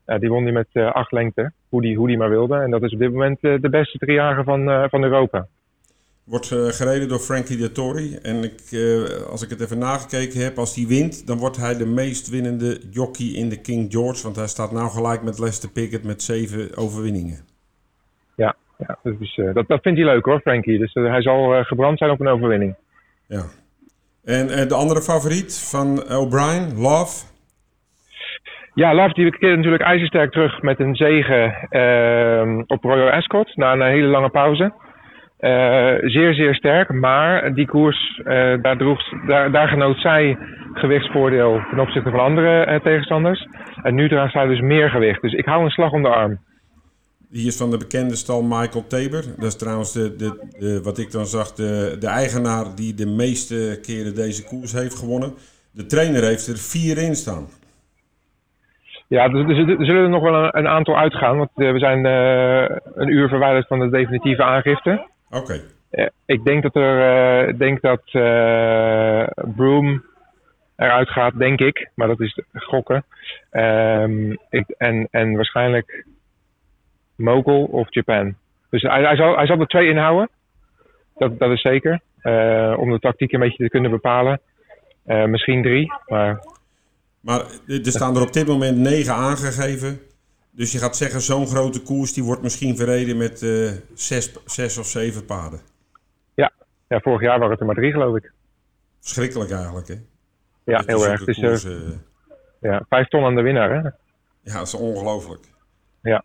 Eh, 0.05 0.19
die 0.19 0.29
won 0.29 0.45
die 0.45 0.53
met 0.53 0.69
eh, 0.73 0.93
acht 0.93 1.13
lengte, 1.13 1.53
hoe 1.69 1.83
die, 1.83 1.97
hoe 1.97 2.07
die 2.07 2.17
maar 2.17 2.31
wilde. 2.31 2.57
En 2.57 2.71
dat 2.71 2.83
is 2.83 2.93
op 2.93 2.99
dit 2.99 3.13
moment 3.13 3.39
eh, 3.41 3.55
de 3.61 3.69
beste 3.69 3.99
driejarige 3.99 4.45
van, 4.45 4.71
eh, 4.71 4.85
van 4.89 5.03
Europa. 5.03 5.47
Wordt 6.29 6.53
eh, 6.53 6.67
gereden 6.67 7.09
door 7.09 7.19
Frankie 7.19 7.57
Dettori. 7.57 8.19
En 8.23 8.45
ik, 8.45 8.61
eh, 8.71 9.31
als 9.31 9.43
ik 9.43 9.51
het 9.51 9.61
even 9.61 9.79
nagekeken 9.79 10.41
heb, 10.41 10.59
als 10.59 10.77
hij 10.77 10.87
wint, 10.87 11.27
dan 11.27 11.39
wordt 11.39 11.57
hij 11.57 11.77
de 11.77 11.87
meest 11.87 12.29
winnende 12.29 12.81
jockey 12.91 13.27
in 13.27 13.49
de 13.49 13.61
King 13.61 13.93
George. 13.93 14.23
Want 14.23 14.37
hij 14.37 14.47
staat 14.47 14.73
nou 14.73 14.91
gelijk 14.91 15.23
met 15.23 15.39
Lester 15.39 15.71
Pickett 15.71 16.05
met 16.05 16.23
zeven 16.23 16.77
overwinningen. 16.77 17.39
Ja, 18.37 18.55
ja 18.79 18.99
eh, 19.03 19.55
dat, 19.55 19.69
dat 19.69 19.83
vindt 19.83 19.99
hij 19.99 20.09
leuk 20.09 20.25
hoor, 20.25 20.41
Frankie. 20.41 20.79
Dus 20.79 20.95
hij 20.95 21.23
zal 21.23 21.65
gebrand 21.65 21.99
zijn 21.99 22.11
op 22.11 22.21
een 22.21 22.29
overwinning. 22.29 22.75
Ja. 23.27 23.45
En 24.25 24.69
de 24.69 24.75
andere 24.75 25.03
favoriet 25.03 25.59
van 25.71 26.13
O'Brien, 26.13 26.79
Love. 26.81 27.27
Ja, 28.75 28.95
Love 28.95 29.13
die 29.13 29.31
keerde 29.31 29.57
natuurlijk 29.57 29.83
ijzersterk 29.83 30.33
terug 30.33 30.63
met 30.63 30.81
een 30.81 30.97
zege 30.97 31.67
ehm, 31.71 32.63
op 32.67 32.85
Royal 32.85 33.11
Ascot 33.11 33.57
na 33.57 33.73
een 33.73 33.83
hele 33.83 34.07
lange 34.07 34.31
pauze. 34.31 34.73
Eh, 35.39 35.95
zeer, 36.01 36.35
zeer 36.35 36.55
sterk, 36.55 36.93
maar 36.93 37.55
die 37.55 37.67
koers, 37.67 38.21
eh, 38.25 38.63
daar, 38.63 38.77
droeg, 38.77 39.01
daar, 39.27 39.51
daar 39.51 39.69
genoot 39.69 40.01
zij 40.01 40.39
gewichtsvoordeel 40.73 41.61
ten 41.71 41.79
opzichte 41.79 42.11
van 42.11 42.21
andere 42.21 42.65
eh, 42.65 42.81
tegenstanders. 42.81 43.47
En 43.83 43.95
nu 43.95 44.09
draagt 44.09 44.33
zij 44.33 44.47
dus 44.47 44.61
meer 44.61 44.91
gewicht. 44.91 45.23
Dus 45.23 45.33
ik 45.33 45.45
hou 45.45 45.65
een 45.65 45.71
slag 45.71 45.93
om 45.93 46.03
de 46.03 46.09
arm. 46.09 46.39
Die 47.31 47.47
is 47.47 47.57
van 47.57 47.71
de 47.71 47.77
bekende 47.77 48.17
stal 48.17 48.43
Michael 48.43 48.87
Tabor. 48.87 49.23
Dat 49.37 49.45
is 49.45 49.57
trouwens 49.57 49.93
de, 49.93 50.17
de, 50.17 50.49
de, 50.59 50.81
wat 50.83 50.99
ik 50.99 51.11
dan 51.11 51.27
zag, 51.27 51.53
de, 51.53 51.97
de 52.01 52.07
eigenaar 52.07 52.65
die 52.75 52.95
de 52.95 53.07
meeste 53.07 53.79
keren 53.83 54.15
deze 54.15 54.45
koers 54.45 54.73
heeft 54.73 54.99
gewonnen. 54.99 55.35
De 55.73 55.87
trainer 55.87 56.23
heeft 56.23 56.47
er 56.47 56.57
vier 56.57 56.99
in 56.99 57.15
staan. 57.15 57.47
Ja, 59.09 59.29
dus, 59.29 59.47
dus 59.47 59.59
er 59.59 59.85
zullen 59.85 60.03
er 60.03 60.09
nog 60.09 60.23
wel 60.23 60.55
een, 60.55 60.69
aantal 60.69 60.99
uitgaan, 60.99 61.37
want 61.37 61.51
we 61.55 61.79
zijn 61.79 62.05
een 62.95 63.09
uur 63.09 63.29
verwijderd 63.29 63.67
van 63.67 63.79
de 63.79 63.91
definitieve 63.91 64.43
aangifte. 64.43 65.07
Oké. 65.31 65.61
Eh, 65.91 66.07
ik 66.27 66.45
denk 66.45 66.63
dat 66.63 66.77
er, 66.77 67.01
eh, 67.01 67.49
ik 67.49 67.59
denk 67.59 67.81
dat 67.81 68.03
eh 68.05 69.27
Broom 69.57 70.05
eruit 70.77 71.09
gaat, 71.09 71.39
denk 71.39 71.61
ik, 71.61 71.91
maar 71.95 72.09
dat 72.09 72.21
is 72.21 72.41
gokken. 72.53 73.05
Ehm, 73.51 74.31
ik, 74.51 74.69
en, 74.79 75.09
en 75.11 75.35
waarschijnlijk 75.35 76.07
Mogul 77.15 77.65
of 77.65 77.95
Japan. 77.95 78.35
Dus 78.71 78.83
hij, 78.83 79.03
hij, 79.03 79.17
zal, 79.17 79.37
hij 79.37 79.47
zal 79.47 79.61
er 79.61 79.67
twee 79.67 79.89
inhouden, 79.89 80.29
dat, 81.17 81.39
dat 81.39 81.51
is 81.51 81.61
zeker, 81.61 82.01
om 82.77 82.91
de 82.91 82.99
tactiek 83.01 83.33
een 83.33 83.41
beetje 83.41 83.65
te 83.65 83.71
kunnen 83.71 83.91
bepalen. 83.91 84.41
Misschien 85.05 85.63
drie, 85.63 85.93
maar 86.07 86.45
Maar 87.21 87.41
er 87.67 87.81
staan 87.85 88.17
er 88.17 88.23
op 88.23 88.33
dit 88.33 88.47
moment 88.47 88.77
negen 88.77 89.15
aangegeven. 89.15 90.01
Dus 90.51 90.73
je 90.73 90.79
gaat 90.79 90.97
zeggen, 90.97 91.21
zo'n 91.21 91.47
grote 91.47 91.83
koers 91.83 92.13
die 92.13 92.25
wordt 92.25 92.43
misschien 92.43 92.77
verreden 92.77 93.17
met 93.17 93.43
eh, 93.43 93.71
zes, 93.95 94.33
zes 94.45 94.79
of 94.79 94.87
zeven 94.87 95.25
paarden. 95.25 95.61
ja, 96.35 96.53
ja, 96.89 97.01
vorig 97.01 97.21
jaar 97.21 97.37
waren 97.39 97.51
het 97.51 97.61
er 97.61 97.67
maar 97.67 97.75
drie, 97.75 97.93
geloof 97.93 98.17
ik. 98.17 98.33
Verschrikkelijk 99.01 99.51
eigenlijk, 99.51 99.89
hè? 99.89 99.95
Ja, 100.65 100.77
Dat 100.77 100.87
heel 100.87 101.07
erg. 101.07 101.21
Het 101.21 101.29
is 101.29 101.37
eh, 101.37 101.43
koersen- 101.49 102.05
ja, 102.61 102.85
vijf 102.89 103.09
ton 103.09 103.25
aan 103.25 103.35
de 103.35 103.43
winnaar, 103.43 103.71
hè? 103.71 103.89
ja, 104.43 104.59
dat 104.59 104.67
is 104.67 104.75
ongelooflijk. 104.75 105.45
Ja. 106.03 106.25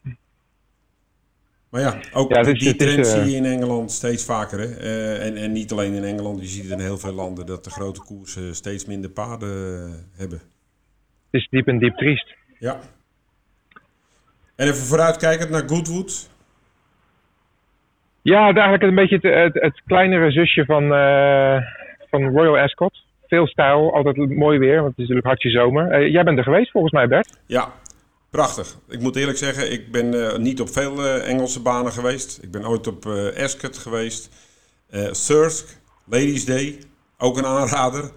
Maar 1.70 1.82
ja, 1.82 2.00
ook 2.14 2.34
Ja, 2.34 2.44
die 2.44 2.56
is, 2.56 2.78
trend 2.78 3.06
eh, 3.08 3.12
zie 3.14 3.32
je 3.32 3.38
in 3.38 3.46
Engeland 3.46 3.92
steeds 3.92 4.26
vaker. 4.26 4.60
Hè? 4.60 4.66
Eh, 4.76 5.26
en, 5.26 5.36
en 5.38 5.52
niet 5.52 5.72
alleen 5.72 5.94
in 5.94 6.04
Engeland, 6.04 6.40
je 6.40 6.46
ziet 6.48 6.64
het 6.64 6.72
in 6.72 6.80
heel 6.80 6.98
veel 6.98 7.12
landen 7.14 7.46
dat 7.46 7.64
de 7.64 7.70
grote 7.70 8.02
koersen 8.02 8.56
steeds 8.56 8.86
minder 8.86 9.10
paarden 9.10 9.50
eh, 9.86 10.20
hebben. 10.20 10.38
Het 11.32 11.42
is 11.42 11.48
diep 11.50 11.68
en 11.68 11.80
diep 11.80 11.96
triest. 11.98 12.36
Ja. 12.60 12.80
En 14.64 14.70
even 14.70 14.86
vooruitkijkend 14.86 15.50
naar 15.50 15.70
Goodwood. 15.70 16.30
Ja, 18.22 18.44
eigenlijk 18.44 18.84
een 18.84 18.96
beetje 18.96 19.16
het, 19.16 19.54
het, 19.54 19.64
het 19.64 19.82
kleinere 19.86 20.32
zusje 20.32 20.66
van, 20.66 20.94
eh, 20.94 21.58
van 22.10 22.30
Royal 22.30 22.58
Ascot. 22.58 23.04
Veel 23.28 23.48
stijl, 23.48 23.94
altijd 23.94 24.30
mooi 24.30 24.60
weer, 24.60 24.76
want 24.76 24.88
het 24.88 24.98
is 24.98 25.02
natuurlijk 25.02 25.26
hartje 25.26 25.50
zomer. 25.50 25.92
Eh, 25.92 26.12
jij 26.12 26.24
bent 26.24 26.38
er 26.38 26.44
geweest 26.44 26.72
volgens 26.72 26.94
mij, 26.94 27.08
Bert. 27.08 27.38
Ja, 27.46 27.72
prachtig. 28.30 28.76
Ik 28.90 29.00
moet 29.00 29.16
eerlijk 29.16 29.38
zeggen, 29.38 29.72
ik 29.72 29.92
ben 29.92 30.14
eh, 30.14 30.38
niet 30.38 30.62
op 30.62 30.70
veel 30.70 31.06
Engelse 31.06 31.62
banen 31.62 31.92
geweest. 31.92 32.44
Ik 32.44 32.52
ben 32.52 32.68
ooit 32.68 32.88
op 32.88 33.06
Ascot 33.38 33.78
geweest. 33.78 34.30
Thirsk, 35.28 35.80
Ladies 36.06 36.46
Day, 36.46 36.78
ook 37.18 37.38
een 37.38 37.46
aanrader. 37.46 38.12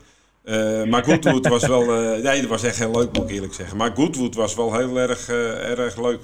Eh, 0.46 0.82
maar 0.84 1.04
Goodwood 1.04 1.46
was 1.48 1.66
wel... 1.66 1.82
eh, 1.82 2.22
nee, 2.22 2.40
dat 2.40 2.50
was 2.50 2.62
echt 2.64 2.78
heel 2.78 2.90
leuk, 2.90 3.12
moet 3.12 3.30
ik 3.30 3.34
eerlijk 3.34 3.52
zeggen. 3.54 3.76
Maar 3.76 3.90
Goodwood 3.94 4.34
was 4.34 4.54
wel 4.54 4.76
heel 4.78 4.98
erg, 4.98 5.28
eh, 5.28 5.78
erg 5.78 6.02
leuk. 6.02 6.20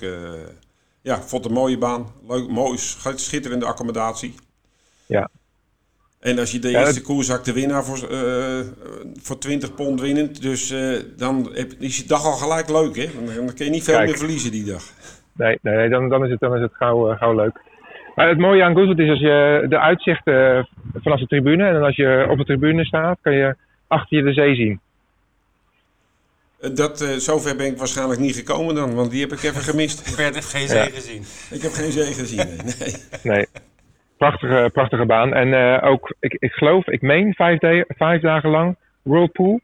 ja, 1.02 1.16
ik 1.16 1.22
vond 1.22 1.42
het 1.44 1.52
een 1.52 1.58
mooie 1.58 1.78
baan. 1.78 2.06
Leuk, 2.28 2.48
mooi, 2.48 2.78
sch- 2.78 3.12
schitterende 3.14 3.66
accommodatie. 3.66 4.34
Ja. 5.06 5.28
En 6.20 6.38
als 6.38 6.52
je 6.52 6.58
de 6.58 6.68
eerste 6.68 6.94
dat- 6.94 7.02
koers 7.02 7.26
de 7.42 7.52
winnaar 7.52 7.84
voor, 7.84 7.98
voor 9.22 9.38
20 9.38 9.74
pond 9.74 10.00
winnend. 10.00 10.42
Dus 10.42 10.74
dan 11.16 11.50
heb, 11.52 11.72
is 11.78 11.96
je 11.96 12.06
dag 12.06 12.24
al 12.24 12.32
gelijk 12.32 12.68
leuk, 12.70 12.96
hè? 12.96 13.06
Dan, 13.24 13.34
dan 13.46 13.54
kun 13.54 13.64
je 13.64 13.70
niet 13.70 13.84
veel 13.84 13.94
Kijk. 13.94 14.06
meer 14.08 14.18
verliezen 14.18 14.50
die 14.50 14.64
dag. 14.64 14.82
Nee, 15.36 15.58
nee, 15.62 15.76
nee 15.76 15.88
dan, 15.88 16.08
dan 16.08 16.24
is 16.24 16.30
het, 16.30 16.40
dan 16.40 16.54
is 16.56 16.62
het 16.62 16.74
gauw, 16.74 17.16
gauw 17.16 17.34
leuk. 17.34 17.60
Maar 18.14 18.28
het 18.28 18.38
mooie 18.38 18.62
aan 18.64 18.74
Goodwood 18.74 18.98
is 18.98 19.08
als 19.10 19.20
je 19.20 19.66
de 19.68 19.78
uitzicht 19.78 20.26
eh, 20.26 20.62
vanaf 20.94 21.18
de 21.20 21.26
tribune... 21.26 21.66
en 21.66 21.72
dan 21.74 21.82
als 21.82 21.96
je 21.96 22.26
op 22.30 22.38
de 22.38 22.44
tribune 22.44 22.84
staat, 22.84 23.18
kan 23.20 23.32
je 23.32 23.56
achter 23.92 24.16
je 24.16 24.22
de 24.24 24.32
zee 24.32 24.54
zien. 24.54 24.80
Dat, 26.74 27.00
eh, 27.00 27.08
zover 27.16 27.56
ben 27.56 27.66
ik 27.66 27.78
waarschijnlijk 27.78 28.20
niet 28.20 28.34
gekomen 28.36 28.74
dan, 28.74 28.94
want 28.94 29.10
die 29.10 29.20
heb 29.20 29.32
ik 29.32 29.42
even 29.42 29.62
gemist. 29.62 30.02
Bert 30.16 30.34
heeft 30.34 30.46
geen 30.48 30.60
Ja. 30.62 30.68
zee 30.68 30.90
gezien. 30.90 31.24
ik 31.50 31.62
heb 31.62 31.72
geen 31.72 31.92
zee 31.92 32.12
gezien. 32.14 32.46
Nee. 32.80 32.94
nee. 33.22 33.46
Prachtige, 34.16 34.70
prachtige 34.72 35.06
baan. 35.06 35.34
En 35.34 35.54
eh, 35.54 35.90
ook, 35.90 36.14
ik, 36.20 36.36
ik 36.38 36.52
geloof, 36.52 36.86
ik 36.86 37.02
meen 37.02 37.34
vijf, 37.34 37.58
da- 37.58 37.84
vijf 37.88 38.20
dagen 38.22 38.50
lang 38.50 38.76
Whirlpool. 39.02 39.60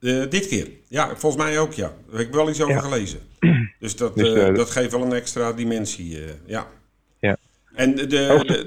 Eh, 0.00 0.22
dit 0.28 0.48
keer. 0.48 0.68
Ja, 0.88 1.16
volgens 1.16 1.42
mij 1.44 1.58
ook, 1.58 1.72
ja. 1.72 1.92
Daar 2.10 2.18
heb 2.18 2.26
ik 2.28 2.34
wel 2.34 2.48
iets 2.48 2.62
over 2.62 2.74
Ja. 2.74 2.80
gelezen. 2.80 3.20
Dus 3.78 3.96
dat, 3.96 4.16
Dus, 4.16 4.56
dat 4.56 4.70
geeft 4.70 4.90
wel 4.92 5.02
een 5.02 5.12
extra 5.12 5.52
dimensie, 5.52 6.18
eh, 6.24 6.30
ja. 6.46 6.66
En 7.74 7.94
de, 7.94 8.06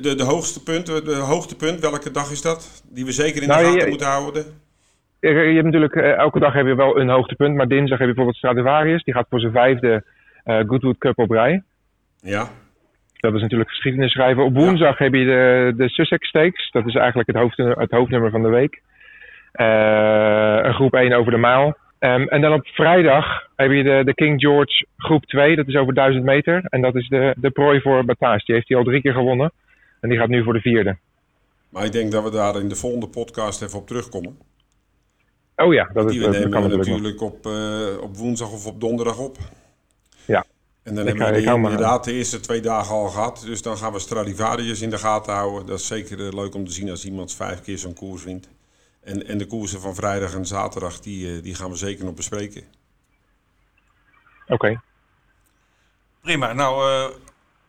de, 0.01 0.15
de, 0.15 0.23
hoogste 0.23 0.63
punt, 0.63 0.85
de 0.85 1.15
hoogtepunt, 1.15 1.79
welke 1.79 2.11
dag 2.11 2.31
is 2.31 2.41
dat? 2.41 2.83
Die 2.89 3.05
we 3.05 3.11
zeker 3.11 3.41
in 3.41 3.47
de 3.47 3.53
Nou, 3.53 3.65
gaten 3.65 3.81
je- 3.83 3.89
moeten 3.89 4.07
houden? 4.07 4.43
Je, 5.19 5.29
je 5.29 5.53
hebt 5.53 5.63
natuurlijk, 5.65 5.95
eh, 5.95 6.17
elke 6.17 6.39
dag 6.39 6.53
heb 6.53 6.65
je 6.65 6.75
wel 6.75 6.99
een 6.99 7.09
hoogtepunt. 7.09 7.55
Maar 7.55 7.67
dinsdag 7.67 7.97
heb 7.99 8.07
je 8.07 8.13
bijvoorbeeld 8.13 8.35
Stradivarius. 8.37 9.03
Die 9.03 9.13
gaat 9.13 9.25
voor 9.29 9.39
zijn 9.39 9.51
vijfde 9.51 10.03
eh, 10.43 10.59
Goodwood 10.67 10.97
Cup 10.97 11.17
op 11.19 11.29
rij. 11.31 11.63
Ja. 12.21 12.47
Dat 13.19 13.33
is 13.33 13.41
natuurlijk 13.41 13.69
geschiedenis 13.69 14.11
schrijven. 14.11 14.43
Op 14.43 14.53
woensdag 14.55 14.97
heb 14.97 15.13
je 15.13 15.25
de, 15.25 15.73
de 15.77 15.89
Sussex 15.89 16.27
Stakes. 16.27 16.71
Dat 16.71 16.87
is 16.87 16.95
eigenlijk 16.95 17.27
het, 17.27 17.37
hoofd, 17.37 17.57
het 17.57 17.91
hoofdnummer 17.91 18.31
van 18.31 18.41
de 18.41 18.49
week. 18.49 18.81
Eh, 19.51 20.59
een 20.61 20.73
groep 20.73 20.93
1 20.93 21.13
over 21.13 21.31
de 21.31 21.37
mijl. 21.37 21.77
Ehm, 22.05 22.27
en 22.27 22.41
dan 22.41 22.53
op 22.53 22.67
vrijdag 22.67 23.25
heb 23.55 23.71
je 23.71 23.83
de, 23.83 24.01
de 24.05 24.13
King 24.13 24.41
George 24.41 24.85
groep 24.97 25.25
2. 25.25 25.55
Dat 25.55 25.67
is 25.67 25.75
over 25.75 25.93
1000 25.93 26.23
meter. 26.23 26.65
En 26.69 26.81
dat 26.81 26.95
is 26.95 27.07
de, 27.07 27.35
de 27.37 27.49
prooi 27.49 27.81
voor 27.81 28.05
Bataas. 28.05 28.45
Die 28.45 28.55
heeft 28.55 28.67
hij 28.67 28.77
al 28.77 28.83
drie 28.83 29.01
keer 29.01 29.13
gewonnen. 29.13 29.51
En 30.01 30.09
die 30.09 30.17
gaat 30.17 30.29
nu 30.29 30.43
voor 30.43 30.53
de 30.53 30.59
vierde. 30.59 30.97
Maar 31.69 31.85
ik 31.85 31.91
denk 31.91 32.11
dat 32.11 32.23
we 32.23 32.31
daar 32.31 32.59
in 32.59 32.69
de 32.69 32.75
volgende 32.75 33.07
podcast 33.07 33.61
even 33.61 33.79
op 33.79 33.87
terugkomen. 33.87 34.37
Oh 35.55 35.73
ja, 35.73 35.89
dat, 35.93 36.05
is, 36.05 36.11
Die 36.11 36.19
we 36.19 36.25
dat, 36.25 36.33
dat 36.33 36.43
nemen 36.43 36.59
kan 36.59 36.69
we 36.69 36.77
natuurlijk 36.77 37.19
nog. 37.19 37.31
op, 37.31 37.45
eh, 37.45 38.01
op 38.01 38.17
woensdag 38.17 38.51
of 38.51 38.65
op 38.65 38.81
donderdag 38.81 39.19
op. 39.19 39.37
Ja. 40.25 40.45
En 40.83 40.95
dan 40.95 41.07
Ik 41.07 41.17
hebben 41.17 41.43
we 41.43 41.69
inderdaad 41.69 42.03
de 42.03 42.13
eerste 42.13 42.39
twee 42.39 42.61
dagen 42.61 42.95
al 42.95 43.07
gehad. 43.07 43.43
Dus 43.45 43.61
dan 43.61 43.77
gaan 43.77 43.93
we 43.93 43.99
Stradivarius 43.99 44.81
in 44.81 44.89
de 44.89 44.97
gaten 44.97 45.33
houden. 45.33 45.65
Dat 45.65 45.79
is 45.79 45.87
zeker 45.87 46.25
eh, 46.25 46.33
leuk 46.33 46.55
om 46.55 46.65
te 46.65 46.71
zien 46.71 46.89
als 46.89 47.05
iemand 47.05 47.35
vijf 47.35 47.61
keer 47.61 47.77
zo'n 47.77 47.93
koers 47.93 48.23
wint. 48.23 48.49
En, 49.05 49.27
en 49.27 49.37
de 49.37 49.45
koersen 49.45 49.81
van 49.81 49.95
vrijdag 49.95 50.33
en 50.33 50.45
zaterdag, 50.45 50.99
die, 50.99 51.35
eh, 51.35 51.43
die 51.43 51.55
gaan 51.55 51.69
we 51.69 51.75
zeker 51.75 52.05
nog 52.05 52.13
bespreken. 52.13 52.63
Oké. 54.47 54.81
Prima. 56.21 56.53
Nou, 56.53 56.89
eh, 56.89 57.15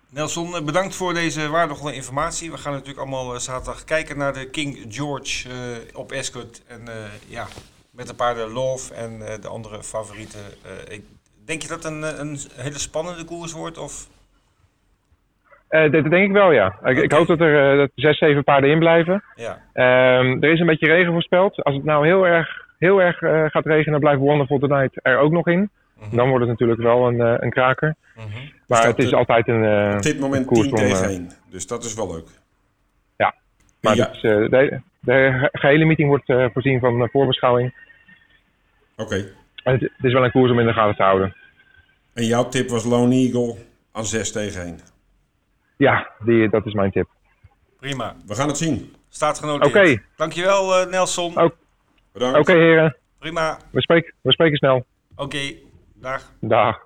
Nelson, 0.09 0.65
bedankt 0.65 0.95
voor 0.95 1.15
deze 1.15 1.49
waardevolle 1.49 1.95
informatie. 1.95 2.51
We 2.51 2.59
gaan 2.59 2.73
natuurlijk 2.73 2.99
allemaal 2.99 3.41
zaterdag 3.41 3.85
kijken 3.85 4.19
naar 4.19 4.33
de 4.33 4.51
King 4.51 4.85
George 4.89 5.49
op 5.95 6.13
Ascot. 6.13 6.63
En 6.67 6.89
ja, 7.27 7.49
met 7.91 8.09
een 8.09 8.17
paar 8.17 8.35
de 8.35 8.49
Love 8.49 8.95
en 8.95 9.41
de 9.41 9.49
andere 9.49 9.85
favorieten. 9.85 10.41
Ik, 10.89 11.05
denk 11.45 11.63
je 11.63 11.69
dat 11.69 11.83
het 11.83 11.93
een, 11.93 12.21
een 12.21 12.39
hele 12.53 12.79
spannende 12.79 13.25
koers 13.25 13.53
wordt? 13.53 13.79
Of? 13.79 14.09
Dat 15.69 15.91
denk 15.91 16.27
ik 16.27 16.33
wel, 16.33 16.53
ja. 16.53 16.79
Ik, 16.85 16.99
ik 16.99 17.13
hoop 17.13 17.27
dat 17.27 17.41
er 17.41 17.77
dat 17.77 17.91
zes, 17.95 18.19
zeven 18.19 18.45
paarden 18.45 18.71
in 18.71 18.79
blijven. 18.79 19.23
Ja. 19.35 19.59
Ehm, 19.73 20.43
er 20.43 20.53
is 20.53 20.61
een 20.61 20.67
beetje 20.67 20.87
regen 20.87 21.13
voorspeld. 21.13 21.63
Als 21.63 21.75
het 21.75 21.85
nou 21.85 22.07
heel 22.07 22.27
erg, 22.27 22.67
heel 22.79 23.03
erg 23.03 23.19
gaat 23.53 23.67
regenen, 23.67 24.01
blijft 24.01 24.21
Wonderful 24.21 24.59
Tonight 24.59 24.99
er 25.03 25.19
ook 25.19 25.33
nog 25.33 25.47
in. 25.47 25.71
Mhm. 25.99 26.17
Dan 26.17 26.29
wordt 26.29 26.41
het 26.41 26.51
natuurlijk 26.51 26.81
wel 26.81 27.07
een, 27.07 27.21
een 27.45 27.51
kraker. 27.51 27.95
Mhm. 28.17 28.27
Maar 28.67 28.81
dus 28.81 28.91
het 28.91 28.99
is 28.99 29.13
altijd 29.13 29.49
een. 29.49 29.63
Uh, 29.63 29.95
op 29.97 30.03
dit 30.03 30.21
moment 30.21 30.49
10 30.49 30.75
tegen 30.75 31.09
1. 31.09 31.31
Dus 31.51 31.67
dat 31.67 31.85
is 31.85 31.95
wel 31.95 32.13
leuk. 32.13 32.29
Ja, 33.17 33.35
maar 33.81 33.97
ja. 33.97 34.09
uh, 34.09 34.51
de, 34.51 34.81
de, 35.01 35.49
gehele 35.53 35.85
meeting 35.85 36.09
wordt 36.09 36.29
uh, 36.29 36.47
voorzien 36.53 36.81
van 36.81 37.09
voorbeschouwing. 37.13 37.75
Oké. 38.97 39.03
Okay. 39.03 39.33
Het, 39.63 39.81
het, 39.81 40.05
is 40.05 40.13
wel 40.13 40.25
een 40.25 40.31
koers 40.31 40.51
om 40.51 40.59
in 40.59 40.67
de 40.67 40.73
gaten 40.73 40.97
te 40.97 41.03
houden. 41.03 41.37
En 42.15 42.25
jouw 42.25 42.49
tip 42.49 42.69
was 42.69 42.85
Lone 42.85 43.15
Eagle 43.15 43.55
aan 43.93 44.05
6 44.05 44.33
tegen 44.33 44.63
1. 44.63 44.79
Ja, 45.77 46.11
die, 46.19 46.49
dat 46.49 46.67
is 46.67 46.73
mijn 46.73 46.91
tip. 46.91 47.09
Prima. 47.81 48.17
We 48.27 48.35
gaan 48.35 48.49
het 48.49 48.59
zien. 48.59 48.95
Staat 49.09 49.39
genoteerd. 49.39 49.69
Oké. 49.69 49.79
Okay. 49.79 50.03
Dankjewel 50.17 50.89
Nelson. 50.89 51.53
Bedankt. 52.13 52.39
Oké 52.39 52.53
heren. 52.53 52.97
Prima. 53.19 53.59
We 53.71 53.81
spreken, 53.81 54.15
we 54.21 54.33
spreken 54.33 54.57
snel. 54.57 54.87
Oké, 55.17 55.55
dag. 55.95 56.33
Dag. 56.41 56.85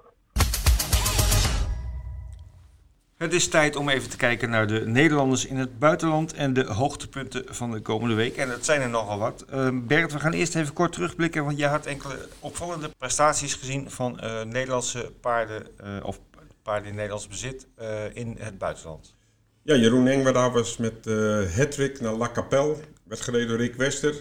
Het 3.16 3.32
is 3.32 3.48
tijd 3.48 3.76
om 3.76 3.88
even 3.88 4.10
te 4.10 4.16
kijken 4.16 4.50
naar 4.50 4.66
de 4.66 4.86
Nederlanders 4.86 5.46
in 5.46 5.56
het 5.56 5.78
buitenland 5.78 6.32
en 6.32 6.52
de 6.52 6.64
hoogtepunten 6.64 7.44
van 7.54 7.70
de 7.70 7.80
komende 7.80 8.14
week. 8.14 8.36
En 8.36 8.48
dat 8.48 8.64
zijn 8.64 8.80
er 8.80 8.88
nogal 8.88 9.18
wat. 9.18 9.44
Uh, 9.54 9.68
Bert, 9.72 10.12
we 10.12 10.20
gaan 10.20 10.32
eerst 10.32 10.56
even 10.56 10.74
kort 10.74 10.92
terugblikken, 10.92 11.44
want 11.44 11.58
je 11.58 11.66
had 11.66 11.86
enkele 11.86 12.28
opvallende 12.38 12.90
prestaties 12.98 13.54
gezien 13.54 13.90
van 13.90 14.20
uh, 14.22 14.42
Nederlandse 14.42 15.12
paarden 15.20 15.66
uh, 15.84 16.04
of 16.04 16.20
paarden 16.62 16.88
in 16.88 16.94
Nederlands 16.94 17.28
bezit 17.28 17.66
eh, 17.74 18.04
in 18.12 18.36
het 18.38 18.58
buitenland. 18.58 19.14
Ja, 19.62 19.74
Jeroen 19.74 20.06
Engwerda 20.06 20.50
was 20.50 20.76
met 20.76 21.06
uh, 21.06 21.50
Hattrick 21.56 22.00
naar 22.00 22.14
La 22.14 22.30
Capelle. 22.32 22.76
Werd 23.04 23.20
gereden 23.20 23.48
door 23.48 23.56
Rick 23.56 23.74
Wester. 23.74 24.14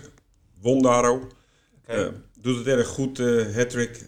Won 0.61 0.81
daar 0.81 1.09
ook. 1.09 1.27
Okay. 1.87 2.11
doet 2.39 2.57
het 2.57 2.67
erg 2.67 2.87
goed, 2.87 3.19
uh, 3.19 3.55
Hattrick. 3.55 4.07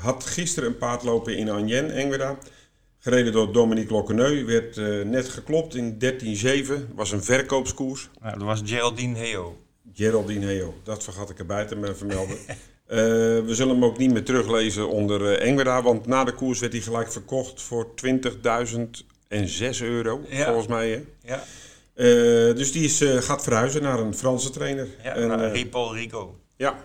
had 0.00 0.24
gisteren 0.24 0.68
een 0.68 0.78
paard 0.78 1.02
lopen 1.02 1.36
in 1.36 1.50
Anjen, 1.50 1.90
Engwerda. 1.90 2.38
Gereden 2.98 3.32
door 3.32 3.52
Dominique 3.52 3.92
Lockeneu. 3.92 4.44
Werd 4.44 4.76
uh, 4.76 5.04
net 5.04 5.28
geklopt 5.28 5.74
in 5.74 5.98
13-7. 6.88 6.94
Was 6.94 7.12
een 7.12 7.22
verkoopskoers. 7.22 8.08
Ja, 8.22 8.30
dat 8.30 8.42
was 8.42 8.62
Geraldine 8.64 9.18
Heo. 9.18 9.56
Geraldine 9.92 10.46
Heo. 10.46 10.74
Dat 10.82 11.04
vergat 11.04 11.30
ik 11.30 11.38
erbij 11.38 11.64
te 11.64 11.94
vermelden. 11.94 12.36
uh, 12.90 12.96
we 13.44 13.54
zullen 13.54 13.74
hem 13.74 13.84
ook 13.84 13.98
niet 13.98 14.12
meer 14.12 14.24
teruglezen 14.24 14.88
onder 14.88 15.20
uh, 15.20 15.46
Engwerda. 15.46 15.82
Want 15.82 16.06
na 16.06 16.24
de 16.24 16.32
koers 16.32 16.60
werd 16.60 16.72
hij 16.72 16.82
gelijk 16.82 17.12
verkocht 17.12 17.62
voor 17.62 17.86
20.006 18.06 19.78
euro. 19.80 20.20
Volgens 20.30 20.66
mij. 20.66 20.90
Hè? 20.90 21.04
Ja. 21.22 22.52
dus 22.52 22.72
die 22.72 22.84
is, 22.84 23.04
gaat 23.18 23.42
verhuizen 23.42 23.82
naar 23.82 23.98
een 23.98 24.14
Franse 24.14 24.50
trainer. 24.50 24.88
Ja, 25.02 25.14
en, 25.14 25.28
naar 25.28 25.52
Rico 25.52 25.86
Rigo. 25.86 26.38
Ja, 26.56 26.84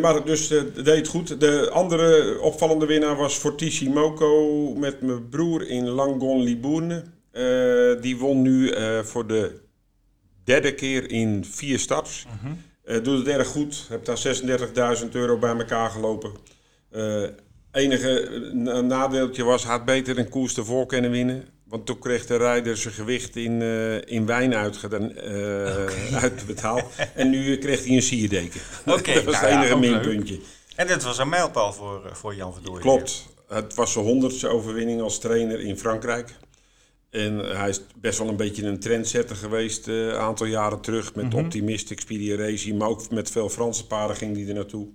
maar 0.00 0.24
dus 0.24 0.48
deed 0.84 1.08
goed. 1.08 1.40
De 1.40 1.70
andere 1.70 2.40
opvallende 2.40 2.86
winnaar 2.86 3.16
was 3.16 3.34
Fortissi 3.34 3.90
Moko 3.90 4.74
met 4.74 5.00
mijn 5.00 5.28
broer 5.28 5.68
in 5.68 5.88
Langon 5.88 6.42
Libourne. 6.42 7.04
Die 8.00 8.16
won 8.16 8.42
nu 8.42 8.74
voor 9.04 9.26
de 9.26 9.60
derde 10.44 10.74
keer 10.74 11.10
in 11.10 11.44
vier 11.44 11.78
starts. 11.78 12.26
Mhm. 12.42 12.52
Doet 12.84 13.18
het 13.18 13.28
erg 13.28 13.48
goed. 13.48 13.86
Heb 13.88 14.04
daar 14.04 14.22
36.000 15.02 15.08
euro 15.12 15.38
bij 15.38 15.56
elkaar 15.56 15.90
gelopen. 15.90 16.32
enige 17.72 18.50
nadeeltje 18.84 19.44
was, 19.44 19.64
had 19.64 19.84
beter 19.84 20.18
een 20.18 20.28
koers 20.28 20.56
ervoor 20.56 20.86
kunnen 20.86 21.10
winnen. 21.10 21.44
Want 21.74 21.86
toen 21.86 21.98
kreeg 21.98 22.26
de 22.26 22.36
rijder 22.36 22.76
zijn 22.76 22.94
gewicht 22.94 23.36
in, 23.36 23.60
uh, 23.60 23.96
in 24.04 24.26
wijn 24.26 24.54
uitgedaan, 24.54 25.02
uh, 25.02 25.12
okay. 25.12 26.12
uitbetaald. 26.12 26.84
en 27.14 27.30
nu 27.30 27.58
kreeg 27.58 27.84
hij 27.84 27.96
een 27.96 28.02
sierdeken. 28.02 28.60
Okay, 28.86 29.14
dat 29.24 29.24
was 29.24 29.34
nou 29.34 29.46
het 29.46 29.54
enige 29.54 29.68
ja, 29.68 29.76
minpuntje. 29.76 30.40
En 30.76 30.86
dit 30.86 31.02
was 31.02 31.18
een 31.18 31.28
mijlpaal 31.28 31.72
voor, 31.72 32.10
voor 32.12 32.34
Jan 32.34 32.54
Verdooy. 32.54 32.80
Klopt. 32.80 33.26
Het 33.48 33.74
was 33.74 33.92
zijn 33.92 34.04
honderdste 34.04 34.48
overwinning 34.48 35.00
als 35.00 35.18
trainer 35.18 35.60
in 35.60 35.78
Frankrijk. 35.78 36.34
En 37.14 37.38
hij 37.38 37.68
is 37.68 37.80
best 38.00 38.18
wel 38.18 38.28
een 38.28 38.36
beetje 38.36 38.66
een 38.66 38.80
trendsetter 38.80 39.36
geweest 39.36 39.86
een 39.86 40.14
aantal 40.14 40.46
jaren 40.46 40.80
terug. 40.80 41.14
Met 41.14 41.24
mm 41.24 41.30
-hmm. 41.30 41.40
Optimist, 41.40 41.90
Expedia 41.90 42.36
Racing. 42.36 42.78
Maar 42.78 42.88
ook 42.88 43.10
met 43.10 43.30
veel 43.30 43.48
Franse 43.48 43.86
paarden 43.86 44.16
ging 44.16 44.36
hij 44.36 44.48
er 44.48 44.54
naartoe. 44.54 44.86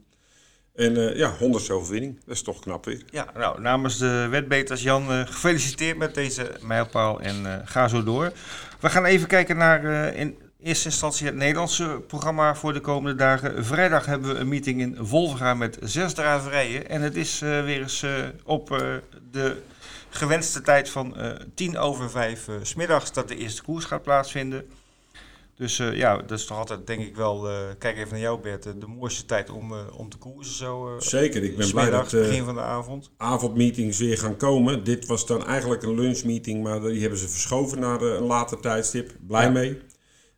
En 0.75 0.97
uh, 0.97 1.15
ja, 1.15 1.35
honderdste 1.37 1.73
overwinning. 1.73 2.19
Dat 2.25 2.35
is 2.35 2.41
toch 2.41 2.59
knap 2.59 2.85
weer. 2.85 3.01
Ja, 3.11 3.27
nou, 3.37 3.61
namens 3.61 3.97
de 3.97 4.27
wetbeters 4.29 4.81
Jan, 4.81 5.11
uh, 5.11 5.21
gefeliciteerd 5.25 5.97
met 5.97 6.13
deze 6.15 6.51
mijlpaal 6.61 7.21
en 7.21 7.61
ga 7.65 7.87
zo 7.87 8.03
door. 8.03 8.31
We 8.79 8.89
gaan 8.89 9.05
even 9.05 9.27
kijken 9.27 9.57
naar 9.57 10.13
in 10.15 10.37
eerste 10.61 10.85
instantie 10.85 11.25
het 11.25 11.35
Nederlandse 11.35 12.01
programma 12.07 12.55
voor 12.55 12.73
de 12.73 12.79
komende 12.79 13.17
dagen. 13.17 13.65
Vrijdag 13.65 14.05
hebben 14.05 14.33
we 14.33 14.39
een 14.39 14.47
meeting 14.47 14.81
in 14.81 14.97
Wolverga 14.97 15.53
met 15.53 15.77
zes 15.81 16.13
draverijen. 16.13 16.89
En 16.89 17.01
het 17.01 17.15
is 17.15 17.39
weer 17.39 17.81
eens 17.81 18.05
op 18.43 18.67
de 19.31 19.55
gewenste 20.09 20.61
tijd 20.61 20.89
van 20.89 21.15
tien 21.55 21.77
over 21.77 22.09
vijf 22.09 22.47
smiddags 22.61 23.13
dat 23.13 23.27
de 23.27 23.35
eerste 23.35 23.63
koers 23.63 23.85
gaat 23.85 24.03
plaatsvinden. 24.03 24.69
Dus 25.55 25.79
uh, 25.79 25.95
ja, 25.95 26.17
dat 26.17 26.39
is 26.39 26.45
toch 26.45 26.57
altijd 26.57 26.87
denk 26.87 27.01
ik 27.01 27.15
wel, 27.15 27.47
kijk 27.77 27.97
even 27.97 28.09
naar 28.09 28.19
jou 28.19 28.41
Bert, 28.41 28.63
de 28.63 28.87
mooiste 28.87 29.25
tijd 29.25 29.49
om, 29.49 29.73
om 29.97 30.09
te 30.09 30.17
koersen 30.17 30.55
zo. 30.55 30.95
Zeker, 30.99 31.43
ik 31.43 31.57
ben 31.57 31.71
blij 31.71 31.89
dat 31.89 32.11
begin 32.11 32.43
van 32.43 32.55
de 32.55 32.61
avond. 32.61 33.11
avondmeetings 33.17 33.97
weer 33.97 34.17
gaan 34.17 34.37
komen. 34.37 34.83
Dit 34.83 35.05
was 35.05 35.25
dan 35.25 35.45
eigenlijk 35.45 35.83
een 35.83 35.95
lunchmeeting, 35.95 36.63
maar 36.63 36.81
die 36.81 37.01
hebben 37.01 37.19
ze 37.19 37.27
verschoven 37.27 37.79
naar 37.79 38.01
een 38.01 38.23
later 38.23 38.59
tijdstip. 38.59 39.11
Blij 39.27 39.43
ja. 39.43 39.49
mee. 39.49 39.81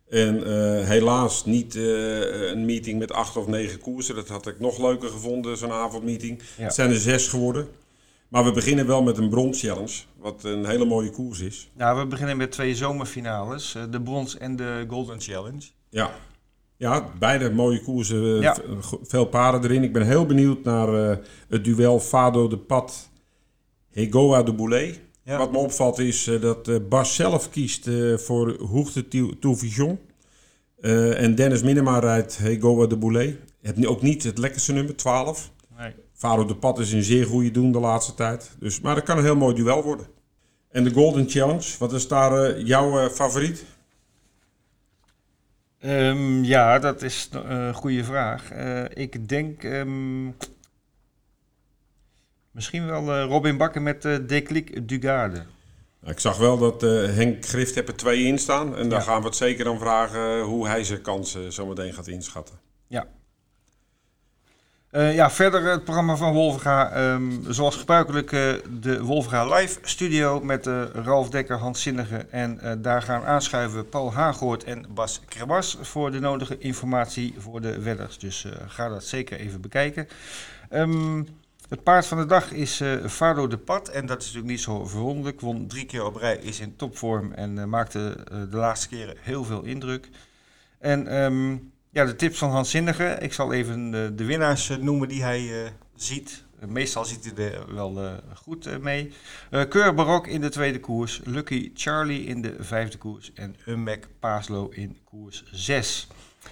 En 0.08 0.46
helaas 0.86 1.44
niet 1.44 1.74
een 1.74 2.64
meeting 2.64 2.98
met 2.98 3.12
acht 3.12 3.36
of 3.36 3.46
negen 3.46 3.80
koersen. 3.80 4.14
Dat 4.14 4.28
had 4.28 4.46
ik 4.46 4.60
nog 4.60 4.78
leuker 4.78 5.08
gevonden, 5.08 5.56
zo'n 5.56 5.72
avondmeeting. 5.72 6.42
Ja. 6.56 6.64
Het 6.64 6.74
zijn 6.74 6.90
er 6.90 6.98
zes 6.98 7.28
geworden. 7.28 7.68
Maar 8.32 8.44
we 8.44 8.52
beginnen 8.52 8.86
wel 8.86 9.02
met 9.02 9.18
een 9.18 9.28
brons 9.28 9.60
challenge, 9.60 10.02
wat 10.18 10.44
een 10.44 10.66
hele 10.66 10.84
mooie 10.84 11.10
koers 11.10 11.40
is. 11.40 11.70
Ja, 11.76 11.96
we 11.96 12.06
beginnen 12.06 12.36
met 12.36 12.52
twee 12.52 12.74
zomerfinales, 12.74 13.74
eh, 13.74 13.82
de 13.90 14.02
brons 14.02 14.38
en 14.38 14.56
de 14.56 14.84
golden 14.88 15.20
challenge. 15.20 15.62
Ja, 15.88 16.10
ja 16.76 17.08
beide 17.18 17.50
mooie 17.50 17.82
koersen, 17.82 18.40
ja. 18.40 18.56
veel 19.02 19.24
paarden 19.24 19.70
erin. 19.70 19.82
Ik 19.82 19.92
ben 19.92 20.06
heel 20.06 20.26
benieuwd 20.26 20.64
naar 20.64 21.10
uh, 21.10 21.16
het 21.48 21.64
duel 21.64 22.00
Fado 22.00 22.48
de 22.48 22.58
Pad, 22.58 23.10
Hegoa 23.90 24.42
de 24.42 24.52
Boulet. 24.54 25.00
Ja. 25.24 25.38
Wat 25.38 25.52
me 25.52 25.58
opvalt 25.58 25.98
is 25.98 26.26
uh, 26.26 26.40
dat 26.40 26.88
Bas 26.88 27.14
zelf 27.14 27.50
kiest 27.50 27.88
voor 28.16 28.56
Hoogte 28.70 29.08
Touvision. 29.40 29.98
en 31.16 31.34
Dennis 31.34 31.62
Minema 31.62 31.98
rijdt 31.98 32.38
Hegoa 32.38 32.86
de 32.86 32.96
Boulet. 32.96 33.36
Het 33.62 33.86
ook 33.86 34.02
niet 34.02 34.22
het 34.22 34.38
lekkerste 34.38 34.72
nummer, 34.72 34.96
12. 34.96 35.50
Faro 36.22 36.44
de 36.44 36.56
Pad 36.56 36.78
is 36.78 36.92
een 36.92 37.02
zeer 37.02 37.26
goede 37.26 37.50
doen 37.50 37.72
de 37.72 37.78
laatste 37.78 38.14
tijd. 38.14 38.50
Dus, 38.58 38.80
maar 38.80 38.94
dat 38.94 39.04
kan 39.04 39.18
een 39.18 39.24
heel 39.24 39.36
mooi 39.36 39.54
duel 39.54 39.82
worden. 39.82 40.06
En 40.70 40.84
de 40.84 40.92
Golden 40.92 41.28
Challenge, 41.28 41.78
wat 41.78 41.92
is 41.92 42.08
daar 42.08 42.56
uh, 42.56 42.66
jouw 42.66 43.04
uh, 43.04 43.08
favoriet? 43.08 43.64
Um, 45.80 46.44
ja, 46.44 46.78
dat 46.78 47.02
is 47.02 47.28
een 47.32 47.68
uh, 47.68 47.74
goede 47.74 48.04
vraag. 48.04 48.52
Uh, 48.52 48.84
ik 48.88 49.28
denk 49.28 49.62
um, 49.62 50.36
misschien 52.50 52.86
wel 52.86 53.22
Robin 53.22 53.56
Bakker 53.56 53.82
met 53.82 54.04
uh, 54.04 54.16
Declic 54.26 54.88
Dugarde. 54.88 55.42
Ik 56.04 56.20
zag 56.20 56.36
wel 56.36 56.58
dat 56.58 56.80
Henk 57.14 57.46
Grift 57.46 57.76
er 57.76 57.96
twee 57.96 58.24
in 58.24 58.38
staan. 58.38 58.76
En 58.76 58.88
daar 58.88 58.98
ja. 58.98 59.04
gaan 59.04 59.20
we 59.20 59.26
het 59.26 59.36
zeker 59.36 59.64
dan 59.64 59.78
vragen 59.78 60.42
hoe 60.42 60.68
hij 60.68 60.84
zijn 60.84 61.02
kansen 61.02 61.52
zometeen 61.52 61.92
gaat 61.92 62.06
inschatten. 62.06 62.58
Ja, 62.86 63.06
uh, 64.92 65.14
ja, 65.14 65.30
verder 65.30 65.70
het 65.70 65.84
programma 65.84 66.16
van 66.16 66.32
Wolfga. 66.32 67.12
Um, 67.12 67.44
zoals 67.48 67.76
gebruikelijk 67.76 68.32
uh, 68.32 68.54
de 68.80 69.02
Wolfga 69.02 69.54
Live 69.54 69.78
Studio 69.82 70.40
met 70.40 70.66
uh, 70.66 70.82
Ralf 70.92 71.30
Dekker, 71.30 71.58
Hans 71.58 71.82
Zinnige. 71.82 72.16
En 72.16 72.78
daar 72.82 73.02
gaan 73.02 73.24
aanschuiven 73.24 73.88
Paul 73.88 74.12
Hagoort 74.12 74.64
en 74.64 74.86
Bas 74.94 75.20
Krabas 75.28 75.78
voor 75.80 76.10
de 76.10 76.20
nodige 76.20 76.58
informatie 76.58 77.34
voor 77.38 77.60
de 77.60 77.80
wedders. 77.80 78.18
Dus 78.18 78.46
ga 78.66 78.88
dat 78.88 79.04
zeker 79.04 79.38
even 79.38 79.60
bekijken. 79.60 80.08
Um, 80.70 81.28
het 81.68 81.82
paard 81.82 82.06
van 82.06 82.18
de 82.18 82.26
dag 82.26 82.52
is 82.52 82.82
Fado 83.08 83.46
de 83.46 83.58
Pad. 83.58 83.88
En 83.88 84.06
dat 84.06 84.20
is 84.20 84.26
natuurlijk 84.26 84.52
niet 84.52 84.62
zo 84.62 84.86
verwonderlijk. 84.86 85.40
Won 85.40 85.66
drie 85.66 85.86
keer 85.86 86.04
op 86.04 86.16
rij, 86.16 86.36
is 86.36 86.60
in 86.60 86.76
topvorm 86.76 87.32
en 87.32 87.68
maakte 87.68 88.16
de 88.50 88.56
laatste 88.56 88.88
keren 88.88 89.16
heel 89.20 89.44
veel 89.44 89.62
indruk. 89.62 90.08
En... 90.78 91.22
Um, 91.22 91.70
ja, 91.92 92.04
de 92.04 92.16
tips 92.16 92.38
van 92.38 92.50
Hans 92.50 92.70
Zinnige. 92.70 93.16
Ik 93.20 93.32
zal 93.32 93.52
even 93.52 93.90
de, 93.90 94.12
de 94.14 94.24
winnaars 94.24 94.70
eh, 94.70 94.76
noemen 94.76 95.08
die 95.08 95.22
hij 95.22 95.40
uh, 95.40 95.68
ziet. 95.94 96.44
meestal 96.66 97.04
ziet 97.04 97.32
hij 97.36 97.52
er 97.52 97.74
wel 97.74 98.20
goed 98.34 98.80
mee. 98.80 99.12
Keur 99.68 99.94
Barok 99.94 100.26
in 100.26 100.40
de 100.40 100.48
tweede 100.48 100.80
koers. 100.80 101.20
Lucky 101.24 101.70
Charlie 101.74 102.24
in 102.24 102.42
de 102.42 102.54
vijfde 102.58 102.98
koers. 102.98 103.32
En 103.34 103.56
Ummek 103.66 104.08
Paaslo 104.20 104.68
in 104.68 104.98
koers 105.04 105.44
6. 105.50 106.06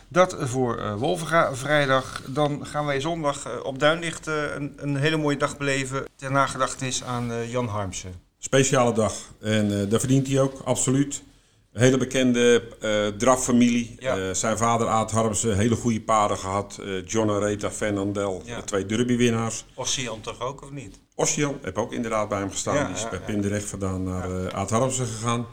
Dat 0.09 0.37
voor 0.38 0.98
Wolvenga 0.98 1.55
vrijdag. 1.55 2.22
Dan 2.26 2.66
gaan 2.66 2.85
wij 2.87 3.00
zondag 3.00 3.62
op 3.62 3.79
Duinlicht 3.79 4.26
een, 4.26 4.72
een, 4.76 4.96
hele 4.96 5.16
mooie 5.16 5.37
dag 5.37 5.57
beleven. 5.57 6.05
Ter 6.16 6.31
nagedachtenis 6.31 7.05
aan 7.05 7.48
Jan 7.48 7.66
Harmsen. 7.66 8.14
Speciale 8.38 8.92
dag. 8.92 9.14
En 9.40 9.88
dat 9.88 10.00
verdient 10.00 10.26
hij 10.26 10.40
ook, 10.40 10.61
absoluut. 10.64 11.22
Hele 11.81 11.97
bekende 11.97 12.62
uh, 12.83 13.07
draf-familie. 13.07 13.97
Eh, 13.99 14.14
zijn 14.33 14.59
vader 14.59 14.88
Aad 14.88 15.11
Harmsen, 15.11 15.57
hele 15.57 15.75
goede 15.75 16.01
paarden 16.01 16.38
gehad. 16.38 16.79
Uh, 16.81 17.07
John 17.07 17.31
Areta, 17.31 17.71
Fernandel, 17.71 18.43
ja. 18.45 18.62
twee 18.62 18.87
derbywinnaars. 18.87 19.64
Ossian 19.75 20.21
toch 20.21 20.40
ook, 20.40 20.62
of 20.62 20.71
niet? 20.71 20.99
Ossian, 21.14 21.59
heb 21.62 21.79
ook 21.79 21.93
inderdaad 21.93 22.29
bij 22.29 22.38
hem 22.38 22.51
gestaan. 22.51 22.87
Die 22.87 22.95
is 22.95 23.09
bij 23.09 23.21
Pim 23.21 23.40
de 23.40 23.49
Recht 23.49 23.64
vandaan 23.64 24.03
naar 24.03 24.53
Aad 24.53 24.71
Harmsen 24.71 25.07
gegaan. 25.07 25.47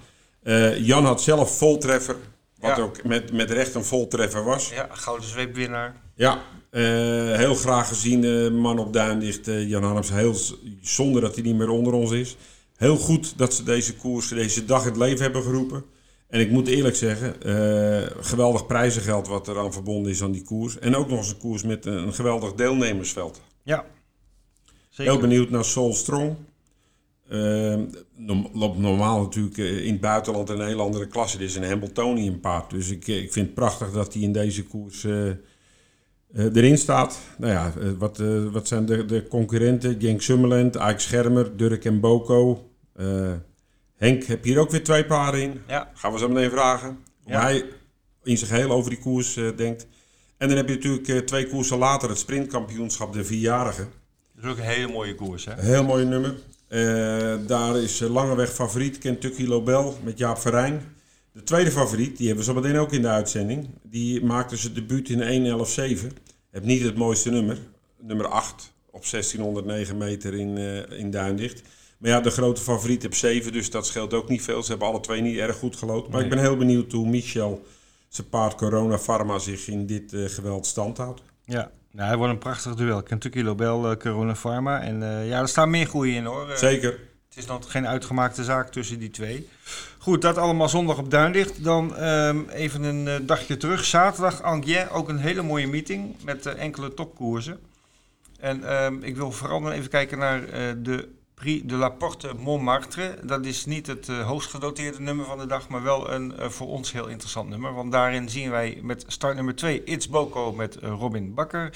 Jan 0.78 1.06
had 1.06 1.22
zelf 1.22 1.58
voltreffer, 1.58 2.16
wat 2.60 2.80
ook 2.80 3.04
met, 3.04 3.32
met 3.32 3.52
recht 3.52 3.76
een 3.76 3.86
voltreffer 3.86 4.44
was. 4.44 4.70
Ja, 4.70 4.88
gouden 4.92 5.28
zweepwinnaar. 5.28 5.96
Ja, 6.16 6.42
heel 7.38 7.56
graag 7.56 7.88
gezien 7.88 8.54
man 8.56 8.80
op 8.80 8.94
Duindicht, 8.94 9.46
Jan 9.46 9.84
Harmsen. 9.84 10.16
Heel 10.16 10.36
zonder 10.82 11.22
dat 11.22 11.36
hij 11.36 11.44
niet 11.44 11.56
meer 11.56 11.70
onder 11.70 11.94
ons 11.94 12.12
is. 12.12 12.38
Heel 12.76 12.98
goed 12.98 13.38
dat 13.38 13.54
ze 13.54 13.64
deze 13.64 13.96
koers, 13.96 14.28
deze 14.28 14.66
dag 14.66 14.82
in 14.82 14.88
het 14.88 14.98
leven 14.98 15.22
hebben 15.22 15.44
geroepen. 15.44 15.84
En 16.28 16.40
ik 16.40 16.52
moet 16.52 16.68
eerlijk 16.68 16.96
zeggen, 16.96 17.36
uh, 17.46 18.08
geweldig 18.20 18.66
prijzengeld 18.66 19.28
wat 19.28 19.48
er 19.48 19.58
aan 19.58 19.74
verbonden 19.74 20.12
is 20.12 20.24
aan 20.24 20.32
die 20.32 20.44
koers. 20.44 20.80
En 20.80 20.96
ook 20.96 21.10
nog 21.10 21.18
eens 21.18 21.30
een 21.30 21.38
koers 21.38 21.64
met 21.64 21.86
een, 21.86 22.14
geweldig 22.14 22.54
deelnemersveld. 22.54 23.42
Ja. 23.64 23.86
Zeker. 24.90 25.12
Heel 25.12 25.22
benieuwd 25.22 25.50
naar 25.50 25.66
Soul 25.66 25.94
Strong. 25.94 26.36
Uh, 27.32 27.80
loopt 28.54 28.78
normaal 28.78 29.22
natuurlijk 29.22 29.58
eh, 29.58 29.86
in 29.86 29.92
het 29.92 30.02
buitenland 30.02 30.50
een 30.50 30.66
hele 30.66 30.82
andere 30.82 31.08
klasse. 31.08 31.38
Dit 31.38 31.50
is 31.50 31.56
een 31.56 31.64
Hamiltonian 31.64 32.40
paard. 32.40 32.70
Dus 32.70 32.90
ik, 32.90 33.08
ik 33.08 33.32
vind 33.32 33.46
het 33.46 33.56
prachtig 33.56 33.92
dat 33.92 34.14
hij 34.14 34.22
in 34.22 34.32
deze 34.32 34.64
koers 34.64 35.04
uh, 35.04 35.32
erin 36.34 36.78
staat. 36.78 37.20
Nou 37.38 37.52
ja, 37.52 37.74
wat, 37.98 38.18
wat 38.52 38.68
zijn 38.68 38.86
de, 38.86 39.06
de 39.06 39.28
concurrenten? 39.28 40.00
Genk 40.00 40.22
Summerland, 40.22 40.76
Ike 40.76 41.00
Schermer, 41.00 41.58
Durk 41.58 41.86
en 41.86 42.00
Boko. 42.00 42.70
Henk, 43.98 44.24
heb 44.24 44.44
je 44.44 44.52
hier 44.52 44.60
ook 44.60 44.72
weer 44.72 44.84
twee 44.84 45.06
paarden 45.06 45.42
in? 45.42 45.62
Ja. 45.68 45.92
Gaan 45.94 46.12
we 46.14 46.20
zo 46.20 46.30
meteen 46.30 46.50
vragen. 46.50 47.00
Hoe 47.24 47.34
hij 47.34 47.66
in 48.24 48.38
zijn 48.38 48.50
geheel 48.50 48.72
over 48.72 48.90
die 48.90 49.00
koers 49.00 49.36
uh, 49.36 49.58
denkt. 49.58 49.88
En 50.38 50.48
dan 50.48 50.58
heb 50.58 50.68
je 50.68 50.76
natuurlijk 50.76 51.08
uh, 51.08 51.18
twee 51.20 51.48
koersen 51.48 51.78
later 51.78 52.10
het 52.10 52.18
sprintkampioenschap 52.18 53.14
de 53.14 53.24
vierjarigen. 53.26 53.90
Dat 54.36 54.44
is 54.44 54.50
ook 54.50 54.58
een 54.58 54.64
hele 54.64 54.92
mooie 54.92 55.16
koers, 55.16 55.46
hè? 55.46 55.54
Heel 55.62 55.84
mooi 55.84 56.06
nummer. 56.06 56.36
Uh, 56.70 57.48
daar 57.48 57.78
is 57.78 58.00
langeweg 58.00 58.54
favoriet 58.54 58.98
Kentucky 58.98 59.44
Lobel 59.44 59.98
met 60.04 60.18
Jaap 60.18 60.38
Verijn. 60.38 60.96
De 61.32 61.44
tweede 61.44 61.72
favoriet, 61.72 62.18
die 62.18 62.28
hebben 62.28 62.46
we 62.46 62.52
zo 62.52 62.60
meteen 62.60 62.78
ook 62.78 62.92
in 62.92 63.02
de 63.02 63.08
uitzending. 63.08 63.70
Die 63.84 64.24
maakte 64.24 64.58
zijn 64.58 64.74
debuut 64.74 65.10
in 65.10 65.66
1.11.7. 66.02 66.08
Heb 66.52 66.64
niet 66.64 66.84
het 66.84 66.96
mooiste 66.96 67.30
nummer. 67.30 67.58
Nummer 68.00 68.28
8 68.28 68.74
op 68.92 69.06
1609 69.10 69.98
meter 69.98 70.34
in, 70.34 70.58
in 70.90 71.12
Duindicht. 71.12 71.62
Maar 71.98 72.12
ja, 72.12 72.22
de 72.22 72.30
grote 72.30 72.62
favoriet 72.62 73.02
heb 73.02 73.14
7, 73.14 73.52
dus 73.52 73.70
dat 73.70 73.86
scheelt 73.86 74.14
ook 74.14 74.30
niet 74.30 74.42
veel. 74.42 74.64
Ze 74.64 74.70
hebben 74.70 74.88
alle 74.88 75.00
twee 75.00 75.22
niet 75.22 75.38
erg 75.38 75.58
goed 75.58 75.76
gelopen. 75.76 76.12
Maar 76.12 76.22
ik 76.22 76.30
ben 76.30 76.40
heel 76.40 76.58
benieuwd 76.58 76.92
hoe 76.92 77.08
Michel 77.08 77.66
zijn 78.08 78.30
paard 78.30 78.56
Corona 78.56 78.98
Pharma 78.98 79.40
zich 79.40 79.68
in 79.68 79.86
dit 79.86 80.14
uh, 80.14 80.30
geweld 80.30 80.66
stand 80.66 80.98
houdt. 80.98 81.22
Ja, 81.46 81.72
nou, 81.92 82.08
hij 82.08 82.18
wordt 82.18 82.34
een 82.34 82.40
prachtig 82.40 82.76
duel. 82.76 83.04
Kentucky 83.04 83.42
Lobel, 83.42 83.92
uh, 83.92 83.98
Corona 83.98 84.36
Pharma. 84.36 84.82
En 84.82 85.02
uh, 85.02 85.28
ja, 85.28 85.40
er 85.40 85.48
staan 85.48 85.70
meer 85.70 85.86
groei 85.86 86.16
in 86.16 86.26
hoor. 86.26 86.58
Zeker. 86.58 86.92
Het 87.30 87.38
is 87.38 87.46
nog 87.46 87.72
geen 87.72 87.88
uitgemaakte 87.88 88.44
zaak 88.44 88.72
tussen 88.72 89.00
die 89.00 89.10
twee. 89.10 89.48
Goed, 89.98 90.22
dat 90.22 90.38
allemaal 90.38 90.70
zondag 90.70 90.98
op 90.98 91.12
Duindicht. 91.12 91.64
Dan 91.64 92.04
um, 92.04 92.50
even 92.50 92.84
een 92.84 93.26
dagje 93.26 93.58
terug. 93.58 93.86
Zaterdag 93.86 94.42
Angers, 94.42 94.90
ook 94.90 95.10
een 95.10 95.18
hele 95.18 95.42
mooie 95.42 95.68
meeting 95.68 96.16
met 96.24 96.46
enkele 96.46 96.94
topkoersen. 96.94 97.60
En 98.40 98.84
um, 98.84 99.04
ik 99.04 99.16
wil 99.16 99.32
vooral 99.32 99.62
dan 99.62 99.72
even 99.72 99.90
kijken 99.90 100.18
naar 100.18 100.42
de 100.84 101.08
Prix 101.42 101.64
de 101.66 101.76
la 101.76 101.90
Porte 101.90 102.34
Montmartre. 102.38 103.20
Dat 103.24 103.46
is 103.46 103.66
niet 103.66 103.88
het 103.88 104.08
uh, 104.08 104.28
hoogst 104.28 104.50
gedoteerde 104.50 105.02
nummer 105.02 105.26
van 105.26 105.38
de 105.38 105.46
dag, 105.46 105.70
maar 105.70 105.84
wel 105.84 106.12
een 106.12 106.34
uh, 106.40 106.50
voor 106.50 106.68
ons 106.68 106.92
heel 106.92 107.08
interessant 107.08 107.50
nummer. 107.50 107.74
Want 107.74 107.92
daarin 107.92 108.30
zien 108.30 108.50
wij 108.50 108.80
met 108.82 109.04
start 109.08 109.36
nummer 109.36 109.56
2 109.56 109.84
It's 109.84 110.10
Boko 110.10 110.52
met 110.54 110.78
uh, 110.84 110.90
Robin 110.90 111.34
Bakker. 111.34 111.74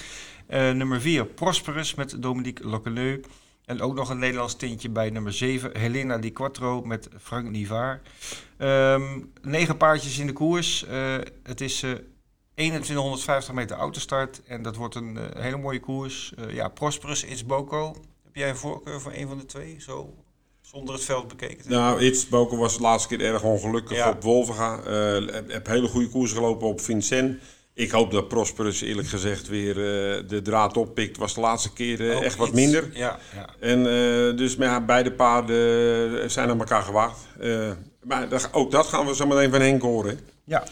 nummer 0.47 1.01
4 1.01 1.25
Prosperus 1.25 1.95
met 1.95 2.21
Dominique 2.21 2.67
Lockeleu. 2.67 3.21
En 3.65 3.81
ook 3.81 3.95
nog 3.95 4.09
een 4.09 4.19
Nederlands 4.19 4.55
tintje 4.55 4.89
bij 4.89 5.09
nummer 5.09 5.33
7 5.33 5.77
Helena 5.77 6.17
Di 6.17 6.31
Quattro 6.31 6.81
met 6.81 7.09
Frank 7.19 7.49
Nivaar. 7.49 8.01
Um, 8.57 9.31
negen 9.41 9.77
paardjes 9.77 10.17
in 10.17 10.27
de 10.27 10.33
koers. 10.33 10.85
het 11.43 11.61
is 11.61 11.85
2150 12.55 13.53
meter 13.53 13.77
autostart 13.77 14.41
en 14.43 14.61
dat 14.61 14.75
wordt 14.75 14.95
een 14.95 15.19
hele 15.37 15.57
mooie 15.57 15.79
koers. 15.79 16.33
ja, 16.47 16.67
Prosperus, 16.67 17.23
It's 17.23 17.45
Boko. 17.45 17.95
Heb 18.31 18.41
jij 18.41 18.49
een 18.49 18.57
voorkeur 18.57 19.01
voor 19.01 19.11
een 19.15 19.27
van 19.27 19.37
de 19.37 19.45
twee? 19.45 19.75
Zo 19.79 20.13
zonder 20.61 20.93
het 20.93 21.03
veld 21.03 21.27
bekeken? 21.27 21.69
Nou, 21.69 22.01
It's 22.03 22.27
Boken 22.27 22.57
was 22.57 22.75
de 22.75 22.81
laatste 22.81 23.15
keer 23.15 23.25
erg 23.25 23.43
ongelukkig 23.43 24.07
op 24.07 24.23
Wolvenga. 24.23 24.79
Uh, 24.87 25.27
heb 25.47 25.67
hele 25.67 25.87
goede 25.87 26.09
koers 26.09 26.31
gelopen 26.31 26.67
op 26.67 26.81
Vincent. 26.81 27.41
Ik 27.73 27.91
hoop 27.91 28.11
dat 28.11 28.27
Prosperus 28.27 28.81
eerlijk 28.81 29.07
gezegd 29.07 29.47
weer 29.47 29.77
uh, 29.77 30.29
de 30.29 30.41
draad 30.43 30.77
oppikt. 30.77 31.17
Was 31.17 31.33
de 31.33 31.41
laatste 31.41 31.73
keer 31.73 32.01
uh, 32.01 32.21
echt 32.21 32.35
wat 32.37 32.53
minder. 32.53 32.89
Ja, 32.93 33.19
ja. 33.35 33.49
En 33.59 33.79
uh, 33.79 34.37
dus 34.37 34.55
maar 34.55 34.67
ja, 34.67 34.81
beide 34.81 35.11
paarden 35.11 36.31
zijn 36.31 36.49
aan 36.49 36.59
elkaar 36.59 36.83
gewaagd. 36.83 37.19
maar 38.03 38.49
ook 38.51 38.71
dat 38.71 38.85
gaan 38.85 39.05
we 39.05 39.15
zo 39.15 39.27
meteen 39.27 39.51
van 39.51 39.61
Henk 39.61 39.81
horen. 39.81 40.19
Ja. 40.43 40.63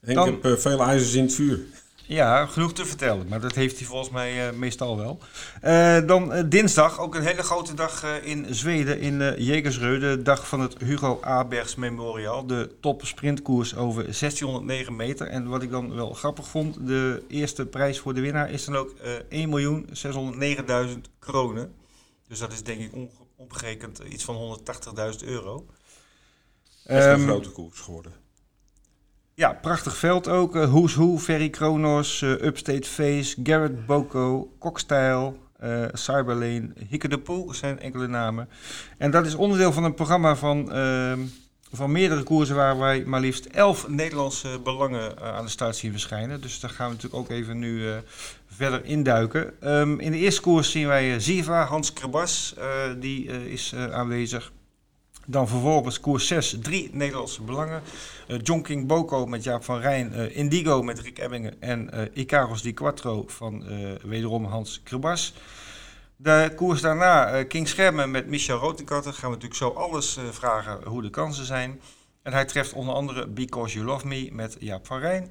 Henk 0.00 0.16
Dan... 0.16 0.38
heeft 0.42 0.62
veel 0.62 0.82
ijzers 0.82 1.14
in 1.14 1.22
het 1.22 1.34
vuur. 1.34 1.60
Ja, 2.06 2.46
genoeg 2.46 2.72
te 2.72 2.86
vertellen, 2.86 3.28
maar 3.28 3.40
dat 3.40 3.54
heeft 3.54 3.78
hij 3.78 3.86
volgens 3.86 4.10
mij 4.10 4.48
uh, 4.48 4.58
meestal 4.58 4.96
wel. 4.96 5.18
Uh, 5.64 6.06
dan 6.06 6.36
uh, 6.36 6.42
dinsdag, 6.46 7.00
ook 7.00 7.14
een 7.14 7.26
hele 7.26 7.42
grote 7.42 7.74
dag 7.74 8.04
in 8.22 8.54
Zweden, 8.54 9.00
in 9.00 9.20
uh, 9.20 9.36
Jägersrö, 9.36 9.98
de 10.00 10.20
dag 10.22 10.48
van 10.48 10.60
het 10.60 10.78
Hugo 10.78 11.18
Abergs 11.20 11.74
Memorial. 11.74 12.46
De 12.46 12.74
top 12.80 13.06
sprintkoers 13.06 13.76
over 13.76 14.02
1609 14.02 14.96
meter. 14.96 15.26
En 15.26 15.48
wat 15.48 15.62
ik 15.62 15.70
dan 15.70 15.94
wel 15.94 16.12
grappig 16.12 16.48
vond, 16.48 16.86
de 16.86 17.22
eerste 17.28 17.66
prijs 17.66 17.98
voor 17.98 18.14
de 18.14 18.20
winnaar 18.20 18.50
is 18.50 18.64
dan 18.64 18.76
ook 18.76 18.94
1.609.000 20.88 21.00
kronen. 21.18 21.74
Dus 22.28 22.38
dat 22.38 22.52
is 22.52 22.62
denk 22.62 22.80
ik 22.80 22.92
omgerekend 23.36 23.98
iets 24.08 24.24
van 24.24 24.58
180.000 25.20 25.24
euro. 25.24 25.66
Dat 26.84 26.96
is 26.98 27.04
een 27.04 27.20
um, 27.20 27.26
grote 27.26 27.50
koers 27.50 27.80
geworden. 27.80 28.21
Ja, 29.34 29.52
prachtig 29.52 29.96
veld 29.96 30.28
ook. 30.28 30.56
Uh, 30.56 30.64
Who's 30.64 30.94
Who, 30.94 31.18
Ferry 31.18 31.50
Kronos, 31.50 32.20
uh, 32.20 32.30
Upstate 32.30 32.88
Face, 32.88 33.36
Garrett 33.42 33.86
Boko, 33.86 34.52
Cockstyle, 34.58 35.32
uh, 35.64 35.84
Cyberlane, 35.92 36.68
Hikke 36.88 37.08
de 37.08 37.18
Poel 37.18 37.54
zijn 37.54 37.80
enkele 37.80 38.06
namen. 38.06 38.48
En 38.98 39.10
dat 39.10 39.26
is 39.26 39.34
onderdeel 39.34 39.72
van 39.72 39.84
een 39.84 39.94
programma 39.94 40.36
van, 40.36 40.76
uh, 40.76 41.12
van 41.72 41.92
meerdere 41.92 42.22
koersen 42.22 42.56
waar 42.56 42.78
wij 42.78 43.04
maar 43.04 43.20
liefst 43.20 43.44
elf 43.44 43.88
Nederlandse 43.88 44.60
belangen 44.64 45.20
aan 45.20 45.44
de 45.44 45.50
start 45.50 45.76
zien 45.76 45.90
verschijnen. 45.90 46.40
Dus 46.40 46.60
daar 46.60 46.70
gaan 46.70 46.88
we 46.88 46.94
natuurlijk 46.94 47.22
ook 47.22 47.30
even 47.30 47.58
nu 47.58 47.82
verder 48.46 48.84
induiken. 48.84 49.52
Um, 49.62 50.00
in 50.00 50.10
de 50.10 50.18
eerste 50.18 50.40
koers 50.40 50.70
zien 50.70 50.86
wij 50.86 51.20
Ziva, 51.20 51.64
Hans 51.64 51.92
Krabas, 51.92 52.54
die 52.98 53.50
is 53.50 53.74
aanwezig. 53.74 54.52
Dan 55.26 55.48
vervolgens 55.48 56.00
koers 56.00 56.26
6, 56.26 56.56
drie 56.60 56.90
Nederlandse 56.92 57.42
belangen. 57.42 57.82
Uh, 58.28 58.38
John 58.42 58.60
King 58.60 58.86
Boko 58.86 59.26
met 59.26 59.44
Jaap 59.44 59.64
van 59.64 59.80
Rijn, 59.80 60.12
uh, 60.14 60.36
Indigo 60.36 60.82
met 60.82 61.00
Rick 61.00 61.18
Ebbingen 61.18 61.60
en 61.60 61.90
uh, 61.94 62.00
Icaros 62.12 62.62
Di 62.62 62.72
Quattro 62.72 63.24
van 63.26 63.64
wederom 64.02 64.44
Hans 64.44 64.80
Kribas. 64.82 65.34
De 66.16 66.52
koers 66.56 66.80
daarna 66.80 67.42
King 67.44 67.68
Schermen 67.68 68.10
met 68.10 68.26
Michel 68.26 68.58
Rotenkatter. 68.58 69.12
Gaan 69.12 69.30
we 69.30 69.36
natuurlijk 69.36 69.60
zo 69.60 69.68
alles 69.68 70.18
vragen 70.30 70.84
hoe 70.84 71.02
de 71.02 71.10
kansen 71.10 71.44
zijn. 71.44 71.80
En 72.22 72.32
hij 72.32 72.44
treft 72.44 72.72
onder 72.72 72.94
andere 72.94 73.26
Because 73.26 73.74
You 73.74 73.86
Love 73.86 74.06
Me 74.06 74.28
met 74.32 74.56
Jaap 74.60 74.86
van 74.86 74.98
Rijn. 74.98 75.30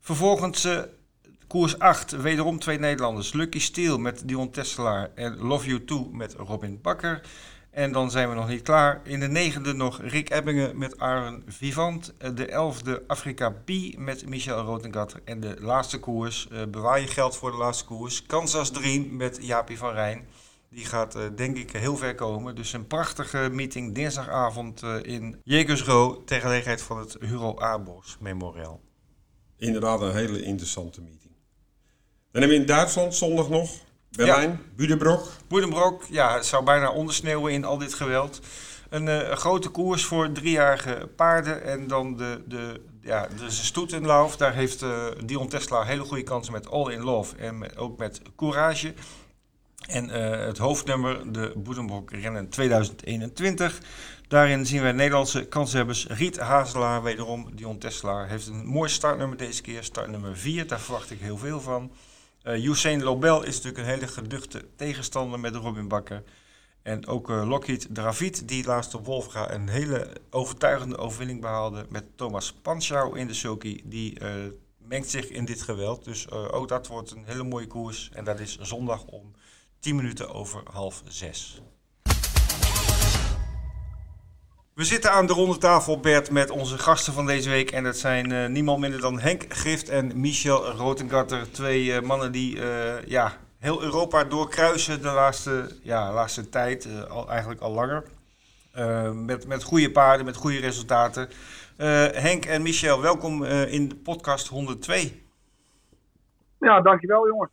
Vervolgens 0.00 0.68
koers 1.46 1.78
8, 1.78 2.10
wederom 2.10 2.58
twee 2.58 2.78
Nederlanders. 2.78 3.32
Lucky 3.32 3.60
Steel 3.60 3.98
met 3.98 4.22
Dion 4.24 4.50
Tesselaar 4.50 5.10
en 5.14 5.36
Love 5.36 5.66
You 5.66 5.84
Too 5.84 6.08
met 6.12 6.34
Robin 6.34 6.78
Bakker. 6.82 7.20
En 7.76 7.92
dan 7.92 8.10
zijn 8.10 8.28
we 8.28 8.34
nog 8.34 8.48
niet 8.48 8.62
klaar. 8.62 9.00
In 9.04 9.20
de 9.20 9.28
negende 9.28 9.72
nog 9.72 10.00
Rick 10.02 10.30
Ebbingen 10.30 10.78
met 10.78 10.98
Aaron 10.98 11.42
Vivant. 11.46 12.14
Eh, 12.18 12.30
de 12.34 12.46
elfde 12.46 13.02
Afrika 13.06 13.50
B 13.50 13.70
met 13.96 14.28
Michel 14.28 14.64
Rotengat. 14.64 15.16
En 15.24 15.40
de 15.40 15.56
laatste 15.58 15.98
koers, 15.98 16.48
uh, 16.52 16.64
bewaar 16.68 17.00
je 17.00 17.06
geld 17.06 17.36
voor 17.36 17.50
de 17.50 17.56
laatste 17.56 17.84
koers. 17.84 18.22
Kansas 18.22 18.70
Dream 18.70 19.16
met 19.16 19.38
Jaapie 19.40 19.78
van 19.78 19.92
Rijn. 19.92 20.26
Die 20.70 20.84
gaat 20.84 21.16
uh, 21.16 21.22
denk 21.36 21.56
ik 21.56 21.72
heel 21.72 21.96
ver 21.96 22.14
komen. 22.14 22.54
Dus 22.54 22.72
een 22.72 22.86
prachtige 22.86 23.48
meeting 23.52 23.94
dinsdagavond 23.94 24.82
uh, 24.82 24.96
in 25.02 25.40
Jegersro... 25.44 26.24
ter 26.24 26.40
gelegenheid 26.40 26.82
van 26.82 26.98
het 26.98 27.16
Huro 27.20 27.58
Aarbos 27.58 28.16
Memorial. 28.20 28.80
Inderdaad 29.56 30.00
een 30.00 30.14
hele 30.14 30.42
interessante 30.42 31.00
meeting. 31.00 31.32
Dan 32.30 32.42
hebben 32.42 32.48
we 32.48 32.64
in 32.64 32.66
Duitsland 32.66 33.14
zondag 33.14 33.48
nog 33.48 33.85
Berlijn, 34.10 34.50
ja. 34.50 34.56
Budenbrok, 35.48 36.02
ja, 36.10 36.34
het 36.34 36.46
zou 36.46 36.64
bijna 36.64 36.90
ondersneeuwen 36.90 37.52
in 37.52 37.64
al 37.64 37.78
dit 37.78 37.94
geweld. 37.94 38.40
Een, 38.88 39.06
uh, 39.06 39.32
grote 39.32 39.68
koers 39.68 40.04
voor 40.04 40.32
driejarige 40.32 41.08
paarden. 41.16 41.64
En 41.64 41.86
dan 41.86 42.16
de, 42.16 42.42
de, 42.46 42.80
ja, 43.00 43.28
de 43.38 43.50
stoet 43.50 43.92
in. 43.92 44.02
Daar 44.02 44.54
heeft 44.54 44.82
uh, 44.82 45.06
Dion 45.24 45.48
Tesla 45.48 45.82
hele 45.82 46.04
goede 46.04 46.22
kansen 46.22 46.52
met 46.52 46.68
All 46.68 46.92
in 46.92 47.02
Love. 47.02 47.36
En 47.36 47.58
met, 47.58 47.76
ook 47.76 47.98
met 47.98 48.20
Courage. 48.36 48.94
En 49.86 50.08
uh, 50.08 50.46
het 50.46 50.58
hoofdnummer, 50.58 51.32
de 51.32 51.52
Boedenbrok 51.56 52.10
Rennen 52.10 52.48
2021. 52.48 53.80
Daarin 54.28 54.66
zien 54.66 54.82
wij 54.82 54.92
Nederlandse 54.92 55.44
kanshebbers. 55.44 56.06
Riet 56.06 56.38
Hazelaar, 56.38 57.02
wederom 57.02 57.48
Dion 57.54 57.78
Tesla, 57.78 58.24
heeft 58.24 58.46
een 58.46 58.66
mooi 58.66 58.90
startnummer 58.90 59.36
deze 59.36 59.62
keer. 59.62 59.84
Startnummer 59.84 60.36
4, 60.36 60.66
daar 60.66 60.80
verwacht 60.80 61.10
ik 61.10 61.20
heel 61.20 61.38
veel 61.38 61.60
van. 61.60 61.90
Uh, 62.46 63.00
Lobel 63.02 63.42
is 63.42 63.54
natuurlijk 63.54 63.78
een 63.78 63.94
hele 63.94 64.06
geduchte 64.06 64.68
tegenstander 64.76 65.40
met 65.40 65.54
Robin 65.54 65.88
Bakker. 65.88 66.22
En 66.82 67.06
ook 67.06 67.30
uh, 67.30 67.48
Lockheed 67.48 67.86
Dravid, 67.90 68.48
die 68.48 68.64
laatst 68.64 68.94
op 68.94 69.06
Wolfga 69.06 69.52
een 69.52 69.68
hele 69.68 70.12
overtuigende 70.30 70.96
overwinning 70.96 71.40
behaalde. 71.40 71.86
Met 71.88 72.04
Thomas 72.16 72.52
Panschau 72.52 73.18
in 73.18 73.26
de 73.26 73.34
sulky. 73.34 73.80
Die 73.84 74.20
uh, 74.20 74.28
mengt 74.78 75.10
zich 75.10 75.28
in 75.28 75.44
dit 75.44 75.62
geweld. 75.62 76.04
Dus 76.04 76.30
ook 76.30 76.68
dat 76.68 76.86
wordt 76.86 77.10
een 77.10 77.24
hele 77.24 77.42
mooie 77.42 77.66
koers. 77.66 78.10
En 78.12 78.24
dat 78.24 78.40
is 78.40 78.58
zondag 78.58 79.04
om 79.04 79.32
10 79.78 79.96
minuten 79.96 80.34
over 80.34 80.62
half 80.70 81.02
zes. 81.06 81.62
We 84.76 84.84
zitten 84.84 85.12
aan 85.12 85.26
de 85.26 85.32
ronde 85.32 85.58
tafel, 85.58 86.00
Bert, 86.00 86.30
met 86.30 86.50
onze 86.50 86.78
gasten 86.78 87.12
van 87.12 87.26
deze 87.26 87.50
week. 87.50 87.70
En 87.70 87.84
dat 87.84 87.96
zijn 87.96 88.32
uh, 88.32 88.46
niemand 88.46 88.78
minder 88.78 89.00
dan 89.00 89.18
Henk 89.18 89.44
Gift 89.48 89.88
en 89.88 90.20
Michel 90.20 90.70
Rotengatter. 90.70 91.50
Twee 91.52 91.84
uh, 91.84 92.00
mannen 92.00 92.32
die 92.32 92.56
uh, 92.56 93.02
ja, 93.06 93.32
heel 93.58 93.82
Europa 93.82 94.24
doorkruisen 94.24 95.02
de 95.02 95.10
laatste, 95.10 95.68
ja, 95.82 96.12
laatste 96.12 96.48
tijd, 96.48 97.08
al, 97.08 97.28
eigenlijk 97.28 97.60
al 97.60 97.72
langer. 97.72 98.04
met, 99.14 99.46
met 99.46 99.62
goede 99.62 99.90
paarden, 99.90 100.26
met 100.26 100.36
goede 100.36 100.58
resultaten. 100.58 101.28
Henk 102.12 102.44
en 102.44 102.62
Michel, 102.62 103.00
welkom 103.00 103.44
in 103.44 103.88
de 103.88 103.96
podcast 103.96 104.48
102. 104.48 105.22
Ja, 106.60 106.80
dankjewel 106.80 107.28
jongens. 107.28 107.50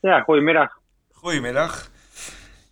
Ja, 0.00 0.20
goedemiddag. 0.20 0.78
Goedemiddag. 1.12 1.90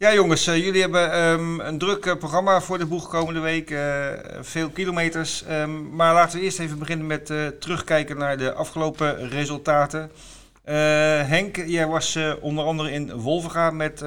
Ja, 0.00 0.12
jongens, 0.12 0.48
uh, 0.48 0.64
jullie 0.64 0.80
hebben 0.80 1.22
um, 1.22 1.60
een 1.60 1.78
druk 1.78 2.06
uh, 2.06 2.14
programma 2.14 2.60
voor 2.60 2.78
de 2.78 2.86
boeg 2.86 3.08
komende 3.08 3.40
week. 3.40 3.70
Uh, 3.70 4.08
veel 4.40 4.70
kilometers. 4.70 5.50
Um, 5.50 5.94
maar 5.94 6.14
laten 6.14 6.38
we 6.38 6.44
eerst 6.44 6.60
even 6.60 6.78
beginnen 6.78 7.06
met 7.06 7.26
terugkijken 7.60 8.18
naar 8.18 8.36
de 8.36 8.52
afgelopen 8.52 9.28
resultaten. 9.28 10.10
Henk, 11.26 11.56
jij 11.56 11.86
was 11.86 12.18
onder 12.40 12.64
andere 12.64 12.90
in 12.90 13.12
Wolvenga 13.12 13.70
met 13.70 14.04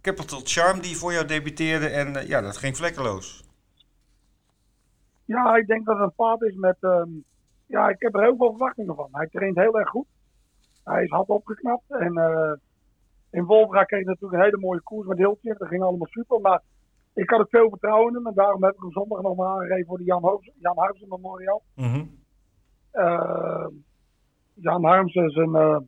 Capital 0.00 0.40
Charm, 0.44 0.80
die 0.80 0.96
voor 0.96 1.12
jou 1.12 1.26
debuteerde. 1.26 1.88
En 1.88 2.26
ja, 2.26 2.40
dat 2.40 2.56
ging 2.56 2.76
vlekkeloos. 2.76 3.44
Ja, 5.24 5.56
ik 5.56 5.66
denk 5.66 5.86
dat 5.86 5.96
het 5.96 6.04
een 6.04 6.14
paard 6.16 6.42
is 6.42 6.54
met. 6.54 6.76
Um, 6.80 7.24
ja, 7.66 7.88
ik 7.88 7.96
heb 7.98 8.14
er 8.14 8.22
heel 8.22 8.36
veel 8.36 8.50
verwachtingen 8.50 8.94
van. 8.94 9.08
Hij 9.12 9.28
traint 9.32 9.56
heel 9.56 9.78
erg 9.78 9.88
goed. 9.88 10.06
Hij 10.84 11.02
is 11.02 11.10
hard 11.10 11.28
opgeknapt. 11.28 11.84
En 11.88 12.12
in 13.36 13.44
Wolfra 13.44 13.84
kreeg 13.84 14.00
ik 14.00 14.06
natuurlijk 14.06 14.34
een 14.34 14.48
hele 14.48 14.66
mooie 14.66 14.80
koers 14.80 15.06
met 15.08 15.18
Hiltje. 15.18 15.54
Dat 15.58 15.68
ging 15.68 15.82
allemaal 15.82 16.06
super. 16.06 16.40
Maar 16.40 16.62
ik 17.14 17.30
had 17.30 17.40
er 17.40 17.46
veel 17.48 17.68
vertrouwen 17.68 18.08
in 18.08 18.14
hem. 18.14 18.26
En 18.26 18.34
daarom 18.34 18.64
heb 18.64 18.74
ik 18.74 18.80
hem 18.80 18.92
zondag 18.92 19.20
nog 19.20 19.36
maar 19.36 19.48
aangegeven 19.48 19.86
voor 19.86 19.98
de 19.98 20.04
Jan, 20.04 20.22
Hoofs, 20.22 20.50
Jan 20.58 20.78
Harmsen 20.78 21.08
Memorial. 21.08 21.62
Mm 21.74 22.24
uh, 22.92 23.66
Jan 24.54 24.84
Harmsen 24.84 25.24
is 25.24 25.34
een 25.34 25.54
uh, 25.54 25.78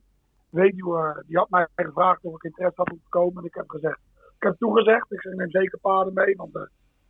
weduwe. 0.49 1.23
Die 1.27 1.37
had 1.37 1.49
mij 1.49 1.67
gevraagd 1.75 2.23
of 2.23 2.35
ik 2.35 2.43
interesse 2.43 2.81
had 2.81 2.91
om 2.91 3.01
te 3.03 3.09
komen. 3.09 3.37
En 3.37 3.47
ik 3.47 3.53
heb 3.53 3.69
gezegd, 3.69 3.99
ik 4.37 4.43
heb 4.43 4.55
toegezegd. 4.57 5.11
Ik 5.11 5.21
zeg, 5.21 5.33
neem 5.33 5.49
zeker 5.49 5.79
paarden 5.79 6.13
mee. 6.13 6.35
Want 6.35 6.55
uh, 6.55 6.61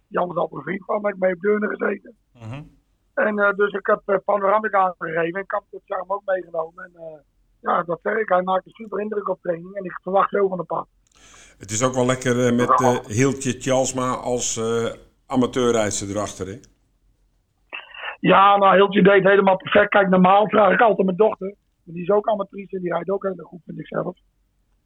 Jan 0.08 0.30
is 0.30 0.36
altijd 0.36 0.60
een 0.60 0.65
vriend 0.65 0.86
van 0.86 1.02
me. 1.02 1.08
Ik 1.08 1.13
heb 1.13 1.21
mee 1.21 1.34
op 1.34 1.41
deuren 1.41 1.69
gezeten. 1.69 2.15
Mm 2.34 2.49
-hmm. 2.49 2.78
En 3.13 3.56
dus 3.56 3.71
ik 3.71 3.86
heb 3.86 4.02
uh, 4.06 4.15
Panoramic 4.25 4.73
aangegeven. 4.73 5.34
En 5.34 5.41
ik 5.41 5.52
heb 5.52 5.63
het 5.69 5.82
charm 5.86 6.12
ook 6.12 6.25
meegenomen. 6.25 6.84
En 6.84 7.23
ja, 7.60 7.84
dat 7.84 8.00
zeg 8.04 8.17
ik. 8.17 8.30
Hij 8.30 8.41
maakt 8.41 8.65
een 8.65 8.72
super 8.72 9.00
indruk 9.00 9.30
op 9.30 9.41
training 9.41 9.76
en 9.76 9.84
ik 9.84 10.00
verwacht 10.02 10.30
veel 10.30 10.48
van 10.48 10.58
de 10.58 10.63
pad. 10.63 10.88
Het 11.58 11.72
is 11.72 11.84
ook 11.84 11.93
wel 11.93 12.06
lekker 12.06 12.36
uh, 12.36 12.58
met 12.58 12.82
uh, 12.82 13.00
Hiltje 13.06 13.58
Tjalsma 13.58 14.13
als 14.13 14.58
uh, 14.58 14.91
amateurrijder 15.28 16.10
erachter, 16.10 16.48
hè? 16.48 16.58
Ja, 18.19 18.58
nou, 18.58 18.76
Hiltje 18.76 19.04
deed 19.04 19.24
helemaal 19.24 19.58
perfect. 19.58 19.89
Kijk, 19.89 20.10
normaal 20.10 20.50
vraag 20.50 20.74
ik 20.74 20.82
altijd 20.82 21.06
mijn 21.06 21.17
dochter. 21.17 21.56
Die 21.84 22.02
is 22.02 22.10
ook 22.10 22.28
amatrice 22.28 22.76
en 22.76 22.82
die 22.82 22.93
rijdt 22.93 23.10
ook 23.10 23.24
heel 23.24 23.36
goed, 23.36 23.62
vind 23.65 23.80
ik 23.80 23.88
zelf. 23.88 24.17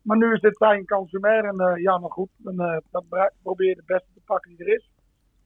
Maar 0.01 0.17
nu 0.17 0.33
is 0.33 0.41
dit 0.41 0.57
zijn 0.57 0.85
consumer 0.85 1.45
en 1.45 1.81
ja, 1.81 1.97
maar 1.97 2.11
goed. 2.11 2.29
Dan, 2.37 2.55
dan 2.91 3.05
probeer 3.41 3.75
de 3.75 3.83
beste 3.85 4.07
te 4.13 4.21
pakken 4.25 4.49
die 4.55 4.65
er 4.65 4.73
is. 4.73 4.89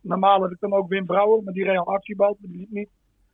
Normaal 0.02 0.42
heb 0.42 0.52
ik 0.52 0.60
dan 0.60 0.74
ook 0.74 0.90
Wim 0.90 1.06
Brouwer, 1.06 1.44
maar 1.44 1.54
die 1.54 1.64
reed 1.64 1.78
al 1.78 2.00
maar 2.18 2.36
die 2.40 2.58
liep 2.58 2.72
niet. 2.72 2.90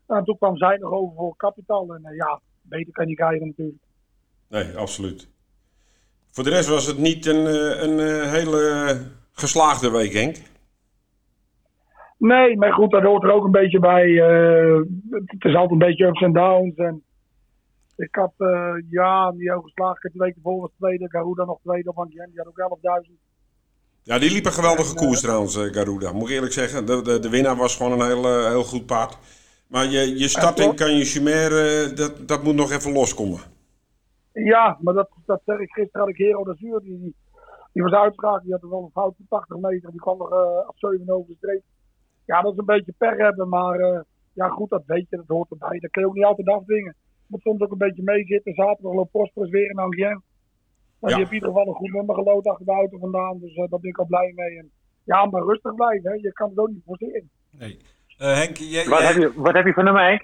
En 0.08 0.24
toen 0.24 0.38
kwam 0.38 0.58
zij 0.58 0.78
nog 0.78 0.92
over 0.92 1.16
voor 1.16 1.36
kapitaal 1.36 1.94
en 1.94 2.16
ja, 2.16 2.42
beter 2.64 2.94
kan 2.94 3.08
je 3.08 3.16
krijgen 3.16 3.48
natuurlijk. 3.48 3.84
Nee, 4.50 4.78
absoluut. 4.78 5.28
Voor 6.32 6.44
de 6.44 6.50
rest 6.50 6.70
was 6.70 6.86
het 6.86 6.98
niet 6.98 7.26
een, 7.26 7.46
een 7.84 8.30
hele 8.30 8.98
geslaagde 9.32 9.92
week, 9.92 10.14
Henk. 10.14 10.38
Nee, 12.18 12.58
maar 12.58 12.74
goed, 12.74 12.92
dat 12.92 13.04
hoort 13.04 13.24
er 13.24 13.32
ook 13.32 13.44
een 13.44 13.52
beetje 13.52 13.80
bij. 13.80 14.08
Uh, 14.08 14.82
het 15.10 15.44
is 15.44 15.56
altijd 15.56 15.72
een 15.72 15.88
beetje 15.88 16.06
ups 16.06 16.22
en 16.22 16.34
downs. 16.34 16.76
En 16.76 17.04
ik 17.96 18.16
had, 18.16 18.34
uh, 18.38 18.74
ja, 18.90 19.32
niet 19.32 19.50
heel 19.50 19.62
geslaagd. 19.62 20.02
De 20.02 20.10
week 20.14 20.36
ervoor 20.36 20.62
was 20.62 20.72
tweede, 20.78 21.10
Garuda 21.10 21.46
nog 21.46 21.60
tweede 21.64 21.90
op 21.90 21.98
Angien. 21.98 22.30
Die 22.30 22.42
had 22.44 22.48
ook 22.48 22.80
11.000. 23.08 23.14
Ja, 24.04 24.20
die 24.20 24.32
liep 24.32 24.46
een 24.46 24.52
geweldige 24.52 24.96
koers 24.96 25.22
trouwens, 25.22 25.58
Garuda. 25.58 26.12
Moet 26.12 26.30
ik 26.30 26.36
eerlijk 26.36 26.54
zeggen. 26.54 26.86
De, 26.86 27.02
de, 27.02 27.20
de 27.20 27.30
winnaar 27.30 27.56
was 27.56 27.76
gewoon 27.76 27.92
een 27.92 28.08
heel, 28.08 28.48
heel 28.50 28.64
goed 28.64 28.86
paard. 28.86 29.18
Maar 29.68 29.86
je, 29.86 30.18
je 30.18 30.28
starting 30.28 30.76
kan 30.76 30.96
je 30.96 31.06
chimère, 31.06 31.94
dat, 31.94 32.28
dat 32.28 32.44
moet 32.44 32.56
nog 32.56 32.72
even 32.72 32.92
loskomen. 32.92 33.40
Ja, 34.34 34.78
maar 34.82 34.94
dat, 34.94 35.10
dat 35.26 35.42
zeg 35.46 35.60
ik. 35.60 35.72
Gisteren 35.72 36.02
had 36.02 36.10
ik 36.10 36.18
Hero 36.18 36.44
de 36.44 36.56
Zuur, 36.58 36.80
die, 36.80 37.00
die, 37.00 37.16
die 37.72 37.84
was 37.84 37.92
uitgeschakeld. 37.92 38.44
Die 38.44 38.52
had 38.52 38.62
er 38.62 38.70
wel 38.70 38.84
een 38.84 38.92
fout 38.92 39.16
van 39.16 39.26
80 39.40 39.58
meter. 39.58 39.92
Die 39.92 40.00
kwam 40.00 40.22
er 40.22 40.32
uh, 40.32 40.68
op 40.68 40.78
7 40.78 41.10
over 41.10 41.28
de 41.28 41.36
streep. 41.36 41.62
Ja, 42.26 42.42
dat 42.42 42.52
is 42.52 42.58
een 42.58 42.66
beetje 42.66 42.94
per 42.98 43.18
hebben. 43.18 43.50
Maar 43.50 43.80
uh, 43.80 44.00
ja, 44.34 44.48
goed, 44.48 44.70
dat 44.70 44.84
weet 44.86 45.10
je. 45.10 45.16
Dat 45.18 45.28
hoort 45.28 45.52
erbij. 45.52 45.80
Dat 45.80 45.92
kun 45.92 46.02
je 46.02 46.08
ook 46.08 46.16
niet 46.16 46.24
altijd 46.24 46.48
afdwingen. 46.48 46.96
Moet 47.28 47.42
soms 47.42 47.62
ook 47.62 47.72
een 47.72 47.78
beetje 47.78 48.04
meezitten. 48.04 48.54
Zaterdag 48.54 48.94
loopt 48.94 49.12
Prosperous 49.12 49.50
weer 49.50 49.70
in 49.70 49.78
Angien. 49.78 50.22
Maar 51.00 51.10
ja. 51.10 51.16
die 51.16 51.18
heeft 51.18 51.30
in 51.30 51.34
ieder 51.34 51.50
geval 51.50 51.68
een 51.68 51.82
goed 51.82 51.94
nummer 51.94 52.16
gelood 52.16 52.48
achter 52.48 52.66
de 52.66 52.72
auto 52.72 52.98
vandaan. 52.98 53.40
Dus 53.40 53.56
uh, 53.56 53.70
daar 53.70 53.80
ben 53.80 53.90
ik 53.90 53.98
al 53.98 54.06
blij 54.06 54.32
mee. 54.36 54.58
En, 54.58 54.72
ja, 55.04 55.26
maar 55.26 55.44
rustig 55.44 55.76
blijven. 55.76 56.12
Hè. 56.12 56.18
Je 56.22 56.34
kan 56.34 56.50
het 56.50 56.58
ook 56.58 56.70
niet 56.70 56.84
forceren. 56.84 57.30
Nee. 57.52 57.78
Uh, 58.24 58.34
Henk, 58.34 58.58
jij, 58.58 58.86
wat, 58.86 59.00
jij... 59.00 59.08
Heb 59.08 59.18
je, 59.18 59.32
wat 59.36 59.54
heb 59.54 59.66
je 59.66 59.74
voor 59.74 59.84
nummer 59.84 60.04
Henk? 60.04 60.24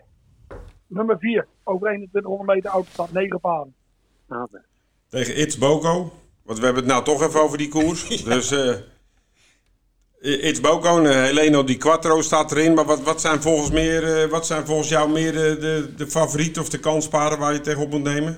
Nummer 0.88 1.17
4. 1.19 1.47
Over 1.63 1.88
2100 1.88 2.49
meter 2.49 2.69
autostad. 2.69 3.12
9 3.12 3.39
paden. 3.39 3.73
Ah, 4.27 4.43
Tegen 5.09 5.38
It's 5.38 5.57
Boko. 5.57 6.12
Want 6.43 6.59
we 6.59 6.65
hebben 6.65 6.83
het 6.83 6.91
nou 6.91 7.03
toch 7.03 7.21
even 7.21 7.41
over 7.41 7.57
die 7.57 7.69
koers. 7.69 8.07
ja. 8.23 8.33
Dus 8.33 8.51
uh, 8.51 10.47
It's 10.47 10.62
Boko 10.62 10.97
en 10.97 11.03
uh, 11.03 11.12
Heleno 11.12 11.63
Di 11.63 11.77
Quattro 11.77 12.21
staat 12.21 12.51
erin. 12.51 12.73
Maar 12.73 12.85
wat, 12.85 13.01
wat, 13.01 13.21
zijn 13.21 13.41
volgens 13.41 13.71
meer, 13.71 14.23
uh, 14.23 14.31
wat 14.31 14.45
zijn 14.45 14.65
volgens 14.65 14.89
jou 14.89 15.09
meer 15.09 15.31
de, 15.31 15.57
de, 15.59 15.93
de 15.95 16.07
favorieten 16.07 16.62
of 16.62 16.69
de 16.69 16.79
kanspaden 16.79 17.39
waar 17.39 17.53
je 17.53 17.62
tegenop 17.62 17.89
moet 17.89 18.03
nemen? 18.03 18.38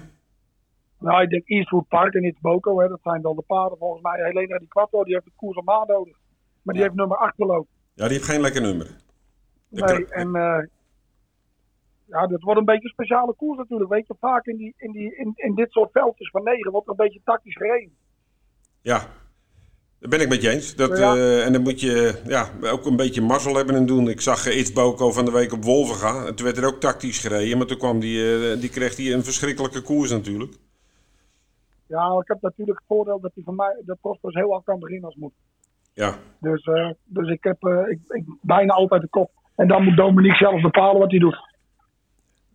Nou, 1.00 1.22
ik 1.22 1.30
denk 1.30 1.48
Eastwood 1.48 1.88
Park 1.88 2.14
en 2.14 2.24
It's 2.24 2.40
Boko. 2.40 2.80
Hè, 2.80 2.88
dat 2.88 3.00
zijn 3.04 3.22
dan 3.22 3.36
de 3.36 3.44
paden 3.48 3.78
volgens 3.78 4.02
mij. 4.02 4.24
Helena 4.24 4.58
Di 4.58 4.68
Quattro 4.68 5.04
die 5.04 5.14
heeft 5.14 5.26
het 5.26 5.36
koers 5.36 5.58
al 5.58 5.64
maand 5.64 5.88
nodig. 5.88 6.18
Maar 6.62 6.74
die 6.74 6.84
ja. 6.84 6.90
heeft 6.90 7.00
nummer 7.00 7.18
8 7.18 7.36
gelopen. 7.36 7.70
Ja, 7.94 8.04
die 8.08 8.18
heeft 8.18 8.30
geen 8.30 8.42
lekker 8.42 8.62
nummer. 8.62 8.88
Nee, 9.72 10.06
en 10.08 10.28
uh, 10.28 10.64
ja, 12.06 12.28
dat 12.28 12.42
wordt 12.42 12.60
een 12.60 12.66
beetje 12.66 12.84
een 12.84 12.94
speciale 12.94 13.34
koers 13.34 13.58
natuurlijk. 13.58 13.90
Weet 13.90 14.08
je, 14.08 14.16
vaak 14.20 14.46
in, 14.46 14.58
die, 14.58 14.74
in, 14.78 14.92
die, 14.92 15.16
in, 15.16 15.34
in 15.36 15.56
dit 15.56 15.72
soort 15.72 15.92
veldjes 15.92 16.30
van 16.30 16.44
negen 16.44 16.72
wordt 16.72 16.88
er 16.88 16.92
een 16.92 17.06
beetje 17.06 17.22
tactisch 17.24 17.56
gereden. 17.56 17.96
Ja, 18.82 18.98
daar 20.00 20.10
ben 20.10 20.22
ik 20.22 20.30
met 20.30 20.42
je 20.42 20.50
eens. 20.50 20.76
Dat, 20.76 20.98
ja. 20.98 21.16
uh, 21.16 21.46
en 21.46 21.54
dan 21.54 21.62
moet 21.62 21.82
je 21.82 22.22
ja, 22.26 22.50
ook 22.62 22.86
een 22.86 22.96
beetje 22.96 23.22
mazzel 23.22 23.56
hebben 23.56 23.76
en 23.76 23.86
doen. 23.86 24.10
Ik 24.10 24.22
zag 24.22 24.48
uh, 24.48 24.60
Iets 24.60 24.74
Boko 24.74 25.12
van 25.12 25.26
de 25.26 25.32
week 25.32 25.54
op 25.54 25.64
Wolvenga. 25.64 26.26
En 26.26 26.36
toen 26.36 26.46
werd 26.46 26.58
er 26.58 26.68
ook 26.68 26.80
tactisch 26.80 27.20
gereden. 27.20 27.58
Maar 27.58 27.68
toen 27.68 27.78
kwam 27.78 28.00
die, 28.00 28.58
die 28.58 28.70
kreeg 28.70 28.98
hij 28.98 29.14
een 29.14 29.24
verschrikkelijke 29.24 29.82
koers 29.82 30.12
natuurlijk. 30.12 30.54
Ja, 31.88 32.20
ik 32.22 32.28
heb 32.28 32.42
natuurlijk 32.42 32.78
het 32.78 32.88
voordeel 32.88 33.20
dat 33.20 33.32
hij 33.34 33.44
van 33.44 33.56
mij, 33.56 33.82
dat 33.86 33.98
Prosperous 34.02 34.36
heel 34.36 34.52
hard 34.52 34.64
kan 34.64 34.80
beginnen 34.80 35.06
als 35.06 35.16
moet. 35.16 35.34
Ja. 35.94 36.16
Dus, 36.40 36.66
uh, 36.66 36.90
dus 37.04 37.30
ik 37.30 37.44
heb 37.44 37.64
ik, 37.90 38.00
ik, 38.08 38.24
bijna 38.42 38.74
altijd 38.74 39.02
de 39.02 39.08
kop. 39.08 39.32
En 39.62 39.68
dan 39.68 39.84
moet 39.84 39.98
Dominique 39.98 40.38
zelf 40.38 40.62
bepalen 40.62 41.00
wat 41.00 41.12
hij 41.12 41.20
doet. 41.20 41.38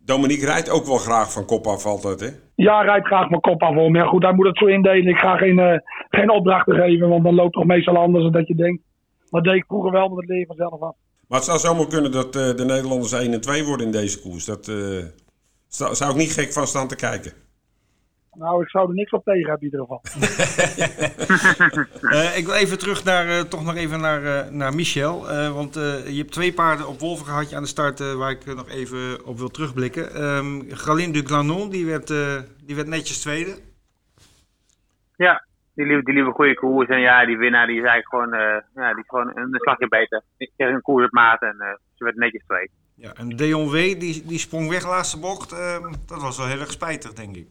Dominique 0.05 0.45
rijdt 0.45 0.69
ook 0.69 0.85
wel 0.85 0.97
graag 0.97 1.31
van 1.31 1.45
kop 1.45 1.67
af 1.67 1.85
altijd, 1.85 2.19
hè? 2.19 2.29
Ja, 2.55 2.81
rijdt 2.81 3.07
graag 3.07 3.27
van 3.29 3.39
kop 3.39 3.63
af. 3.63 3.75
Hoor. 3.75 3.91
Maar 3.91 4.07
goed, 4.07 4.23
hij 4.23 4.33
moet 4.33 4.45
het 4.45 4.57
zo 4.57 4.65
indelen. 4.65 5.07
Ik 5.07 5.17
ga 5.17 5.37
geen, 5.37 5.57
uh, 5.59 5.77
geen 6.09 6.29
opdrachten 6.31 6.75
geven, 6.75 7.09
want 7.09 7.23
dan 7.23 7.33
loopt 7.33 7.45
het 7.45 7.53
toch 7.53 7.75
meestal 7.75 7.97
anders 7.97 8.23
dan 8.23 8.31
dat 8.31 8.47
je 8.47 8.55
denkt. 8.55 8.81
Maar 9.29 9.41
deed 9.41 9.55
ik 9.55 9.65
vroeger 9.67 9.91
wel, 9.91 10.07
maar 10.07 10.15
dat 10.15 10.27
leer 10.27 10.39
je 10.39 10.45
vanzelf 10.45 10.81
af. 10.81 10.95
Maar 11.27 11.37
het 11.37 11.47
zou 11.47 11.59
zomaar 11.59 11.87
kunnen 11.87 12.11
dat 12.11 12.35
uh, 12.35 12.55
de 12.55 12.65
Nederlanders 12.65 13.11
1 13.11 13.33
en 13.33 13.41
2 13.41 13.63
worden 13.63 13.85
in 13.85 13.91
deze 13.91 14.21
koers. 14.21 14.45
Dat 14.45 14.67
uh, 14.67 15.05
zou 15.67 16.11
ik 16.11 16.17
niet 16.17 16.31
gek 16.31 16.53
van 16.53 16.67
staan 16.67 16.87
te 16.87 16.95
kijken. 16.95 17.31
Nou, 18.37 18.61
ik 18.61 18.69
zou 18.69 18.87
er 18.89 18.93
niks 18.95 19.11
op 19.11 19.23
tegen 19.23 19.49
hebben 19.49 19.69
in 19.69 19.71
ieder 19.71 19.79
geval. 19.79 20.01
Eh, 22.01 22.37
ik 22.37 22.45
wil 22.45 22.55
even 22.55 22.79
terug 22.79 23.03
naar, 23.03 23.27
eh, 23.27 23.39
toch 23.39 23.63
nog 23.63 23.75
even 23.75 23.99
naar, 23.99 24.23
eh, 24.23 24.51
naar 24.51 24.75
Michel. 24.75 25.29
eh, 25.29 25.53
want 25.53 25.75
eh, 25.75 26.07
je 26.09 26.17
hebt 26.17 26.31
twee 26.31 26.53
paarden 26.53 26.87
op 26.87 26.99
Wolven 26.99 27.25
gehad 27.25 27.49
je 27.49 27.55
aan 27.55 27.61
de 27.61 27.67
start 27.67 28.13
waar 28.15 28.31
ik 28.31 28.45
nog 28.45 28.69
even 28.69 29.25
op 29.25 29.37
wil 29.37 29.49
terugblikken. 29.49 30.13
Ehm 30.13 30.61
Galin 30.69 31.11
de 31.11 31.25
Glanon, 31.25 31.69
die 31.69 31.85
werd, 31.85 32.09
eh, 32.09 32.35
die 32.63 32.75
werd 32.75 32.87
netjes 32.87 33.19
tweede. 33.19 33.57
Ja, 35.15 35.45
die 35.73 35.85
liep, 35.85 36.05
die 36.05 36.13
liep 36.13 36.25
een 36.25 36.31
goede 36.33 36.53
koers. 36.53 36.89
En 36.89 36.99
ja, 36.99 37.25
die 37.25 37.37
winnaar 37.37 37.67
die 37.67 37.81
is 37.81 37.87
eigenlijk 37.87 38.09
gewoon, 38.09 38.33
eh, 38.33 38.61
ja, 38.75 38.93
die 38.93 39.03
is 39.03 39.09
gewoon 39.09 39.37
een 39.37 39.49
slagje 39.51 39.87
beter. 39.87 40.23
Ik 40.37 40.51
kreeg 40.57 40.73
een 40.73 40.81
koers 40.81 41.05
op 41.05 41.11
maat 41.11 41.41
en 41.41 41.55
eh, 41.59 41.67
ze 41.93 42.03
werd 42.03 42.15
netjes 42.15 42.43
twee. 42.45 42.69
Ja, 42.95 43.13
en 43.13 43.29
Deon 43.29 43.69
W, 43.69 43.73
die, 43.73 44.25
die 44.25 44.39
sprong 44.39 44.69
weg 44.69 44.83
laatste 44.87 45.19
bocht. 45.19 45.51
Ehm, 45.51 45.93
dat 46.05 46.21
was 46.21 46.37
wel 46.37 46.47
heel 46.47 46.59
erg 46.59 46.71
spijtig, 46.71 47.13
denk 47.13 47.35
ik. 47.35 47.47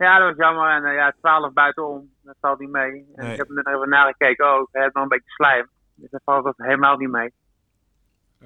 Ja, 0.00 0.18
dat 0.18 0.28
was 0.28 0.36
jammer. 0.46 0.70
En 0.70 0.84
eh, 0.84 0.94
ja, 0.94 1.12
12 1.20 1.52
buitenom, 1.52 2.10
dat 2.22 2.36
valt 2.40 2.58
niet 2.58 2.70
mee. 2.70 2.90
En 3.14 3.24
Nee. 3.24 3.32
ik 3.32 3.38
heb 3.38 3.48
er 3.48 3.54
net 3.54 3.66
even 3.66 3.88
nagekeken 3.88 4.46
ook. 4.46 4.68
Hij 4.72 4.82
heeft 4.82 4.94
nog 4.94 5.02
een 5.02 5.08
beetje 5.08 5.30
slijm. 5.30 5.68
Dus 5.94 6.10
dat 6.10 6.20
valt 6.24 6.44
dat 6.44 6.54
helemaal 6.56 6.96
niet 6.96 7.10
mee. 7.10 7.32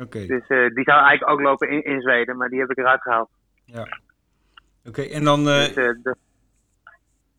Oké, 0.00 0.26
Dus 0.26 0.46
eh, 0.46 0.74
die 0.74 0.84
zou 0.84 1.00
eigenlijk 1.04 1.30
ook 1.30 1.40
lopen 1.40 1.68
in, 1.70 1.84
in 1.84 2.00
Zweden, 2.00 2.36
maar 2.36 2.48
die 2.48 2.60
heb 2.60 2.70
ik 2.70 2.78
eruit 2.78 3.02
gehaald. 3.02 3.30
Oké, 4.84 5.02
en 5.02 5.24
dan 5.24 5.38
eh, 5.48 5.64
Dus, 5.64 5.74
de- 5.74 6.16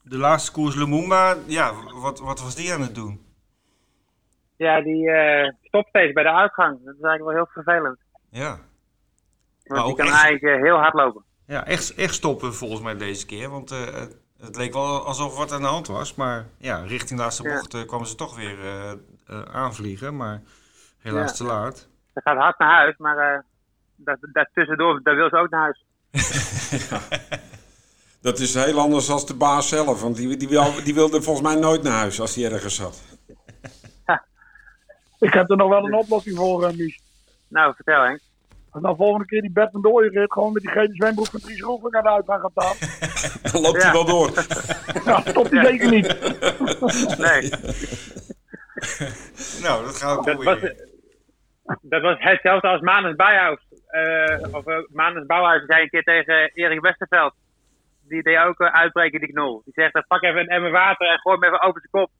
de 0.04 0.18
laatste 0.18 0.52
koers 0.52 0.76
Lumumba. 0.76 1.36
Ja, 1.48 1.72
wat, 2.02 2.20
wat 2.20 2.42
was 2.42 2.56
die 2.56 2.74
aan 2.74 2.82
het 2.82 2.96
doen? 2.96 3.24
ja, 4.58 4.82
die 4.82 5.10
stopt 5.62 5.88
steeds 5.88 6.14
bij 6.14 6.24
de 6.24 6.32
uitgang. 6.34 6.72
Dat 6.84 6.96
is 6.96 7.02
eigenlijk 7.02 7.24
wel 7.24 7.34
heel 7.36 7.64
vervelend. 7.64 8.00
Ja, 8.30 8.48
Want 8.50 8.60
Maar 9.80 9.84
die 9.84 9.96
kan 9.96 10.06
echt- 10.06 10.24
eigenlijk 10.24 10.64
heel 10.64 10.78
hard 10.78 10.94
lopen. 10.94 11.24
Ja 11.48 11.66
echt, 11.66 11.94
echt 11.94 12.14
stoppen 12.14 12.54
volgens 12.54 12.82
mij 12.82 12.98
deze 12.98 13.26
keer. 13.26 13.50
Want 13.50 13.72
eh, 13.72 13.80
het- 14.40 14.56
leek 14.56 14.74
wel 14.74 15.06
alsof 15.06 15.38
wat 15.38 15.52
aan 15.52 15.62
de 15.62 15.68
hand 15.68 15.88
was. 15.88 16.16
Maar 16.16 16.48
ja, 16.58 16.78
richting 16.78 17.10
de 17.20 17.24
laatste 17.26 17.44
Ja. 17.44 17.54
bocht 17.56 17.74
eh, 17.74 17.82
kwamen 17.86 18.08
ze 18.08 18.16
toch 18.16 18.36
weer 18.36 18.60
eh, 18.60 18.92
eh, 19.28 19.42
aanvliegen. 19.42 20.16
Maar 20.16 20.42
helaas 21.00 21.30
Ja. 21.30 21.36
te 21.36 21.44
laat. 21.44 21.88
Ze 22.14 22.22
gaat 22.24 22.38
hard 22.38 22.60
naar 22.60 22.76
huis, 22.76 22.98
maar 22.98 23.18
eh 23.18 23.40
dat, 23.96 24.18
dat 24.34 24.48
tussendoor, 24.54 25.00
daar 25.04 25.16
wil 25.16 25.30
ze 25.30 25.36
ook 25.38 25.50
naar 25.50 25.62
huis. 25.62 25.86
Dat 28.22 28.40
is 28.40 28.54
heel 28.54 28.80
anders 28.80 29.06
dan 29.08 29.26
de 29.26 29.34
baas 29.34 29.68
zelf. 29.70 30.02
Want 30.02 30.16
die, 30.16 30.38
die, 30.38 30.48
wil- 30.48 30.84
die 30.84 30.94
wilde 30.94 31.22
volgens 31.22 31.48
mij 31.48 31.56
nooit 31.56 31.84
naar 31.84 31.94
huis 31.98 32.20
als 32.22 32.36
hij 32.36 32.52
ergens 32.52 32.76
zat. 32.76 33.02
Ik 35.20 35.34
heb 35.34 35.50
er 35.50 35.58
nog 35.58 35.70
wel 35.70 35.86
een 35.86 35.94
oplossing 35.94 36.38
voor, 36.38 36.76
Mies. 36.76 37.00
Nou, 37.48 37.74
vertel 37.76 38.02
Henk. 38.04 38.20
Als 38.76 38.84
nou 38.84 38.96
volgende 38.96 39.26
keer 39.26 39.42
die 39.42 39.52
Bert 39.52 39.72
van 39.72 39.82
Dooyen 39.82 40.12
rit 40.12 40.32
gewoon 40.32 40.54
met 40.54 40.62
die 40.62 40.72
gele 40.72 40.90
zwembroek 40.94 41.28
van 41.28 41.40
Dries 41.40 41.62
Roelvink 41.62 41.96
aan 41.96 42.04
de 42.04 42.10
uitgang 42.10 42.42
gaat 42.42 42.52
staan. 42.56 42.76
Dan 43.52 43.62
loopt 43.62 43.78
Ja. 43.82 43.84
hij 43.84 43.92
wel 43.94 44.06
door. 44.06 44.30
Nou, 45.06 45.22
stopt 45.30 45.52
hij 45.52 45.66
zeker 45.66 45.90
niet. 45.90 46.08
Nee, 47.18 47.50
Nou, 49.66 49.84
dat 49.86 49.98
gaan 49.98 50.18
we 50.18 50.24
dat 50.26 50.44
was, 50.44 50.44
proberen. 50.44 50.90
dat 51.82 52.02
was 52.02 52.16
hetzelfde 52.20 52.68
als 52.68 52.82
Manus 52.82 53.16
Bouwhuis. 53.16 53.60
Eh, 53.88 54.54
of 54.56 54.68
uh, 54.68 54.78
Manus 54.88 55.26
Bouwhuis 55.26 55.66
zei 55.66 55.82
een 55.82 55.90
keer 55.90 56.04
tegen 56.04 56.52
Erik 56.54 56.82
Westerveld. 56.82 57.34
Die 58.08 58.24
deed 58.24 58.38
ook 58.38 58.60
eh, 58.60 58.74
uitbreken, 58.74 59.20
die 59.20 59.32
knol. 59.34 59.62
Die 59.66 59.74
zegt, 59.74 59.94
eh, 59.96 60.02
pak 60.08 60.24
even 60.24 60.40
een 60.40 60.48
emmer 60.48 60.72
water 60.72 61.08
en 61.08 61.20
gooi 61.20 61.38
hem 61.40 61.44
even 61.54 61.62
over 61.68 61.82
zijn 61.82 61.92
kop. 62.04 62.12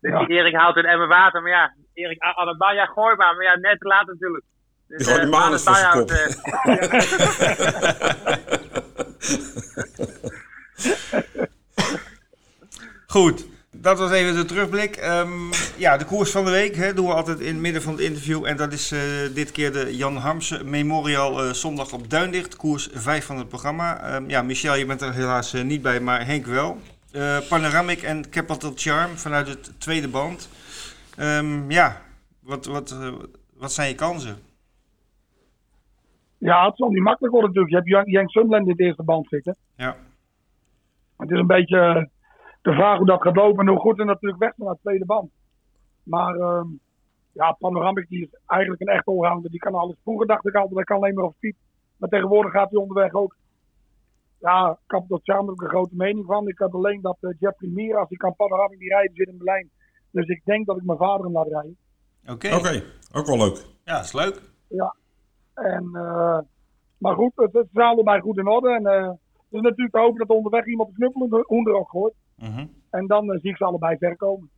Dus 0.00 0.12
Ja. 0.12 0.24
die 0.26 0.36
Erik 0.36 0.54
haalt 0.54 0.76
een 0.76 0.84
emmer 0.84 1.08
water, 1.08 1.42
maar 1.42 1.50
ja, 1.50 1.74
Erik 1.94 2.18
allebei, 2.22 2.74
ja, 2.74 2.84
gooi 2.86 3.16
maar. 3.16 3.34
Maar 3.34 3.44
ja, 3.44 3.56
net 3.56 3.80
te 3.80 3.86
laat 3.86 4.06
natuurlijk. 4.06 4.44
Dus, 4.88 5.08
voor 5.08 5.20
kop. 5.20 5.30
Bouwhuis, 5.30 5.64
eh, 5.64 5.96
Goed, 13.16 13.46
dat 13.70 13.98
was 13.98 14.10
even 14.10 14.34
de 14.34 14.44
terugblik. 14.44 14.96
Ehm, 14.96 15.30
ja, 15.76 15.96
de 15.96 16.04
koers 16.04 16.30
van 16.30 16.44
de 16.44 16.50
week 16.50 16.76
hè, 16.76 16.94
doen 16.94 17.06
we 17.06 17.14
altijd 17.14 17.40
in 17.40 17.46
het 17.46 17.56
midden 17.56 17.82
van 17.82 17.92
het 17.92 18.02
interview. 18.02 18.46
En 18.46 18.56
dat 18.56 18.72
is 18.72 18.92
eh, 18.92 19.00
dit 19.34 19.52
keer 19.52 19.72
de 19.72 19.96
Jan 19.96 20.16
Harmsen 20.16 20.70
Memorial 20.70 21.44
eh, 21.44 21.52
zondag 21.52 21.92
op 21.92 22.10
Duindicht. 22.10 22.56
Koers 22.56 22.88
5 22.92 23.24
van 23.24 23.38
het 23.38 23.48
programma. 23.48 24.00
Ehm, 24.00 24.30
ja, 24.30 24.42
Michel, 24.42 24.74
je 24.74 24.86
bent 24.86 25.02
er 25.02 25.12
helaas 25.12 25.52
eh, 25.52 25.62
niet 25.62 25.82
bij, 25.82 26.00
maar 26.00 26.26
Henk 26.26 26.46
wel. 26.46 26.80
Panoramic 27.48 28.02
en 28.02 28.30
Capital 28.30 28.72
Charm 28.74 29.18
vanuit 29.18 29.48
het 29.48 29.70
tweede 29.78 30.08
band. 30.08 30.48
Ehm, 31.16 31.70
ja, 31.70 32.02
wat, 32.40 32.66
wat, 32.66 32.94
wat 33.56 33.72
zijn 33.72 33.88
je 33.88 33.94
kansen? 33.94 34.38
Ja, 36.46 36.66
het 36.66 36.76
zal 36.76 36.88
niet 36.88 37.02
makkelijk 37.02 37.32
worden 37.34 37.50
natuurlijk. 37.54 37.70
Je 37.70 37.76
hebt 37.76 37.88
Jan- 38.06 38.14
Jenk 38.18 38.30
Sunderland 38.30 38.68
in 38.68 38.76
de 38.76 38.82
eerste 38.84 39.02
band 39.02 39.26
zitten. 39.28 39.56
Ja. 39.76 39.96
Het 41.16 41.30
is 41.30 41.38
een 41.38 41.46
beetje 41.46 41.78
eh, 41.78 42.04
de 42.62 42.72
vraag 42.72 42.96
hoe 42.96 43.06
dat 43.06 43.22
gaat 43.22 43.36
lopen 43.36 43.66
en 43.66 43.72
hoe 43.72 43.80
goed 43.80 43.98
er 43.98 44.04
natuurlijk 44.04 44.42
weg 44.42 44.56
naar 44.56 44.72
de 44.74 44.78
tweede 44.82 45.04
band. 45.04 45.30
Maar 46.02 46.34
ehm, 46.36 46.66
ja, 47.32 47.52
Panoramic 47.52 48.08
die 48.08 48.22
is 48.22 48.38
eigenlijk 48.46 48.80
een 48.80 48.86
echt 48.88 49.06
allrounder. 49.06 49.50
Die 49.50 49.60
kan 49.60 49.74
alles. 49.74 49.96
Vroeger 50.02 50.26
dacht 50.26 50.46
ik 50.46 50.54
altijd, 50.54 50.74
hij 50.74 50.84
kan 50.84 50.96
alleen 50.96 51.14
maar 51.14 51.24
op 51.24 51.34
fiets. 51.38 51.58
Maar 51.96 52.08
tegenwoordig 52.08 52.52
gaat 52.52 52.70
hij 52.70 52.80
onderweg 52.80 53.12
ook. 53.12 53.36
Ja, 54.40 54.78
Charm 55.22 55.46
heb 55.46 55.54
ik 55.54 55.62
een 55.62 55.68
grote 55.68 55.94
mening 55.96 56.26
van. 56.26 56.48
Ik 56.48 56.58
had 56.58 56.72
alleen 56.74 57.00
dat 57.00 57.16
eh, 57.20 57.30
Jeffrey 57.38 57.96
als 57.96 58.08
hij 58.08 58.16
kan 58.18 58.34
Panoramic 58.36 58.78
niet 58.78 58.90
rijden, 58.90 59.14
zit 59.16 59.28
in 59.28 59.36
Berlijn. 59.36 59.70
Dus 60.10 60.26
ik 60.28 60.40
denk 60.44 60.66
dat 60.66 60.76
ik 60.76 60.84
mijn 60.84 60.98
vader 60.98 61.24
hem 61.24 61.32
laat 61.34 61.48
rijden. 61.48 61.76
Oké, 62.28 62.54
Oké, 62.54 62.82
ook 63.12 63.26
wel 63.26 63.36
leuk. 63.36 63.64
ja, 63.84 63.96
dat 63.96 64.04
is 64.04 64.12
leuk. 64.12 64.40
En, 65.56 65.90
eh, 65.92 66.38
maar 66.98 67.14
goed, 67.14 67.32
het, 67.34 67.52
het 67.52 67.66
is 67.72 67.82
allebei 67.82 68.20
goed 68.20 68.38
in 68.38 68.48
orde. 68.48 68.70
En 68.70 68.86
eh, 68.86 69.08
het 69.08 69.50
is 69.50 69.60
natuurlijk 69.60 69.92
te 69.92 69.98
hopen 70.00 70.18
dat 70.18 70.36
onderweg 70.36 70.66
iemand 70.66 70.88
de 70.88 70.94
knuppel 70.94 71.40
onder 71.46 71.74
ook 71.74 71.88
gooit. 71.88 72.14
Mhm. 72.36 72.66
En 72.90 73.06
dan 73.06 73.32
eh, 73.32 73.40
zie 73.40 73.50
ik 73.50 73.56
ze 73.56 73.64
allebei 73.64 73.96
ver 73.98 74.16
komen. 74.16 74.50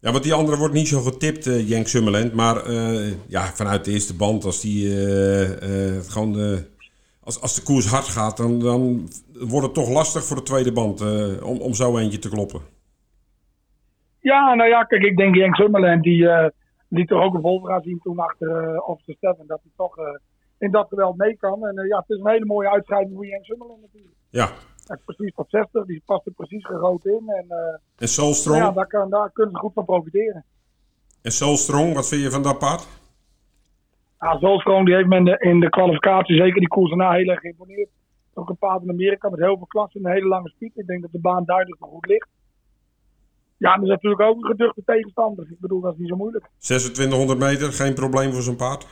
Ja, 0.00 0.10
want 0.12 0.24
die 0.24 0.34
andere 0.34 0.56
wordt 0.56 0.74
niet 0.74 0.88
zo 0.88 1.00
getipt, 1.00 1.46
eh 1.46 1.68
Jenk 1.68 1.86
Summerland. 1.86 2.32
Maar 2.34 2.70
ja, 3.28 3.42
vanuit 3.42 3.84
de 3.84 3.90
eerste 3.90 4.16
band, 4.16 4.44
als 4.44 4.60
die 4.60 4.90
gewoon. 6.02 6.38
eh, 6.38 6.58
als, 7.20 7.40
als 7.40 7.54
de 7.54 7.62
koers 7.62 7.86
hard 7.86 8.04
gaat, 8.04 8.36
dan, 8.36 8.60
dan 8.60 9.08
wordt 9.38 9.66
het 9.66 9.74
toch 9.74 9.90
lastig 9.90 10.24
voor 10.24 10.36
de 10.36 10.42
tweede 10.42 10.72
band 10.72 11.00
om, 11.42 11.58
om 11.58 11.74
zo 11.74 11.98
eentje 11.98 12.18
te 12.18 12.28
kloppen. 12.28 12.60
Ja, 14.20 14.54
nou 14.54 14.68
ja, 14.68 14.84
kijk, 14.84 15.02
ik 15.02 15.16
denk 15.16 15.34
Jenk 15.34 15.54
Summerland, 15.54 16.02
die 16.02 16.28
liet 16.96 17.08
toch 17.08 17.22
ook 17.22 17.34
een 17.34 17.40
Volvera 17.40 17.80
zien 17.80 18.00
toen 18.02 18.18
achter 18.18 18.72
uh, 18.72 18.88
Officer 18.88 19.14
Steffen, 19.14 19.46
dat 19.46 19.60
hij 19.62 19.72
toch 19.76 19.98
eh, 19.98 20.04
in 20.58 20.70
dat 20.70 20.88
geweld 20.88 21.16
mee 21.16 21.36
kan. 21.36 21.66
En 21.66 21.78
eh, 21.78 21.88
ja, 21.88 21.98
het 21.98 22.10
is 22.10 22.18
een 22.18 22.28
hele 22.28 22.44
mooie 22.44 22.70
uitschrijving 22.70 23.14
voor 23.14 23.26
Jenk 23.26 23.44
Summerland 23.44 23.80
natuurlijk. 23.80 24.14
Ja. 24.30 24.48
Hij 24.86 24.96
is 24.96 25.04
precies 25.04 25.34
tot 25.34 25.50
60, 25.50 25.86
die 25.86 26.02
past 26.06 26.26
er 26.26 26.32
precies 26.32 26.66
gegoten 26.66 27.10
in. 27.12 27.28
En 27.28 27.44
eh, 27.48 27.78
En 27.96 28.08
Soulstrong? 28.08 28.58
ja, 28.58 28.70
daar, 28.70 28.86
kan, 28.86 29.10
daar 29.10 29.30
kunnen 29.30 29.52
ze 29.54 29.60
goed 29.60 29.72
van 29.72 29.84
profiteren. 29.84 30.44
En 31.22 31.32
Soulstrong, 31.32 31.94
wat 31.94 32.08
vind 32.08 32.22
je 32.22 32.30
van 32.30 32.42
dat 32.42 32.58
paard? 32.58 32.88
Ja, 34.20 34.38
Zolstroom 34.38 34.84
die 34.84 34.94
heeft 34.94 35.08
me 35.08 35.16
in 35.16 35.24
de, 35.24 35.38
in 35.38 35.60
de 35.60 35.68
kwalificatie, 35.68 36.36
zeker 36.36 36.58
die 36.58 36.68
koers 36.68 36.88
daarna, 36.88 37.12
heel 37.12 37.28
erg 37.28 37.40
geïmponeerd. 37.40 37.88
Ook 38.34 38.48
een 38.48 38.56
paard 38.56 38.82
in 38.82 38.90
Amerika 38.90 39.28
met 39.28 39.40
heel 39.40 39.56
veel 39.56 39.66
klasse 39.66 39.98
en 39.98 40.04
een 40.04 40.12
hele 40.12 40.26
lange 40.26 40.48
speed. 40.48 40.72
Ik 40.74 40.86
denk 40.86 41.02
dat 41.02 41.12
de 41.12 41.18
baan 41.18 41.44
duidelijk 41.44 41.82
goed 41.84 42.06
ligt. 42.06 42.28
Ja, 43.58 43.74
dat 43.74 43.82
is 43.82 43.88
natuurlijk 43.88 44.22
ook 44.22 44.36
een 44.36 44.50
geduchte 44.50 44.82
tegenstander. 44.84 45.46
Ik 45.50 45.60
bedoel, 45.60 45.80
dat 45.80 45.92
is 45.92 45.98
niet 45.98 46.08
zo 46.08 46.16
moeilijk. 46.16 46.44
2600 46.58 47.38
meter, 47.38 47.72
geen 47.72 47.94
probleem 47.94 48.32
voor 48.32 48.42
zo'n 48.42 48.56
paard? 48.56 48.86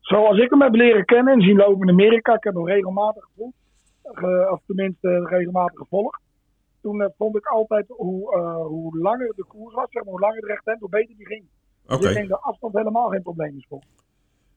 Zoals 0.00 0.38
ik 0.38 0.50
hem 0.50 0.62
heb 0.62 0.74
leren 0.74 1.04
kennen 1.04 1.34
en 1.34 1.40
zien 1.40 1.56
lopen 1.56 1.88
in 1.88 1.92
Amerika, 1.92 2.34
ik 2.34 2.44
heb 2.44 2.54
hem 2.54 2.66
regelmatig 2.66 3.24
gevoeld. 3.24 3.54
Ge, 4.02 4.48
of 4.52 4.60
tenminste 4.66 5.26
regelmatig 5.28 5.78
gevolgd. 5.78 6.20
Toen 6.82 7.00
uh, 7.00 7.06
vond 7.18 7.36
ik 7.36 7.46
altijd 7.46 7.84
hoe, 7.88 8.36
uh, 8.36 8.66
hoe 8.66 8.98
langer 8.98 9.32
de 9.36 9.44
koers 9.48 9.74
was, 9.74 9.86
zeg 9.90 10.02
maar, 10.02 10.12
hoe 10.12 10.20
langer 10.20 10.36
het 10.36 10.62
recht 10.64 10.80
hoe 10.80 10.88
beter 10.88 11.16
die 11.16 11.26
ging. 11.26 11.44
Oké. 11.86 11.96
Dus 11.96 12.08
ik 12.08 12.14
denk 12.16 12.28
dat 12.28 12.42
afstand 12.42 12.74
helemaal 12.74 13.08
geen 13.08 13.22
probleem 13.22 13.56
is 13.56 13.66
voor. 13.68 13.82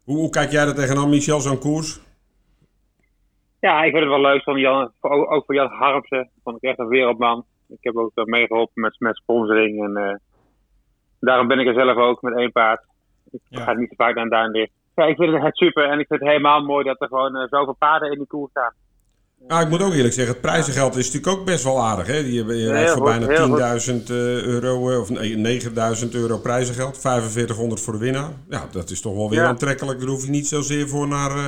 Hoe, 0.04 0.18
hoe 0.18 0.30
kijk 0.30 0.52
jij 0.52 0.68
er 0.68 0.76
tegenaan, 0.76 1.10
Michel, 1.10 1.40
zo'n 1.40 1.60
koers? 1.60 2.02
Ja, 3.60 3.84
ik 3.84 3.92
vind 3.92 4.04
het 4.04 4.14
wel 4.14 4.22
leuk 4.22 4.44
van 4.44 4.60
Jan, 4.60 4.92
ook, 5.00 5.32
ook 5.32 5.46
voor 5.46 5.56
Jan 5.56 5.72
Harmsen. 5.72 6.30
Vond 6.44 6.56
ik 6.56 6.70
echt 6.70 6.80
een 6.80 6.88
wereldman. 6.88 7.46
Ik 7.70 7.78
heb 7.80 7.98
ook 7.98 8.12
uh, 8.16 8.26
meegeholpen 8.26 8.82
met, 8.82 8.96
met 9.00 9.16
sponsoring. 9.16 9.84
En 9.84 9.98
uh, 9.98 10.16
daarom 11.20 11.48
ben 11.48 11.60
ik 11.60 11.68
er 11.68 11.74
zelf 11.74 11.98
ook 11.98 12.22
met 12.22 12.38
één 12.38 12.52
paard. 12.52 12.82
Ik 13.32 13.42
ja. 13.48 13.64
ga 13.64 13.74
niet 13.74 13.90
te 13.90 13.96
vaak 13.96 14.16
naar 14.16 14.30
Duinlicht. 14.30 14.72
Ja, 14.96 15.06
ik 15.06 15.16
vind 15.16 15.42
het 15.44 15.58
super 15.58 15.84
en 15.84 16.00
ik 16.00 16.08
vind 16.08 16.20
het 16.20 16.30
helemaal 16.30 16.62
mooi 16.62 16.86
dat 16.86 17.02
er 17.02 17.08
gewoon 17.08 17.36
uh, 17.36 17.44
zoveel 17.50 17.76
paarden 17.80 18.12
in 18.12 18.18
die 18.18 18.28
koers 18.28 18.52
staan. 18.52 18.74
Ja, 19.48 19.60
ik 19.60 19.70
moet 19.70 19.84
ook 19.84 19.94
eerlijk 19.94 20.14
zeggen, 20.14 20.34
het 20.34 20.42
prijzengeld 20.42 20.96
is 20.96 21.12
natuurlijk 21.12 21.40
ook 21.40 21.46
best 21.46 21.64
wel 21.64 21.82
aardig. 21.82 22.08
Hè? 22.08 22.16
Je, 22.16 22.46
je 22.46 22.72
rijdt 22.72 22.92
voor 22.92 23.12
goed, 23.12 23.28
bijna 23.28 23.78
10.000 24.00 24.04
euro, 24.08 25.00
of 25.00 25.10
nee, 25.10 25.62
9.000 25.62 26.10
euro 26.12 26.38
prijzengeld. 26.38 26.98
4500 26.98 27.82
voor 27.82 27.94
de 27.94 28.00
winnaar. 28.00 28.30
Ja, 28.50 28.68
dat 28.72 28.90
is 28.90 29.02
toch 29.02 29.16
wel 29.16 29.30
weer 29.30 29.40
ja. 29.40 29.48
aantrekkelijk. 29.48 30.00
Daar 30.00 30.10
hoef 30.10 30.26
je 30.26 30.32
niet 30.32 30.48
zozeer 30.48 30.88
voor 30.88 31.08
naar, 31.08 31.30
uh, 31.30 31.46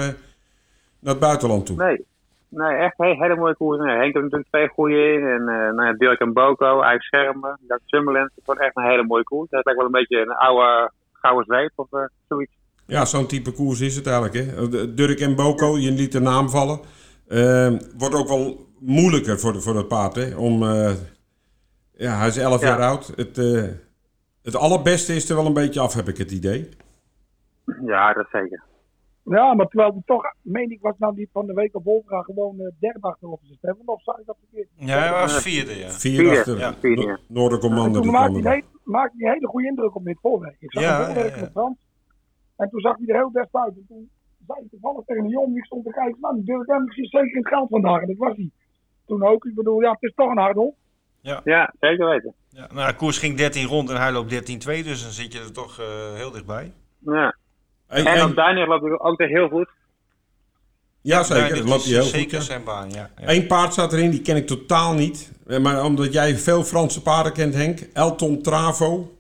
naar 1.00 1.14
het 1.14 1.20
buitenland 1.20 1.66
toe. 1.66 1.78
Nee, 1.78 2.06
nee 2.52 2.76
echt 2.76 2.94
een 3.00 3.22
hele 3.22 3.36
mooie 3.36 3.56
koers. 3.56 3.80
Nee, 3.80 3.98
Henk 3.98 4.04
heeft 4.14 4.16
natuurlijk 4.16 4.50
twee 4.50 4.68
goede 4.68 5.14
in. 5.14 5.28
En 5.28 5.42
uh, 5.42 5.72
nou 5.76 5.86
ja, 5.86 5.94
Dirk 5.94 6.20
en 6.20 6.34
Boko, 6.34 6.82
Ijs 6.82 7.06
Schermen, 7.06 7.60
Jack 7.68 7.80
Summerland. 7.86 8.32
Het 8.36 8.46
wordt 8.46 8.62
echt 8.62 8.78
een 8.78 8.90
hele 8.90 9.04
mooie 9.04 9.24
koers. 9.24 9.50
Het 9.50 9.66
lijkt 9.66 9.80
wel 9.80 9.90
een 9.90 10.00
beetje 10.00 10.22
een 10.22 10.36
oude 10.36 10.92
gouden 11.14 11.46
zweep 11.46 11.72
of 11.76 11.88
uh, 11.92 12.02
zoiets. 12.28 12.52
Ja, 12.86 13.06
zo'n 13.06 13.28
type 13.28 13.52
koers 13.52 13.82
is 13.82 13.96
het 13.96 14.08
eigenlijk. 14.08 14.36
Hè? 14.36 14.94
Dirk 14.94 15.20
en 15.20 15.36
Boko, 15.36 15.78
je 15.78 15.92
liet 15.92 16.12
de 16.12 16.20
naam 16.20 16.50
vallen. 16.50 16.80
Uh, 17.28 17.72
wordt 17.98 18.16
ook 18.16 18.28
wel 18.28 18.68
moeilijker 18.80 19.40
voor, 19.40 19.54
de, 19.54 19.62
voor 19.62 19.76
het 19.76 19.88
paard. 19.88 20.16
Hè? 20.16 20.36
Om, 20.36 20.64
eh, 20.64 20.92
ja, 21.94 22.18
hij 22.18 22.28
is 22.28 22.38
11 22.38 22.62
Ja. 22.62 22.68
jaar 22.68 22.80
oud. 22.82 23.14
Het, 23.16 23.38
eh, 23.38 23.64
het 24.44 24.56
allerbeste 24.56 25.16
is 25.16 25.30
er 25.30 25.36
wel 25.36 25.46
een 25.46 25.54
beetje 25.54 25.80
af, 25.80 25.94
heb 25.94 26.08
ik 26.08 26.18
het 26.18 26.32
idee. 26.32 26.70
Ja, 27.86 28.14
dat 28.14 28.28
zeker. 28.32 28.64
Ja, 29.24 29.54
maar 29.54 29.68
terwijl 29.68 29.94
die 29.94 30.02
toch, 30.06 30.24
meen 30.42 30.72
ik, 30.72 30.82
was 30.82 30.96
nou 30.98 31.16
niet 31.16 31.30
van 31.32 31.46
de 31.46 31.54
week 31.54 31.76
op 31.76 31.84
Wolfra 31.84 32.22
gewoon 32.22 32.60
eh, 32.60 32.68
derde 32.80 33.00
achterop 33.02 33.40
zijn 33.44 33.58
stemmen. 33.58 33.88
Of 33.88 34.04
zag 34.04 34.18
ik 34.18 34.26
dat 34.26 34.38
verkeerd? 34.40 34.68
Ja, 34.76 34.98
hij 35.00 35.12
was 35.12 35.42
vierde, 35.42 35.78
ja. 35.78 35.90
Vier 35.90 36.20
Vierde, 36.20 36.38
achter 36.38 36.58
ja. 36.58 36.74
Vierde, 36.74 37.02
ja. 37.02 37.08
No- 37.08 37.18
Noordercommando. 37.28 38.00
Toen 38.02 38.12
maakte 38.12 38.32
hij, 38.40 38.42
een 38.42 38.52
hele- 38.52 38.66
maakte 38.84 39.16
hij 39.18 39.28
een 39.28 39.34
hele 39.34 39.48
goede 39.48 39.68
indruk 39.68 39.96
op 39.96 40.04
dit 40.04 40.18
voorwerk. 40.22 40.56
Ik 40.60 40.72
zag 40.72 40.84
Ja, 40.84 40.96
hem 40.96 41.06
voorwerken 41.06 41.32
ja, 41.32 41.38
ja. 41.38 41.42
met 41.44 41.52
Frans. 41.52 41.78
En 42.58 42.70
toen 42.70 42.80
zag 42.80 42.98
hij 42.98 43.08
er 43.08 43.16
heel 43.16 43.32
best 43.32 43.50
uit. 43.56 43.76
En 43.76 43.86
toen 43.88 44.10
zei 44.48 44.60
ik 44.64 44.70
toevallig 44.72 45.06
tegen 45.06 45.24
een 45.24 45.30
jongen 45.30 45.54
die 45.54 45.66
stond 45.66 45.86
te 45.86 45.92
kijken. 45.92 46.18
Nou, 46.22 46.36
die 46.36 46.44
durf 46.46 46.62
ik 46.62 46.68
hem 46.68 46.84
misschien 46.84 47.06
zeker 47.06 47.32
in 47.32 47.38
het 47.38 47.48
geld 47.48 47.70
vandaag. 47.70 48.02
En 48.02 48.08
dat 48.08 48.18
was 48.18 48.36
hij. 48.36 48.50
Toen 49.06 49.24
ook. 49.24 49.46
Ik 49.46 49.56
bedoel, 49.56 49.82
ja, 49.82 49.92
het 49.92 50.02
is 50.04 50.14
toch 50.16 50.30
een 50.32 50.38
hardel. 50.38 50.76
Ja, 51.22 51.74
zeker 51.80 52.06
weten. 52.10 52.34
ja. 52.50 52.68
Nou, 52.74 52.92
de 52.92 52.96
koers 52.98 53.18
ging 53.18 53.38
13 53.38 53.68
rond 53.68 53.90
en 53.90 53.98
hij 53.98 54.12
loopt 54.12 54.30
13-2, 54.32 54.84
dus 54.84 55.02
dan 55.04 55.12
zit 55.12 55.34
je 55.34 55.40
er 55.40 55.54
toch 55.54 55.80
eh, 55.80 56.14
heel 56.14 56.32
dichtbij. 56.32 56.74
Ja. 57.00 57.36
En 57.92 58.24
op 58.24 58.36
Duinig 58.36 58.68
loopt 58.68 58.84
hij 58.84 59.00
ook 59.00 59.20
heel 59.20 59.48
goed. 59.50 59.70
ja, 61.02 61.24
zeker. 61.24 61.56
Dat 61.56 61.68
loopt 61.68 61.84
hij 61.84 61.94
heel 61.94 62.04
zeker 62.04 62.38
goed. 62.38 62.46
zijn 62.46 62.64
baan, 62.64 62.90
ja. 62.90 63.10
ja. 63.18 63.30
Eén 63.30 63.48
paard 63.48 63.72
staat 63.74 63.94
erin, 63.94 64.10
die 64.10 64.22
ken 64.22 64.36
ik 64.36 64.48
totaal 64.48 64.94
niet. 64.94 65.32
Eh, 65.48 65.60
Maar 65.60 65.84
omdat 65.84 66.14
jij 66.14 66.36
veel 66.36 66.64
Franse 66.64 67.02
paarden 67.02 67.34
kent, 67.34 67.54
Henk. 67.54 67.80
Elton 67.94 68.42
Travo. 68.42 69.16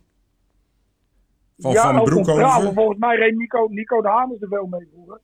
Van 1.58 1.72
ja, 1.72 1.94
Van. 1.94 2.04
Broekhoven. 2.04 2.74
Volgens 2.74 3.00
mij 3.00 3.16
reed 3.18 3.36
Nico, 3.38 3.68
Nico 3.70 4.02
de 4.02 4.08
Haan 4.08 4.32
er 4.40 4.48
veel 4.48 4.66
mee 4.70 4.88
vroeger. 4.94 5.20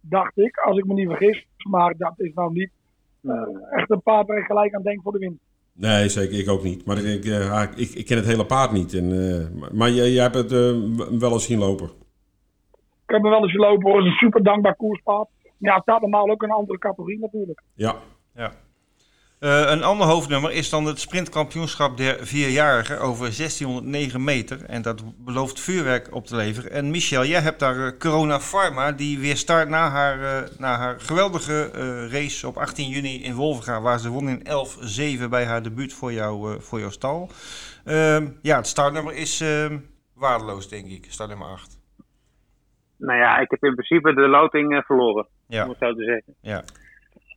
Dacht 0.00 0.38
ik, 0.38 0.56
als 0.56 0.78
ik 0.78 0.84
me 0.84 0.94
niet 0.94 1.08
vergis. 1.08 1.46
Maar 1.70 1.94
dat 1.96 2.12
is 2.16 2.30
nou 2.34 2.52
niet 2.52 2.70
eh, 3.22 3.32
echt 3.70 3.90
een 3.90 4.02
paard 4.02 4.26
waar 4.26 4.38
ik 4.38 4.44
gelijk 4.44 4.74
aan 4.74 4.82
denk 4.82 5.02
voor 5.02 5.12
de 5.12 5.18
winst. 5.18 5.40
Nee, 5.72 6.08
zeker. 6.08 6.38
Ik 6.38 6.48
ook 6.48 6.62
niet. 6.62 6.84
Maar 6.84 6.98
ik, 6.98 7.24
eh, 7.24 7.52
ah, 7.52 7.70
ik, 7.76 7.90
ik 7.90 8.06
ken 8.06 8.16
het 8.16 8.26
hele 8.26 8.46
paard 8.46 8.72
niet. 8.72 8.94
En, 8.94 9.12
eh, 9.12 9.70
maar- 9.72 9.90
jij, 9.90 10.10
jij 10.10 10.22
hebt 10.22 10.34
het 10.34 10.52
eh, 10.52 10.74
wel 11.18 11.32
eens 11.32 11.44
zien 11.44 11.58
lopen. 11.58 11.90
Ik 13.08 13.14
heb 13.14 13.22
me 13.22 13.28
wel 13.28 13.42
eens 13.42 13.52
gelopen 13.52 13.90
hoor. 13.90 14.00
Is 14.00 14.06
een 14.06 14.12
super 14.12 14.42
dankbaar 14.42 14.76
koerspaard. 14.76 15.28
Ja, 15.58 15.74
het 15.74 15.82
staat 15.82 16.00
normaal 16.00 16.30
ook 16.30 16.42
in 16.42 16.48
een 16.48 16.54
andere 16.54 16.78
categorie 16.78 17.18
natuurlijk. 17.18 17.62
Ja. 17.74 17.94
Ja. 18.34 18.50
Eh, 19.38 19.70
een 19.70 19.82
ander 19.82 20.06
hoofdnummer 20.06 20.52
is 20.52 20.70
dan 20.70 20.84
het 20.84 21.00
sprintkampioenschap 21.00 21.96
der 21.96 22.26
vierjarigen 22.26 23.00
over 23.00 23.32
1609 23.32 24.24
meter. 24.24 24.64
En 24.64 24.82
dat 24.82 25.24
belooft 25.24 25.60
vuurwerk 25.60 26.14
op 26.14 26.26
te 26.26 26.36
leveren. 26.36 26.70
En 26.70 26.90
Michel, 26.90 27.24
jij 27.24 27.40
hebt 27.40 27.58
daar 27.58 27.86
eh, 27.86 27.98
Corona 27.98 28.38
Pharma, 28.38 28.92
die 28.92 29.18
weer 29.18 29.36
start 29.36 29.68
na 29.68 29.88
haar, 29.88 30.22
eh, 30.22 30.58
na 30.58 30.76
haar 30.76 31.00
geweldige 31.00 31.70
eh, 31.70 32.12
race 32.12 32.46
op 32.46 32.56
18 32.56 32.88
juni 32.88 33.22
in 33.22 33.34
Wolvenga. 33.34 33.80
Waar 33.80 33.98
ze 33.98 34.08
won 34.08 34.28
in 34.28 34.42
11-7 34.46 35.28
bij 35.30 35.44
haar 35.44 35.62
debuut 35.62 35.92
voor, 35.92 36.12
jou, 36.12 36.54
eh, 36.54 36.60
voor 36.60 36.80
jouw 36.80 36.90
stal. 36.90 37.30
Ehm, 37.84 38.28
ja, 38.42 38.56
het 38.56 38.66
startnummer 38.66 39.14
is 39.14 39.40
ehm, 39.40 39.78
waardeloos, 40.14 40.68
denk 40.68 40.86
ik. 40.86 41.06
Startnummer 41.08 41.48
8. 41.48 41.77
Nou 42.98 43.18
ja, 43.18 43.38
ik 43.38 43.50
heb 43.50 43.64
in 43.64 43.74
principe 43.74 44.14
de 44.14 44.28
loting 44.28 44.74
eh, 44.76 44.82
verloren. 44.82 45.26
Ja, 45.46 45.62
Om 45.64 45.68
het 45.68 45.78
zo 45.78 45.94
te 45.94 46.04
zeggen. 46.04 46.34
ja. 46.40 46.64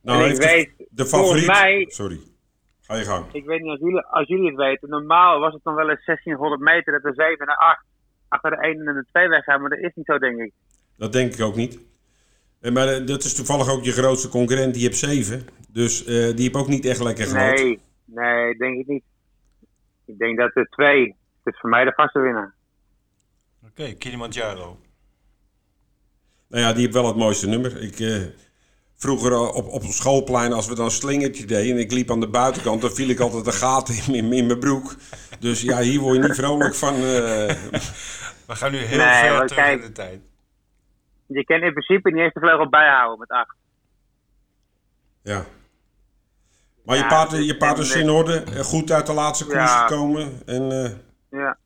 Nou, 0.02 0.22
en 0.24 0.30
ik 0.30 0.36
de- 0.40 0.46
weet, 0.46 0.70
de 0.90 1.06
favoriet. 1.06 1.46
mij- 1.46 1.84
Sorry. 1.88 2.18
Ga 2.80 2.96
je 2.96 3.04
gang. 3.04 3.24
ik 3.32 3.44
weet 3.44 3.60
niet 3.60 3.70
als 3.70 3.80
jullie, 3.80 4.00
als 4.00 4.28
jullie 4.28 4.46
het 4.46 4.56
weten. 4.56 4.88
Normaal 4.88 5.40
was 5.40 5.52
het 5.52 5.62
dan 5.64 5.74
wel 5.74 5.90
eens 5.90 6.04
1600 6.04 6.60
meter 6.60 6.92
dat 6.92 7.02
de 7.02 7.22
7 7.22 7.38
en 7.38 7.46
de 7.46 7.56
8 7.56 7.84
achter 8.28 8.50
de 8.50 8.56
1 8.56 8.86
en 8.86 8.94
de 8.94 9.04
2 9.12 9.28
weggaan. 9.28 9.60
Maar 9.60 9.70
dat 9.70 9.78
is 9.78 9.92
niet 9.94 10.06
zo, 10.06 10.18
denk 10.18 10.38
ik. 10.40 10.52
Dat 10.96 11.12
denk 11.12 11.34
ik 11.34 11.40
ook 11.40 11.54
niet. 11.56 11.78
Eh, 12.60 12.72
Maar 12.72 12.88
eh, 12.88 13.06
dat 13.06 13.22
is 13.24 13.34
toevallig 13.34 13.70
ook 13.70 13.84
je 13.84 13.92
grootste 13.92 14.28
concurrent. 14.28 14.74
Die 14.74 14.82
heeft 14.82 14.98
7. 14.98 15.46
Dus 15.68 16.04
eh, 16.04 16.06
die 16.14 16.42
heeft 16.42 16.54
ook 16.56 16.68
niet 16.68 16.84
echt 16.84 17.00
lekker 17.02 17.26
genoten. 17.26 17.64
Nee, 17.64 17.80
nee, 18.04 18.54
denk 18.56 18.78
ik 18.80 18.86
niet. 18.86 19.04
Ik 20.06 20.18
denk 20.18 20.38
dat 20.38 20.52
de 20.54 20.66
2, 20.70 21.06
het 21.42 21.54
is 21.54 21.60
voor 21.60 21.70
mij 21.70 21.84
de 21.84 21.92
vaste 21.92 22.20
winnaar. 22.20 22.54
Oké, 23.66 23.92
Kilimanjaro. 23.94 24.78
Nou 26.52 26.64
ja, 26.64 26.72
die 26.72 26.80
heeft 26.82 26.94
wel 26.94 27.06
het 27.06 27.16
mooiste 27.16 27.46
nummer. 27.48 27.82
Ik, 27.82 28.00
eh, 28.00 28.16
vroeger 28.96 29.32
eh, 29.32 29.54
op, 29.54 29.68
op 29.68 29.82
het 29.82 29.92
schoolplein, 29.92 30.52
als 30.52 30.66
we 30.68 30.74
dan 30.74 30.84
een 30.84 30.90
slingertje 30.90 31.46
deden 31.46 31.72
en 31.74 31.80
ik 31.80 31.92
liep 31.92 32.10
aan 32.10 32.20
de 32.20 32.28
buitenkant, 32.28 32.80
dan 32.80 32.90
viel 32.90 33.08
ik 33.08 33.20
altijd 33.20 33.46
een 33.46 33.52
gaten 33.52 33.94
in, 33.94 34.14
in, 34.14 34.32
in 34.32 34.46
mijn 34.46 34.58
broek. 34.58 34.94
Dus 35.40 35.62
ja, 35.62 35.78
hier 35.80 36.00
word 36.00 36.16
je 36.16 36.22
niet 36.22 36.34
vrolijk 36.36 36.74
van. 36.74 36.94
eh, 36.94 37.02
We 38.46 38.54
gaan 38.56 38.72
nu 38.72 38.78
heel 38.78 38.98
Nee, 38.98 39.20
ver 39.30 39.46
terug 39.46 39.54
kijk. 39.64 39.80
in 39.80 39.86
de 39.86 39.92
tijd. 39.92 40.20
Je 41.26 41.44
kan 41.44 41.60
in 41.62 41.72
principe 41.72 42.10
niet 42.10 42.20
eens 42.20 42.32
de 42.34 42.40
vleugel 42.40 42.68
bijhouden 42.68 43.18
met 43.18 43.28
8. 43.28 43.56
ja. 45.22 45.44
Maar 46.84 46.96
je 46.96 47.02
Ja, 47.02 47.08
paard, 47.08 47.30
je 47.46 47.56
paard 47.56 47.78
is 47.78 47.94
in 47.96 48.10
orde, 48.10 48.64
goed 48.64 48.90
uit 48.90 49.06
de 49.06 49.12
laatste 49.12 49.44
koers 49.44 49.56
Ja. 49.56 49.86
gekomen. 49.86 50.42
En 50.46 50.72
eh, 50.84 50.90
Ja, 51.40 51.58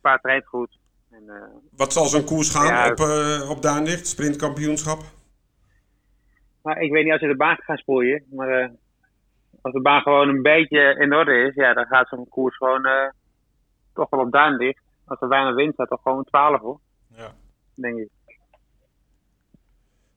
paard 0.00 0.24
rijdt 0.24 0.46
goed. 0.46 0.78
En, 1.10 1.22
eh, 1.26 1.34
wat 1.76 1.92
zal 1.92 2.06
zo'n 2.06 2.24
koers 2.24 2.50
gaan 2.50 2.66
Ja. 2.66 2.90
op, 2.90 2.98
eh 3.00 3.50
op 3.50 3.62
Duinlicht, 3.62 4.06
sprintkampioenschap? 4.06 5.02
maar 6.62 6.80
ik 6.80 6.92
weet 6.92 7.02
niet 7.04 7.12
als 7.12 7.20
ze 7.20 7.26
de 7.26 7.36
baan 7.36 7.56
gaan 7.58 7.76
sproeien. 7.76 8.24
Maar 8.30 8.48
eh, 8.48 8.68
als 9.60 9.72
de 9.72 9.80
baan 9.80 10.00
gewoon 10.02 10.28
een 10.28 10.42
beetje 10.42 10.96
in 10.98 11.14
orde 11.14 11.32
is, 11.48 11.54
ja, 11.54 11.74
dan 11.74 11.86
gaat 11.86 12.08
zo'n 12.08 12.28
koers 12.28 12.56
gewoon 12.56 12.84
eh, 12.86 13.08
toch 13.94 14.10
wel 14.10 14.20
op 14.20 14.32
ligt. 14.56 14.80
Als 15.04 15.20
er 15.20 15.28
weinig 15.28 15.54
wind 15.54 15.72
staat, 15.74 15.88
toch 15.88 16.02
gewoon 16.02 16.24
12 16.24 16.60
hoor, 16.60 16.80
Ja. 17.16 17.34
denk 17.74 17.98
ik. 17.98 18.08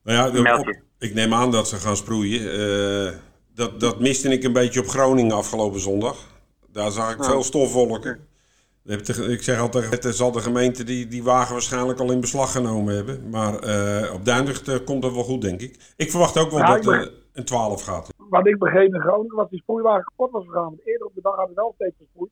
Nou 0.03 0.18
ja, 0.43 0.57
op- 0.60 0.82
ik 0.99 1.14
neem 1.14 1.34
aan 1.34 1.51
dat 1.51 1.68
ze 1.68 1.76
gaan 1.76 1.95
sproeien. 1.95 3.22
Dat, 3.53 3.80
dat 3.80 3.99
miste 3.99 4.30
ik 4.30 4.43
een 4.43 4.53
beetje 4.53 4.80
op 4.80 4.88
Groningen 4.88 5.36
afgelopen 5.36 5.80
zondag. 5.80 6.18
Daar 6.68 6.91
zag 6.91 7.14
ik 7.14 7.20
Oh. 7.20 7.26
veel 7.26 7.43
stofwolken. 7.43 8.28
Ik 8.84 9.42
zeg 9.42 9.60
altijd, 9.60 10.04
het 10.04 10.16
zal 10.16 10.32
de 10.32 10.40
gemeente 10.40 10.84
die, 10.84 11.08
die 11.08 11.24
wagen 11.24 11.52
waarschijnlijk 11.54 12.00
al 12.00 12.12
in 12.12 12.20
beslag 12.20 12.52
genomen 12.52 12.96
hebben. 12.96 13.30
Maar 13.30 13.54
eh, 13.60 14.14
op 14.14 14.28
eh, 14.28 14.86
komt 14.86 15.02
dat 15.02 15.14
wel 15.14 15.24
goed, 15.24 15.42
denk 15.42 15.62
ik. 15.62 15.94
Ik 15.98 16.10
verwacht 16.12 16.38
ook 16.38 16.50
wel 16.50 16.60
Ja, 16.60 16.76
dat 16.76 16.86
er 16.86 17.00
ben- 17.00 17.12
een 17.34 17.46
12 17.46 17.82
gaat. 17.84 18.10
Wat 18.18 18.48
ik 18.48 18.58
begreep 18.60 18.94
in 18.94 19.02
Groningen 19.02 19.36
was 19.36 19.50
die 19.50 19.60
sproeiwagen 19.62 20.04
kapot 20.04 20.32
was 20.32 20.46
gegaan. 20.46 20.64
Want 20.64 20.88
eerder 20.88 21.08
op 21.08 21.16
de 21.16 21.22
dag 21.22 21.36
hadden 21.36 21.56
we 21.56 21.62
wel 21.62 21.74
steeds 21.76 21.96
gesproeid. 21.98 22.32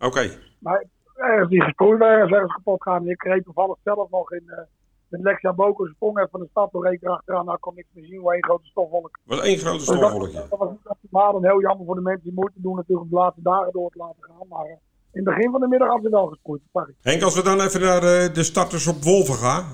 Oké, 0.00 0.30
Maar 0.58 0.84
ergens 1.16 1.50
die 1.50 1.62
gesproeid 1.62 1.98
waren, 1.98 2.26
is 2.26 2.32
ergens 2.32 2.52
kapot 2.54 2.82
gegaan. 2.82 3.08
Ik 3.08 3.22
reed 3.22 3.44
toevallig 3.44 3.76
zelf 3.84 4.10
nog 4.10 4.32
in, 4.32 4.42
eh 4.48 4.62
met 5.08 5.20
Lexia 5.20 5.52
Boko 5.52 5.86
sprong 5.86 6.16
even 6.18 6.30
van 6.30 6.40
de 6.40 6.46
stad 6.50 6.72
door 6.72 6.84
reed 6.84 6.92
ik 6.94 7.02
erachteraan. 7.02 7.44
Nou 7.44 7.58
kon 7.58 7.74
niks 7.74 7.88
meer 7.92 8.04
zien, 8.04 8.20
hoe 8.20 8.32
één 8.32 8.44
grote 8.44 8.66
stofwolk. 8.66 9.18
was 9.24 9.40
één 9.40 9.58
grote 9.58 9.76
Dus 9.76 9.86
dat, 9.86 9.96
stofwolkje. 9.96 10.32
dat 10.50 10.58
was 10.58 10.70
niet 10.70 10.88
optimaal 10.88 11.36
en 11.36 11.44
heel 11.44 11.60
jammer 11.60 11.86
voor 11.86 11.94
de 11.94 12.00
mensen 12.00 12.22
die 12.22 12.32
moeite 12.32 12.60
doen 12.60 12.74
natuurlijk 12.76 13.00
om 13.06 13.08
de 13.10 13.22
laatste 13.22 13.42
dagen 13.42 13.72
door 13.72 13.90
te 13.90 13.98
laten 13.98 14.22
gaan. 14.24 14.46
Maar 14.48 14.64
eh, 14.66 14.76
in 15.12 15.24
het 15.24 15.34
begin 15.34 15.50
van 15.50 15.60
de 15.60 15.68
middag 15.68 15.88
hadden 15.88 16.10
ze 16.10 16.16
wel 16.16 16.26
gesproeid. 16.26 16.62
Henk, 17.00 17.22
als 17.22 17.34
we 17.34 17.42
dan 17.42 17.60
even 17.60 17.80
naar 17.80 18.02
eh, 18.02 18.34
de 18.34 18.42
starters 18.42 18.86
op 18.86 19.02
Wolven 19.02 19.34
gaan. 19.34 19.64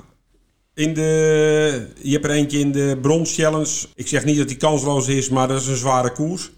In 0.75 0.95
de, 0.95 1.93
je 2.03 2.13
hebt 2.13 2.25
er 2.25 2.31
eentje 2.31 2.59
in 2.59 2.73
de 2.73 2.99
Brons 3.03 3.35
Challenge. 3.35 3.87
Ik 3.95 4.07
zeg 4.07 4.25
niet 4.25 4.39
dat 4.39 4.49
die 4.49 4.57
kansloos 4.57 5.09
is, 5.09 5.31
maar 5.31 5.49
dat 5.49 5.61
is 5.61 5.67
een 5.69 5.77
zware 5.77 6.13
koers. 6.13 6.53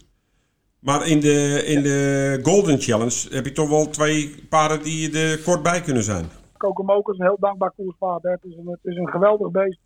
Maar 0.80 1.06
in 1.06 1.20
de, 1.20 1.62
in 1.66 1.82
de 1.82 2.38
Golden 2.42 2.78
Challenge 2.80 3.28
heb 3.30 3.44
je 3.44 3.52
toch 3.52 3.68
wel 3.68 3.88
twee 3.88 4.34
paarden 4.48 4.82
die 4.82 5.18
er 5.18 5.42
kort 5.42 5.62
bij 5.62 5.80
kunnen 5.80 6.02
zijn. 6.02 6.24
Kokomoko 6.56 7.12
is 7.12 7.18
een 7.18 7.26
heel 7.26 7.36
dankbaar 7.40 7.70
koerspaard. 7.70 8.22
hè. 8.22 8.30
Het, 8.30 8.44
is 8.44 8.56
een, 8.56 8.68
het 8.68 8.84
is 8.92 8.96
een 8.96 9.08
geweldig 9.08 9.50
beest. 9.50 9.80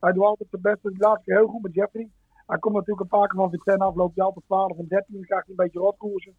Hij 0.00 0.12
doet 0.12 0.24
altijd 0.24 0.48
zijn 0.50 0.62
best. 0.62 0.82
Die 0.82 0.98
laatste 0.98 1.24
keer 1.24 1.36
heel 1.36 1.46
goed 1.46 1.62
met 1.62 1.74
Jeffrey. 1.74 2.08
Hij 2.46 2.58
komt 2.58 2.74
natuurlijk 2.74 3.00
een 3.00 3.18
paar 3.18 3.28
keer 3.28 3.40
van 3.40 3.50
Vincennes 3.50 3.86
af. 3.86 3.94
Loopt 3.94 4.16
hij 4.16 4.24
altijd 4.24 4.44
12 4.44 4.78
en 4.78 4.86
13. 4.88 5.14
Dan 5.14 5.24
krijgt 5.24 5.46
hij 5.46 5.54
een 5.56 5.64
beetje 5.64 5.78
rotkoersen. 5.78 6.34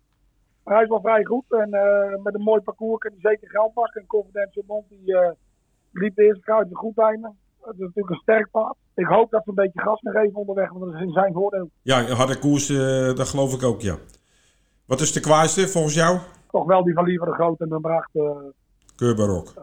Maar 0.64 0.74
hij 0.74 0.84
is 0.84 0.90
wel 0.90 1.02
vrij 1.02 1.24
goed. 1.24 1.46
En 1.50 1.74
eh, 1.74 2.24
met 2.24 2.34
een 2.34 2.42
mooi 2.42 2.62
parcours 2.62 3.02
kan 3.02 3.12
hij 3.12 3.32
zeker 3.32 3.50
geld 3.50 3.74
pakken. 3.74 4.02
En 4.02 4.08
Confidential 4.08 4.64
Bond 4.68 4.86
die, 4.90 5.18
eh, 5.18 5.32
liep 5.92 6.16
de 6.16 6.24
eerste 6.24 6.42
kruid 6.42 6.70
een 6.70 6.76
goed 6.76 6.98
einde. 6.98 7.32
Het 7.62 7.74
is 7.74 7.80
natuurlijk 7.80 8.10
een 8.10 8.22
sterk 8.22 8.52
paard. 8.52 8.76
Ik 8.96 9.06
hoop 9.06 9.32
dat 9.32 9.44
ze 9.44 9.50
een 9.50 9.56
beetje 9.56 9.82
gas 9.82 10.00
gaan 10.00 10.14
geven 10.14 10.36
onderweg. 10.36 10.70
Want 10.70 10.86
dat 10.86 10.94
is 10.94 11.02
in 11.02 11.12
zijn 11.12 11.34
voordeel. 11.34 11.70
Ja, 11.82 12.04
harde 12.04 12.40
koers, 12.40 12.70
eh, 12.70 13.16
dat 13.16 13.28
geloof 13.28 13.54
ik 13.54 13.64
ook, 13.64 13.82
ja. 13.82 13.96
Wat 14.86 15.02
is 15.02 15.14
de 15.14 15.20
kwaaiste 15.20 15.68
volgens 15.68 15.94
jou? 15.94 16.18
Toch 16.52 16.66
wel 16.66 16.84
die 16.84 16.94
van 16.94 17.06
Liever 17.06 17.28
de 17.28 17.34
Groot 17.34 17.60
en 17.60 17.70
de 17.70 17.80
Bracht. 17.80 18.12
Keurbarok. 18.96 19.54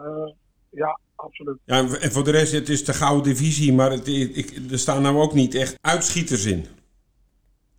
ja, 0.71 0.99
absoluut. 1.15 1.59
Ja, 1.65 1.77
en 1.77 2.01
en 2.01 2.13
voor 2.13 2.25
de 2.25 2.31
rest, 2.31 2.53
het 2.53 2.69
is 2.69 2.85
de 2.85 2.93
gouden 2.93 3.25
divisie, 3.25 3.73
maar 3.73 3.91
het, 3.91 4.07
ik, 4.09 4.71
er 4.71 4.79
staan 4.79 5.03
nou 5.03 5.17
ook 5.17 5.35
niet 5.35 5.55
echt 5.55 5.79
uitschieters 5.81 6.47
in. 6.47 6.67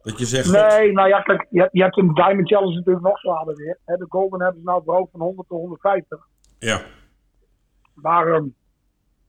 Dat 0.01 0.19
je 0.19 0.25
zegt, 0.25 0.45
God, 0.45 0.55
Nee, 0.55 0.91
nou 0.91 1.07
ja, 1.07 1.21
kijk, 1.21 1.47
je, 1.49 1.59
hebt- 1.59 1.73
je 1.73 1.81
hebt 1.81 1.97
een 1.97 2.13
Diamond 2.13 2.47
Challenge 2.47 2.75
natuurlijk 2.75 3.05
nog 3.05 3.19
zwaarder 3.19 3.55
weer. 3.55 3.77
Hè, 3.85 3.95
de 3.97 4.05
Golden 4.09 4.41
hebben 4.41 4.61
ze 4.61 4.67
nou 4.67 4.81
verhoogd 4.85 5.11
van 5.11 5.19
100 5.21 5.47
tot 5.47 5.57
150. 5.59 6.19
ja, 6.59 6.81
Maar 7.93 8.27
ehm, 8.33 8.45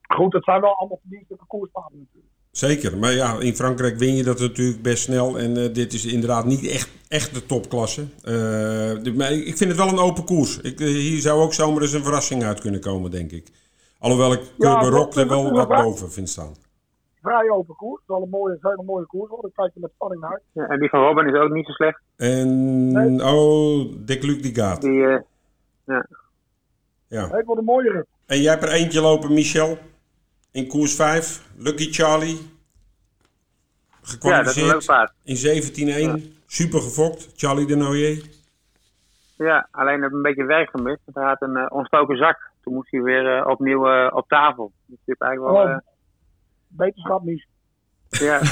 goed, 0.08 0.32
het 0.32 0.44
zijn 0.44 0.60
wel 0.60 0.76
allemaal 0.78 0.98
verdienstelijke 1.00 1.46
koerspaden 1.46 1.98
natuurlijk. 1.98 2.32
Zeker, 2.50 2.96
maar 2.98 3.12
ja, 3.12 3.38
in 3.40 3.54
Frankrijk 3.56 3.96
win 3.96 4.14
je 4.14 4.22
dat 4.22 4.38
natuurlijk 4.40 4.82
best 4.82 5.02
snel. 5.02 5.38
En 5.38 5.56
eh, 5.56 5.74
dit 5.74 5.92
is 5.92 6.04
inderdaad 6.06 6.44
niet 6.44 6.66
echt, 6.68 6.90
echt 7.08 7.34
de 7.34 7.46
topklasse. 7.46 8.02
Eh, 8.22 9.14
maar 9.14 9.32
ik 9.32 9.56
vind 9.56 9.70
het 9.70 9.76
wel 9.78 9.88
een 9.88 9.98
open 9.98 10.24
koers. 10.24 10.60
Ik, 10.60 10.80
eh, 10.80 10.86
hier 10.86 11.20
zou 11.20 11.40
ook 11.42 11.54
zomaar 11.54 11.82
eens 11.82 11.92
een 11.92 12.02
verrassing 12.02 12.42
uit 12.44 12.60
kunnen 12.60 12.80
komen, 12.80 13.10
denk 13.10 13.30
ik. 13.30 13.48
Alhoewel 13.98 14.32
ik 14.32 14.40
Ja, 14.58 14.80
dat- 14.80 15.16
er 15.16 15.28
wel 15.28 15.42
dat- 15.42 15.52
wat 15.52 15.68
dat- 15.68 15.82
boven 15.84 16.10
vind 16.12 16.28
staan. 16.28 16.54
Vrij 17.22 17.50
open 17.50 17.76
koers. 17.76 18.00
Het 18.00 18.06
zal 18.16 18.22
een 18.22 18.28
mooie, 18.30 18.52
een 18.52 18.70
hele 18.70 18.82
mooie 18.82 19.06
koers 19.06 19.30
worden. 19.30 19.50
Ik 19.50 19.56
kijk 19.56 19.74
er 19.74 19.80
met 19.80 19.90
spanning 19.94 20.20
naar 20.20 20.30
uit. 20.30 20.42
Ja, 20.52 20.66
en 20.66 20.80
die 20.80 20.88
van 20.88 21.00
Robin 21.00 21.26
is 21.34 21.40
ook 21.40 21.50
niet 21.50 21.66
zo 21.66 21.72
slecht. 21.72 22.00
En, 22.16 22.92
Nee. 22.92 23.24
oh, 23.24 23.92
Dick 23.96 24.22
Luc 24.22 24.42
die 24.42 24.54
gaat. 24.54 24.80
Die, 24.82 25.06
eh, 25.06 25.18
Ja. 25.84 27.26
Nee, 27.26 27.36
het 27.36 27.44
wordt 27.46 27.60
een 27.60 27.66
mooie 27.66 27.90
rit. 27.90 28.06
En 28.26 28.40
jij 28.40 28.50
hebt 28.50 28.62
er 28.62 28.68
eentje 28.72 29.00
lopen, 29.00 29.32
Michel. 29.34 29.78
In 30.50 30.66
koers 30.68 30.94
5. 30.94 31.42
Lucky 31.56 31.92
Charlie. 31.92 32.36
ja, 34.20 34.42
dat 34.42 34.46
is 34.46 34.62
een 34.62 34.66
leuk 34.66 34.82
Gekwalificeerd 34.82 34.86
paard. 34.86 35.12
in 35.22 35.36
17-1. 35.36 36.34
Super 36.46 36.80
gefokt. 36.80 37.28
Charlie 37.36 37.66
de 37.66 37.76
Noyer. 37.76 38.22
Ja, 39.36 39.68
alleen 39.70 40.02
heb 40.02 40.12
een 40.12 40.22
beetje 40.22 40.44
werk 40.44 40.70
gemist. 40.70 41.00
want 41.04 41.16
Hij 41.16 41.26
had 41.26 41.42
een 41.42 41.56
eh, 41.56 41.76
ontstoken 41.76 42.16
zak. 42.16 42.50
Toen 42.62 42.74
moest 42.74 42.90
hij 42.90 43.02
weer 43.02 43.36
eh, 43.38 43.46
opnieuw 43.46 44.08
op 44.08 44.28
tafel. 44.28 44.72
Dus 44.86 44.96
die 44.96 44.98
heeft 45.04 45.20
eigenlijk 45.20 45.52
wel... 45.56 45.64
Oh. 45.74 45.78
Eh, 46.70 46.76
Beterschap 46.76 47.22
niet. 47.22 47.46
ja. 48.08 48.40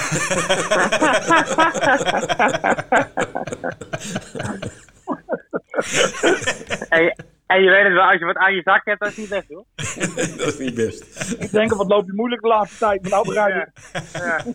en, 6.88 7.14
en 7.46 7.62
je 7.62 7.70
weet 7.70 7.84
het 7.84 7.92
wel, 7.92 8.02
als 8.02 8.18
je 8.18 8.24
wat 8.24 8.36
aan 8.36 8.54
je 8.54 8.62
zak 8.62 8.84
hebt, 8.84 9.00
dat 9.00 9.08
is 9.08 9.16
niet 9.16 9.28
best 9.28 9.48
hoor. 9.48 9.64
dat 10.38 10.46
is 10.46 10.58
niet 10.58 10.74
best. 10.74 11.30
Ik 11.38 11.50
denk, 11.50 11.74
wat 11.74 11.88
loopt 11.88 12.06
je 12.06 12.12
moeilijk 12.12 12.42
de 12.42 12.48
laatste 12.48 12.78
tijd. 12.78 13.02
Maar 13.02 13.10
nou 13.10 13.26
begrijp 13.26 13.66
ik. 13.66 13.70
Ja. 14.12 14.44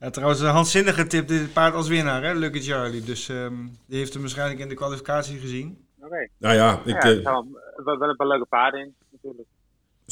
Ja, 0.00 0.10
trouwens, 0.10 0.40
een 0.40 0.48
handzinnige 0.48 1.06
tip 1.06 1.28
dit 1.28 1.52
paard 1.52 1.74
als 1.74 1.88
winnaar, 1.88 2.22
hè, 2.22 2.34
Lucky 2.34 2.60
Charlie. 2.60 3.02
Dus 3.02 3.28
ehm, 3.28 3.54
die 3.86 3.98
heeft 3.98 4.12
hem 4.12 4.22
waarschijnlijk 4.22 4.60
in 4.60 4.68
de 4.68 4.74
kwalificatie 4.74 5.38
gezien. 5.38 5.86
Oké. 6.00 6.28
Nou 6.38 6.54
ja, 6.54 6.80
ik, 6.84 6.86
Ja, 6.86 6.98
eh, 7.00 7.10
er 7.14 7.20
staan 7.20 7.48
wel, 7.84 7.98
wel 7.98 8.08
een 8.08 8.16
paar 8.16 8.26
leuke 8.26 8.44
paarden 8.46 8.80
in, 8.80 8.94
natuurlijk. 9.10 9.48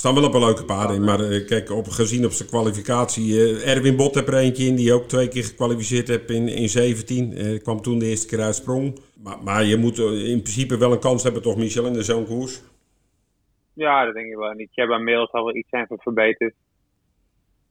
Staan 0.01 0.14
wel 0.14 0.24
een 0.24 0.30
paar 0.30 0.48
leuke 0.48 0.64
paarden 0.64 0.96
in. 0.96 1.05
Maar 1.05 1.20
eh, 1.20 1.46
kijk, 1.46 1.70
op, 1.70 1.88
gezien 1.88 2.24
op 2.24 2.30
zijn 2.30 2.48
kwalificatie. 2.48 3.26
eh, 3.34 3.74
Erwin 3.74 3.96
Bot 3.96 4.14
heb 4.14 4.28
er 4.28 4.34
eentje 4.34 4.64
in 4.64 4.76
die 4.76 4.92
ook 4.92 5.09
twee 5.09 5.28
keer 5.28 5.44
gekwalificeerd 5.44 6.09
heb 6.09 6.30
in, 6.30 6.48
in 6.48 6.68
17. 6.68 7.32
Eh, 7.32 7.62
kwam 7.62 7.80
toen 7.80 7.98
de 7.98 8.07
eerste 8.07 8.26
keer 8.26 8.40
uit 8.40 8.55
sprong. 8.55 8.98
Maar, 9.22 9.38
maar 9.42 9.64
je 9.64 9.76
moet 9.76 9.98
in 9.98 10.42
principe 10.42 10.78
wel 10.78 10.92
een 10.92 11.01
kans 11.01 11.22
hebben 11.22 11.42
toch, 11.42 11.57
Michel, 11.57 11.86
in 11.86 11.92
de 11.92 12.03
zo'n 12.03 12.26
koers? 12.26 12.62
Ja, 13.74 14.05
dat 14.05 14.14
denk 14.14 14.26
ik 14.26 14.36
wel. 14.36 14.51
En 14.51 14.57
die 14.57 14.68
Cheba 14.72 14.98
Mail 14.98 15.28
zal 15.30 15.44
wel 15.44 15.57
iets 15.57 15.68
zijn 15.68 15.86
voor 15.86 16.01
verbeterd. 16.01 16.55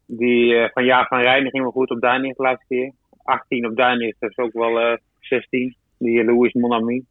Die 0.06 0.70
van 0.74 0.86
Jaap 0.86 1.08
van 1.08 1.22
Rijn 1.22 1.50
ging 1.50 1.64
wel 1.64 1.72
goed 1.72 1.90
op 1.90 2.02
Duinig 2.02 2.36
de 2.36 2.44
laatste 2.44 2.66
keer. 2.68 2.92
18 3.24 3.66
op 3.66 3.76
Duinig, 3.76 4.16
dat 4.20 4.30
is 4.30 4.38
ook 4.38 4.54
wel 4.54 4.80
eh 4.80 4.98
16. 5.20 5.76
Die 5.98 6.24
Louis 6.24 6.54
Monami. 6.54 7.06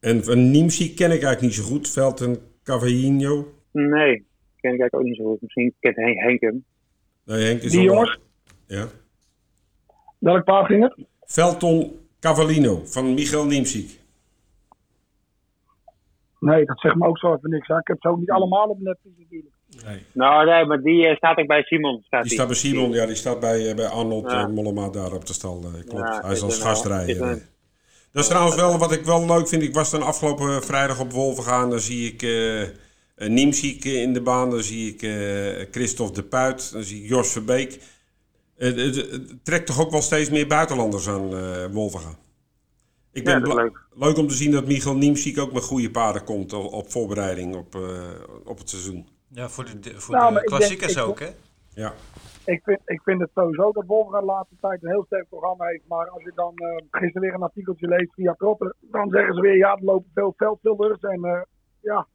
En 0.00 0.24
van 0.24 0.50
Nimsi 0.50 0.94
ken 0.94 1.12
ik 1.12 1.22
eigenlijk 1.22 1.40
niet 1.40 1.54
zo 1.54 1.62
goed. 1.62 1.90
Veld 1.90 2.20
en 2.20 2.36
Cavaglino. 2.62 3.46
Nee, 3.72 4.24
ken 4.64 4.72
ik 4.74 4.80
eigenlijk 4.80 4.94
ook 4.94 5.02
niet 5.02 5.16
zo 5.16 5.24
goed. 5.30 5.40
Misschien 5.42 5.74
kent 5.80 5.96
Henk, 5.96 6.18
Henk 6.18 6.40
hem. 6.40 6.64
Nee, 7.24 7.44
Henk 7.44 7.62
is 7.62 7.70
Die 7.72 7.80
jongens, 7.82 8.18
Ja. 8.66 8.86
welk 10.18 10.44
paard 10.44 10.66
ging 10.66 10.82
het? 10.82 11.06
Velton 11.24 12.06
Cavallino 12.20 12.80
van 12.84 13.14
Michael 13.14 13.46
Nimsiek. 13.46 14.00
Nee, 16.40 16.64
dat 16.64 16.80
zegt 16.80 16.94
me 16.94 17.06
ook 17.06 17.18
zo 17.18 17.34
even 17.34 17.50
niks. 17.50 17.66
Hè. 17.68 17.78
Ik 17.78 17.86
heb 17.86 17.96
ze 18.00 18.08
ook 18.08 18.18
niet 18.18 18.30
allemaal 18.30 18.68
op 18.68 18.80
Netflix 18.80 19.16
natuurlijk. 19.18 19.54
Nou, 20.12 20.46
nee, 20.46 20.64
maar 20.64 20.80
die 20.82 21.06
eh, 21.06 21.16
staat 21.16 21.38
ook 21.38 21.46
bij 21.46 21.62
Simon. 21.62 22.02
Staat 22.06 22.22
Die 22.22 22.32
staat 22.32 22.46
bij 22.46 22.56
Simon, 22.56 22.90
ja, 22.90 23.06
die 23.06 23.14
staat 23.14 23.40
bij, 23.40 23.68
eh, 23.70 23.76
bij 23.76 23.86
Arnold 23.86 24.30
Ja. 24.30 24.42
eh, 24.42 24.48
Mollema 24.48 24.88
daar 24.88 25.12
op 25.12 25.26
de 25.26 25.32
stal. 25.32 25.58
klopt. 25.60 26.08
Ja, 26.08 26.20
Hij 26.22 26.32
is 26.32 26.42
als 26.42 26.56
een, 26.56 26.62
gast 26.66 26.84
rijden. 26.86 27.08
is 27.14 27.20
een- 27.20 27.42
Dat 28.12 28.22
is 28.22 28.28
trouwens 28.28 28.56
wel 28.56 28.78
wat 28.78 28.92
ik 28.92 29.04
wel 29.04 29.26
leuk 29.26 29.48
vind. 29.48 29.62
Ik 29.62 29.74
was 29.74 29.90
dan 29.90 30.02
afgelopen 30.02 30.62
vrijdag 30.62 31.00
op 31.00 31.12
Wolven 31.12 31.44
gaan. 31.44 31.70
Dan 31.70 31.80
zie 31.80 32.12
ik 32.12 32.22
eh 33.14 33.26
eh, 33.26 33.32
Niemziek 33.32 33.84
in 33.84 34.12
de 34.12 34.22
baan. 34.22 34.50
Dan 34.50 34.62
zie 34.62 34.92
ik 34.94 35.02
eh 35.02 35.66
Christophe 35.70 36.12
de 36.14 36.22
Puit. 36.24 36.72
Dan 36.72 36.82
zie 36.82 37.02
ik 37.02 37.08
Jos 37.08 37.32
Verbeek. 37.32 37.80
Het, 38.56 39.44
trekt 39.44 39.66
toch 39.66 39.80
ook 39.80 39.90
wel 39.90 40.02
steeds 40.02 40.30
meer 40.30 40.46
buitenlanders 40.46 41.08
aan 41.08 41.34
eh 41.36 41.64
Wolven 41.72 42.00
gaan. 42.00 42.16
Ik 43.12 43.24
ben 43.24 43.46
Ja, 43.46 43.54
leuk. 43.54 43.86
leuk 43.94 44.16
om 44.16 44.28
te 44.28 44.34
zien 44.34 44.50
dat 44.50 44.66
Michael 44.66 44.96
Niemziek 44.96 45.38
ook 45.38 45.52
met 45.52 45.62
goede 45.64 45.90
paarden 45.90 46.24
komt 46.24 46.52
op, 46.52 46.72
op 46.72 46.90
voorbereiding 46.90 47.54
op, 47.56 47.74
eh, 47.74 48.10
op 48.44 48.58
het 48.58 48.68
seizoen. 48.70 49.06
Ja, 49.28 49.48
voor 49.48 49.64
de, 49.64 49.78
de- 49.80 50.00
voor 50.00 50.14
Nou, 50.14 50.28
de 50.28 50.34
denk- 50.34 50.46
klassiekers 50.46 50.98
ook, 50.98 51.20
hè? 51.20 51.28
Ja. 51.74 51.94
Ik 52.44 52.60
vind, 52.64 52.80
ik 52.86 53.00
vind 53.04 53.20
het 53.20 53.30
sowieso 53.34 53.72
dat 53.72 53.84
Wolverhampton 53.86 54.20
de 54.28 54.32
laatste 54.34 54.54
tijd 54.60 54.82
een 54.82 54.90
heel 54.90 55.04
sterk 55.06 55.28
programma 55.28 55.64
heeft. 55.66 55.82
Maar 55.88 56.08
als 56.08 56.22
je 56.22 56.32
dan 56.34 56.52
eh, 56.56 56.76
gisteren 56.90 57.20
weer 57.22 57.34
een 57.34 57.42
artikeltje 57.42 57.88
leest 57.88 58.12
via 58.14 58.34
Trotter, 58.38 58.74
dan 58.80 59.10
zeggen 59.10 59.34
ze 59.34 59.40
weer 59.40 59.56
ja, 59.56 59.76
er 59.76 59.84
lopen 59.84 60.10
veel 60.14 60.34
veldvullers. 60.36 61.00
En 61.00 61.24
eh, 61.24 61.40
ja, 61.80 62.06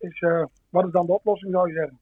is, 0.00 0.20
eh, 0.20 0.44
wat 0.68 0.86
is 0.86 0.92
dan 0.92 1.06
de 1.06 1.12
oplossing 1.12 1.52
zou 1.52 1.68
je 1.68 1.74
zeggen? 1.74 1.98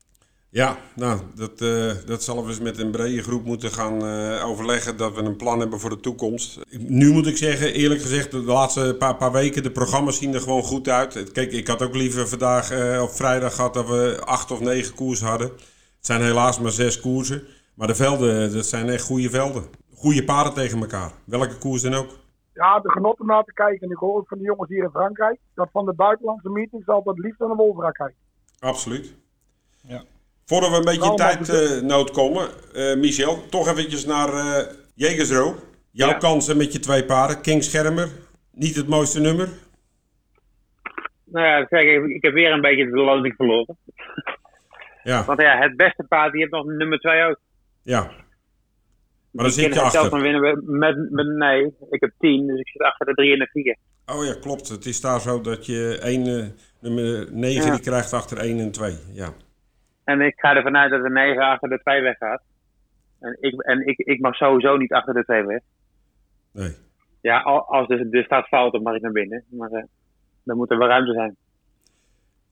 Ja, 0.51 0.77
nou, 0.95 1.21
dat, 1.35 1.61
eh, 1.61 1.93
dat 2.07 2.23
zullen 2.23 2.43
we 2.43 2.49
eens 2.49 2.61
met 2.61 2.79
een 2.79 2.91
brede 2.91 3.23
groep 3.23 3.45
moeten 3.45 3.71
gaan 3.71 4.05
eh, 4.05 4.47
overleggen. 4.47 4.97
Dat 4.97 5.15
we 5.15 5.23
een 5.23 5.37
plan 5.37 5.61
hebben 5.61 5.81
voor 5.81 5.91
de 5.91 6.01
toekomst. 6.01 6.61
Nu 6.79 7.11
moet 7.11 7.27
ik 7.27 7.37
zeggen, 7.37 7.75
eerlijk 7.75 8.01
gezegd, 8.01 8.31
de 8.31 8.43
laatste 8.43 8.95
paar, 8.99 9.17
paar 9.17 9.33
weken, 9.33 9.63
de 9.63 9.71
programma's 9.71 10.19
zien 10.19 10.35
er 10.35 10.41
gewoon 10.41 10.63
goed 10.63 10.89
uit. 10.89 11.33
Kijk, 11.33 11.53
ik 11.53 11.67
had 11.67 11.83
ook 11.83 11.95
liever 11.95 12.29
vandaag 12.29 13.01
op 13.01 13.11
vrijdag 13.11 13.55
gehad 13.55 13.75
dat 13.75 13.89
we 13.89 14.21
acht 14.25 14.51
of 14.51 14.61
negen 14.61 14.95
koers 14.95 15.21
hadden. 15.21 15.49
Het 15.49 16.07
zijn 16.07 16.23
helaas 16.23 16.61
maar 16.61 16.71
zes 16.71 17.01
koersen. 17.01 17.43
Maar 17.75 17.87
de 17.87 17.95
velden, 17.95 18.53
dat 18.53 18.67
zijn 18.67 18.89
echt 18.89 19.05
goede 19.05 19.31
velden. 19.31 19.65
Goede 19.95 20.25
paarden 20.25 20.55
tegen 20.55 20.81
elkaar. 20.81 21.13
Welke 21.25 21.59
koers 21.59 21.83
dan 21.83 21.95
ook. 21.95 22.19
Ja, 22.59 22.81
de 22.81 22.91
genot 22.91 23.21
om 23.21 23.27
naar 23.27 23.45
te 23.45 23.53
kijken. 23.53 23.81
En 23.87 23.91
ik 23.93 23.97
hoor 23.99 24.17
ook 24.17 24.29
van 24.29 24.39
de 24.39 24.45
jongens 24.45 24.69
hier 24.71 24.83
in 24.83 24.91
Frankrijk 24.91 25.39
dat 25.55 25.69
van 25.73 25.85
de 25.87 25.93
buitenlandse 25.95 26.49
meetings 26.51 26.87
altijd 26.89 27.17
het 27.17 27.25
liefst 27.25 27.41
naar 27.41 27.49
de 27.49 27.55
Wolverhampton 27.55 28.07
kijken. 28.07 28.23
Absoluut. 28.61 29.15
Ja. 29.83 30.03
Voordat 30.45 30.71
we 30.71 30.77
een 30.77 30.85
beetje 30.85 31.11
in 31.11 31.15
Nou, 31.15 31.17
tijdnood 31.17 32.11
komen, 32.11 32.49
eh, 32.75 32.97
Michel, 32.97 33.49
toch 33.49 33.69
eventjes 33.69 34.05
naar 34.07 34.29
eh 34.29 34.75
Jegersro. 34.95 35.55
Jouw 35.91 36.09
Ja. 36.09 36.15
kansen 36.15 36.57
met 36.57 36.73
je 36.73 36.79
twee 36.79 37.05
paarden. 37.05 37.41
King 37.41 37.65
Schermer, 37.65 38.09
niet 38.53 38.77
het 38.77 38.89
mooiste 38.89 39.21
nummer. 39.21 39.49
Nou 41.25 41.47
ja, 41.47 41.67
zeg, 41.69 41.83
ik, 41.83 42.05
ik 42.05 42.23
heb 42.23 42.33
weer 42.33 42.53
een 42.53 42.61
beetje 42.61 42.85
de 42.91 42.97
loting 43.01 43.35
verloren. 43.37 43.77
Ja, 45.03 45.25
Want 45.31 45.41
ja, 45.41 45.59
het 45.59 45.77
beste 45.77 46.05
paard, 46.09 46.33
die 46.33 46.41
heeft 46.41 46.53
nog 46.53 46.65
nummer 46.65 46.99
2 46.99 47.23
ook. 47.25 47.39
ja. 47.83 48.11
Maar 49.39 49.47
dan 49.47 49.55
zit 49.57 49.75
je 49.75 49.81
achter. 49.81 50.11
dan 50.11 50.21
winnen 50.21 50.41
we 50.41 50.63
met, 50.65 51.11
met, 51.11 51.27
nee, 51.27 51.65
ik 51.91 52.01
heb 52.01 52.13
10, 52.19 52.47
dus 52.47 52.59
ik 52.61 52.69
zit 52.69 52.83
achter 52.83 53.07
de 53.07 53.15
3 53.15 53.33
en 53.33 53.39
de 53.39 53.49
4. 53.53 53.77
Oh 54.07 54.25
ja, 54.25 54.35
klopt. 54.41 54.69
Het 54.69 54.87
is 54.87 55.01
daar 55.01 55.21
zo 55.21 55.41
dat 55.41 55.67
je 55.67 55.99
één, 56.03 56.27
eh, 56.27 56.45
nummer 56.81 57.33
9 57.33 57.65
Ja. 57.67 57.71
die 57.73 57.81
krijgt 57.81 58.13
achter 58.13 58.39
1 58.39 58.59
en 58.59 58.71
2. 58.71 58.97
Ja. 59.13 59.33
En 60.05 60.21
ik 60.21 60.33
ga 60.37 60.55
ervan 60.57 60.77
uit 60.77 60.91
dat 60.91 61.03
de 61.03 61.11
9 61.11 61.43
achter 61.43 61.69
de 61.69 61.79
2 61.83 62.03
weggaat. 62.03 62.43
En 63.21 63.37
ik, 63.41 63.63
en 63.63 63.87
ik, 63.87 63.99
ik 63.99 64.21
mag 64.21 64.35
sowieso 64.35 64.77
niet 64.77 64.93
achter 64.93 65.15
de 65.15 65.25
2 65.25 65.43
weg. 65.47 65.61
Nee. 66.53 66.77
Ja, 67.21 67.41
al- 67.41 67.65
als 67.67 67.89
de, 67.89 68.09
de 68.09 68.23
staat 68.23 68.47
fout, 68.47 68.73
dan 68.73 68.83
mag 68.83 68.95
ik 68.95 69.03
naar 69.03 69.13
binnen. 69.13 69.45
Maar 69.51 69.71
eh, 69.71 69.83
dan 70.45 70.57
moet 70.57 70.71
er 70.71 70.79
wel 70.79 70.89
ruimte 70.89 71.13
zijn. 71.13 71.37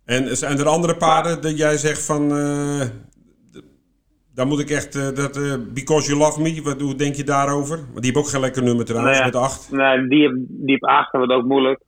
En 0.04 0.36
zijn 0.36 0.58
er 0.58 0.66
andere 0.68 0.96
paarden 0.96 1.42
dat 1.42 1.58
jij 1.58 1.76
zegt 1.76 2.04
van... 2.04 2.30
eh, 2.36 2.80
d- 4.36 4.40
daar 4.40 4.46
moet 4.46 4.60
ik 4.60 4.70
echt... 4.70 4.94
eh, 4.94 5.02
dat, 5.14 5.36
eh, 5.36 5.54
Because 5.74 6.06
You 6.08 6.18
Love 6.18 6.40
Me, 6.42 6.62
wat, 6.62 6.80
hoe 6.80 6.94
denk 6.94 7.14
je 7.14 7.24
daarover? 7.24 7.76
Want 7.76 8.02
die 8.02 8.04
heeft 8.04 8.16
ook 8.16 8.28
geen 8.28 8.40
lekker 8.40 8.62
nummer 8.62 8.84
trouwens, 8.84 9.18
Nou 9.18 9.30
ja. 9.32 9.38
met 9.38 9.42
8. 9.50 9.70
Nee, 9.72 10.08
die, 10.08 10.22
heb- 10.22 10.36
die 10.48 10.74
op 10.76 10.84
8 10.88 11.12
wordt 11.12 11.32
ook 11.32 11.44
moeilijk. 11.44 11.80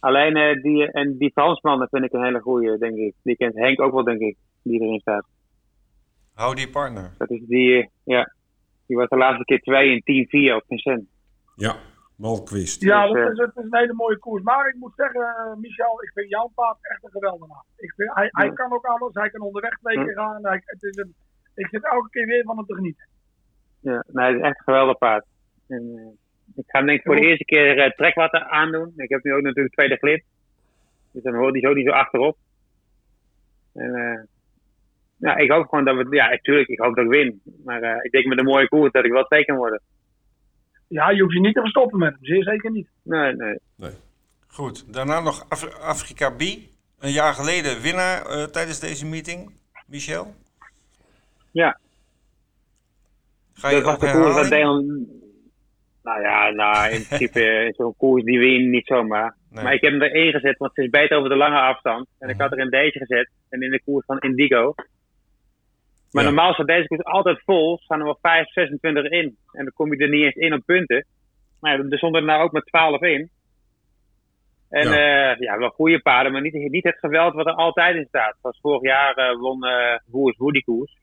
Alleen 0.00 0.36
eh, 0.36 0.62
die, 0.62 0.92
en 0.92 1.16
die 1.18 1.30
Fransman 1.32 1.78
dat 1.78 1.88
vind 1.88 2.04
ik 2.04 2.12
een 2.12 2.24
hele 2.24 2.40
goeie, 2.40 2.78
denk 2.78 2.96
ik. 2.96 3.14
Die 3.22 3.36
kent 3.36 3.54
Henk 3.54 3.80
ook 3.80 3.92
wel, 3.92 4.04
denk 4.04 4.20
ik, 4.20 4.36
die 4.62 4.80
erin 4.80 5.00
staat. 5.00 5.26
Hou 6.34 6.54
die 6.54 6.68
partner. 6.70 7.14
Dat 7.18 7.30
is 7.30 7.42
die, 7.46 7.90
ja. 8.04 8.32
Die 8.86 8.96
was 8.96 9.08
de 9.08 9.16
laatste 9.16 9.44
keer 9.44 9.60
2 9.60 10.02
en 10.04 10.52
10-4 10.52 10.56
op 10.56 10.64
Vincent. 10.68 11.04
Ja, 11.56 11.76
Malquist. 12.16 12.82
Ja, 12.82 13.06
Dus, 13.06 13.22
dat 13.22 13.32
is, 13.32 13.38
het 13.38 13.56
is 13.56 13.64
een 13.70 13.78
hele 13.78 13.94
mooie 13.94 14.18
koers. 14.18 14.42
Maar 14.42 14.68
ik 14.68 14.74
moet 14.78 14.92
zeggen, 14.96 15.56
Michel, 15.60 16.02
ik 16.02 16.10
vind 16.14 16.28
jouw 16.28 16.50
paard 16.54 16.76
echt 16.80 17.04
een 17.04 17.10
geweldenaar. 17.10 17.64
Ik 17.76 17.92
vind, 17.96 18.10
hij, 18.14 18.28
hij 18.30 18.46
Ja. 18.46 18.52
kan 18.52 18.72
ook 18.72 18.84
alles. 18.84 19.14
Hij 19.14 19.30
kan 19.30 19.40
onderweg 19.40 19.78
twee 19.78 19.96
Ja. 19.98 20.04
keer 20.04 20.14
gaan. 20.14 20.38
Hij, 20.46 20.62
het 20.64 20.82
is 20.82 20.96
een, 20.96 21.14
ik 21.58 21.68
zit 21.68 21.84
elke 21.84 22.08
keer 22.10 22.26
weer 22.26 22.44
van 22.44 22.56
hem 22.56 22.66
te 22.66 22.74
genieten. 22.74 23.06
Ja, 23.80 24.04
nee, 24.12 24.26
het 24.26 24.36
is 24.36 24.42
echt 24.42 24.58
een 24.58 24.64
geweldig 24.64 24.98
paard. 24.98 25.24
En, 25.68 25.82
eh, 25.96 26.56
ik 26.56 26.64
ga 26.66 26.78
hem 26.78 26.86
denk 26.86 26.98
ik 26.98 27.04
voor 27.04 27.16
de 27.16 27.26
eerste 27.26 27.44
keer 27.44 27.78
eh, 27.78 27.90
trekwatten 27.90 28.46
aandoen. 28.50 28.92
Ik 28.96 29.08
heb 29.08 29.22
nu 29.24 29.34
ook 29.34 29.42
natuurlijk 29.42 29.74
tweede 29.74 29.96
glip. 29.96 30.22
Dus 31.12 31.22
dan 31.22 31.34
hoort 31.34 31.52
hij 31.52 31.60
zo 31.60 31.72
niet 31.72 31.86
zo 31.86 31.92
achterop. 31.92 32.36
En 33.74 33.94
eh, 33.94 34.20
ja, 35.16 35.36
ik 35.36 35.50
hoop 35.50 35.68
gewoon 35.68 35.84
dat 35.84 35.96
we, 35.96 36.16
ja, 36.16 36.28
natuurlijk, 36.28 36.68
ik 36.68 36.78
hoop 36.78 36.94
dat 36.94 37.04
ik 37.04 37.10
win. 37.10 37.40
Maar 37.64 37.82
eh, 37.82 38.04
ik 38.04 38.10
denk 38.10 38.26
met 38.26 38.38
een 38.38 38.44
mooie 38.44 38.68
koers 38.68 38.92
dat 38.92 39.04
ik 39.04 39.12
wel 39.12 39.24
twee 39.24 39.44
kan 39.44 39.56
worden. 39.56 39.80
Ja, 40.88 41.10
je 41.10 41.22
hoeft 41.22 41.34
je 41.34 41.40
niet 41.40 41.54
te 41.54 41.60
verstoppen 41.60 41.98
met 41.98 42.12
hem. 42.12 42.24
Zeer 42.24 42.42
zeker 42.42 42.70
niet. 42.70 42.88
Nee, 43.02 43.32
nee. 43.34 43.58
Goed, 44.46 44.92
daarna 44.92 45.20
nog 45.20 45.46
Af- 45.48 45.78
Afrika 45.80 46.30
B. 46.30 46.40
Een 46.98 47.10
jaar 47.12 47.34
geleden 47.34 47.80
winnaar 47.80 48.26
eh, 48.26 48.44
tijdens 48.44 48.80
deze 48.80 49.06
meeting. 49.06 49.52
Michel? 49.86 50.34
Ja. 51.50 51.78
Ga 53.54 53.68
je 53.68 53.74
Dat 53.74 53.84
was 53.84 53.98
de 53.98 54.10
koers 54.10 54.34
dat. 54.34 54.48
Nou 56.02 56.20
ja, 56.22 56.50
nou, 56.50 56.90
in 56.92 57.04
principe 57.08 57.66
is 57.68 57.76
zo'n 57.76 57.94
koers 57.96 58.24
die 58.24 58.38
win 58.38 58.70
niet 58.70 58.86
zomaar. 58.86 59.36
Nee. 59.50 59.64
Maar 59.64 59.72
ik 59.74 59.80
heb 59.80 59.92
hem 59.92 60.02
erin 60.02 60.32
gezet, 60.32 60.56
want 60.58 60.70
het 60.74 60.84
is 60.84 60.90
beter 60.90 61.16
over 61.16 61.28
de 61.30 61.36
lange 61.36 61.58
afstand. 61.60 62.06
En 62.18 62.28
ik 62.28 62.40
had 62.40 62.52
er 62.52 62.58
in 62.58 62.70
deze 62.70 62.98
gezet. 62.98 63.30
En 63.48 63.62
in 63.62 63.70
de 63.70 63.82
koers 63.84 64.04
van 64.06 64.18
Indigo. 64.18 64.74
Maar 66.10 66.22
Ja. 66.24 66.30
normaal 66.30 66.52
staat 66.52 66.66
deze 66.66 66.86
koers 66.86 67.04
altijd 67.04 67.42
vol, 67.44 67.78
staan 67.78 67.98
er 67.98 68.04
wel 68.04 68.18
5, 68.22 68.52
26 68.52 69.04
in. 69.04 69.36
En 69.52 69.64
dan 69.64 69.72
kom 69.74 69.92
je 69.94 69.98
er 70.02 70.08
niet 70.08 70.22
eens 70.24 70.34
in 70.34 70.52
op 70.52 70.62
punten. 70.64 71.04
Maar 71.60 71.78
ja, 71.78 71.84
er 71.88 71.98
stonden 71.98 72.20
er 72.20 72.26
nou 72.26 72.42
ook 72.42 72.52
maar 72.52 72.62
12 72.62 73.00
in. 73.02 73.30
En 74.68 74.88
Ja. 74.88 74.94
ja, 74.98 75.36
ja 75.38 75.58
wel 75.58 75.68
goede 75.70 76.00
paarden, 76.00 76.32
maar 76.32 76.40
niet, 76.40 76.52
niet 76.54 76.84
het 76.84 76.98
geweld 76.98 77.34
wat 77.34 77.46
er 77.46 77.52
altijd 77.52 77.96
in 77.96 78.06
staat. 78.08 78.36
Zoals 78.40 78.58
vorig 78.60 78.82
jaar 78.82 79.14
eh, 79.14 79.38
won 79.38 79.64
eh 79.64 79.98
Woers 80.06 80.36
Woe 80.36 80.52
die 80.52 80.64
koers. 80.64 80.96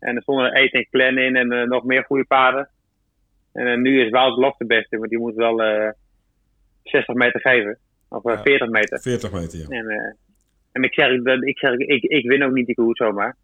En 0.00 0.16
er 0.16 0.22
stonden 0.22 0.44
er 0.52 0.62
Eet 0.62 0.72
en 0.72 0.86
Clan 0.90 1.18
in 1.18 1.36
en 1.36 1.52
eh, 1.52 1.66
nog 1.66 1.84
meer 1.84 2.04
goede 2.04 2.24
paarden. 2.24 2.68
En 3.52 3.66
eh, 3.66 3.76
nu 3.76 4.04
is 4.04 4.10
Wout 4.10 4.38
Lof 4.38 4.56
de 4.56 4.66
beste, 4.66 4.96
want 4.98 5.10
die 5.10 5.18
moet 5.18 5.34
wel 5.34 5.62
eh 5.62 5.88
60 6.82 7.14
meter 7.14 7.40
geven. 7.40 7.78
Of 8.08 8.24
eh, 8.24 8.34
Ja. 8.34 8.42
40 8.42 8.68
meter. 8.68 9.00
40 9.00 9.32
meter, 9.32 9.58
ja. 9.58 9.66
En, 9.68 9.88
eh, 9.88 10.12
en 10.72 10.82
ik 10.82 10.94
zeg, 10.94 11.10
ik, 11.40 11.58
zeg 11.58 11.72
ik, 11.76 12.02
ik 12.02 12.26
win 12.28 12.44
ook 12.44 12.52
niet 12.52 12.66
die 12.66 12.74
koers 12.74 12.98
zomaar. 12.98 13.36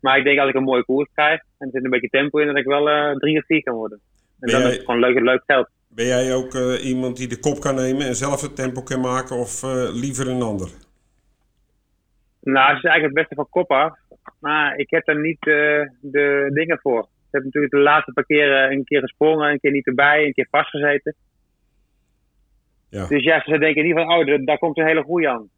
Maar 0.00 0.18
ik 0.18 0.24
denk 0.24 0.38
als 0.38 0.48
ik 0.48 0.54
een 0.54 0.62
mooie 0.62 0.84
koers 0.84 1.08
krijg 1.14 1.40
en 1.58 1.66
er 1.66 1.72
zit 1.72 1.84
een 1.84 1.90
beetje 1.90 2.08
tempo 2.08 2.38
in, 2.38 2.46
dat 2.46 2.56
ik 2.56 2.64
wel 2.64 2.90
eh, 2.90 3.16
drie 3.16 3.38
of 3.38 3.44
vier 3.46 3.62
kan 3.62 3.74
worden. 3.74 3.98
En 3.98 4.36
Ben 4.38 4.50
dan 4.50 4.60
jij- 4.60 4.70
is 4.70 4.76
het 4.76 4.84
gewoon 4.84 5.00
leuk, 5.00 5.20
leuk 5.20 5.42
geld. 5.46 5.68
Ben 5.88 6.06
jij 6.06 6.34
ook 6.34 6.54
eh, 6.54 6.86
iemand 6.86 7.16
die 7.16 7.28
de 7.28 7.38
kop 7.40 7.60
kan 7.60 7.74
nemen 7.74 8.06
en 8.06 8.14
zelf 8.14 8.40
het 8.40 8.56
tempo 8.56 8.82
kan 8.82 9.00
maken 9.00 9.36
of 9.36 9.62
eh, 9.62 9.88
liever 9.92 10.28
een 10.28 10.42
ander? 10.42 10.68
Nou, 12.40 12.68
het 12.68 12.76
is 12.76 12.90
eigenlijk 12.90 13.02
het 13.04 13.12
beste 13.14 13.34
van 13.34 13.48
kop 13.50 13.70
af. 13.70 13.98
Maar 14.40 14.76
ik 14.76 14.90
heb 14.90 15.04
daar 15.04 15.20
niet 15.20 15.46
eh, 15.46 15.82
de 16.00 16.50
dingen 16.52 16.78
voor. 16.78 17.00
Ik 17.00 17.30
heb 17.30 17.44
natuurlijk 17.44 17.72
de 17.72 17.78
laatste 17.78 18.12
paar 18.12 18.24
keer 18.24 18.64
eh, 18.64 18.70
een 18.70 18.84
keer 18.84 19.00
gesprongen, 19.00 19.50
een 19.50 19.60
keer 19.60 19.70
niet 19.70 19.86
erbij, 19.86 20.24
een 20.24 20.32
keer 20.32 20.48
vastgezeten. 20.50 21.14
Ja. 22.88 23.06
Dus 23.06 23.22
ja, 23.22 23.42
ze 23.44 23.58
denken 23.58 23.84
niet 23.84 23.94
van, 23.94 24.12
oh, 24.12 24.44
daar- 24.46 24.58
komt 24.58 24.78
een 24.78 24.86
hele 24.86 25.02
goeie 25.02 25.28
aan. 25.28 25.48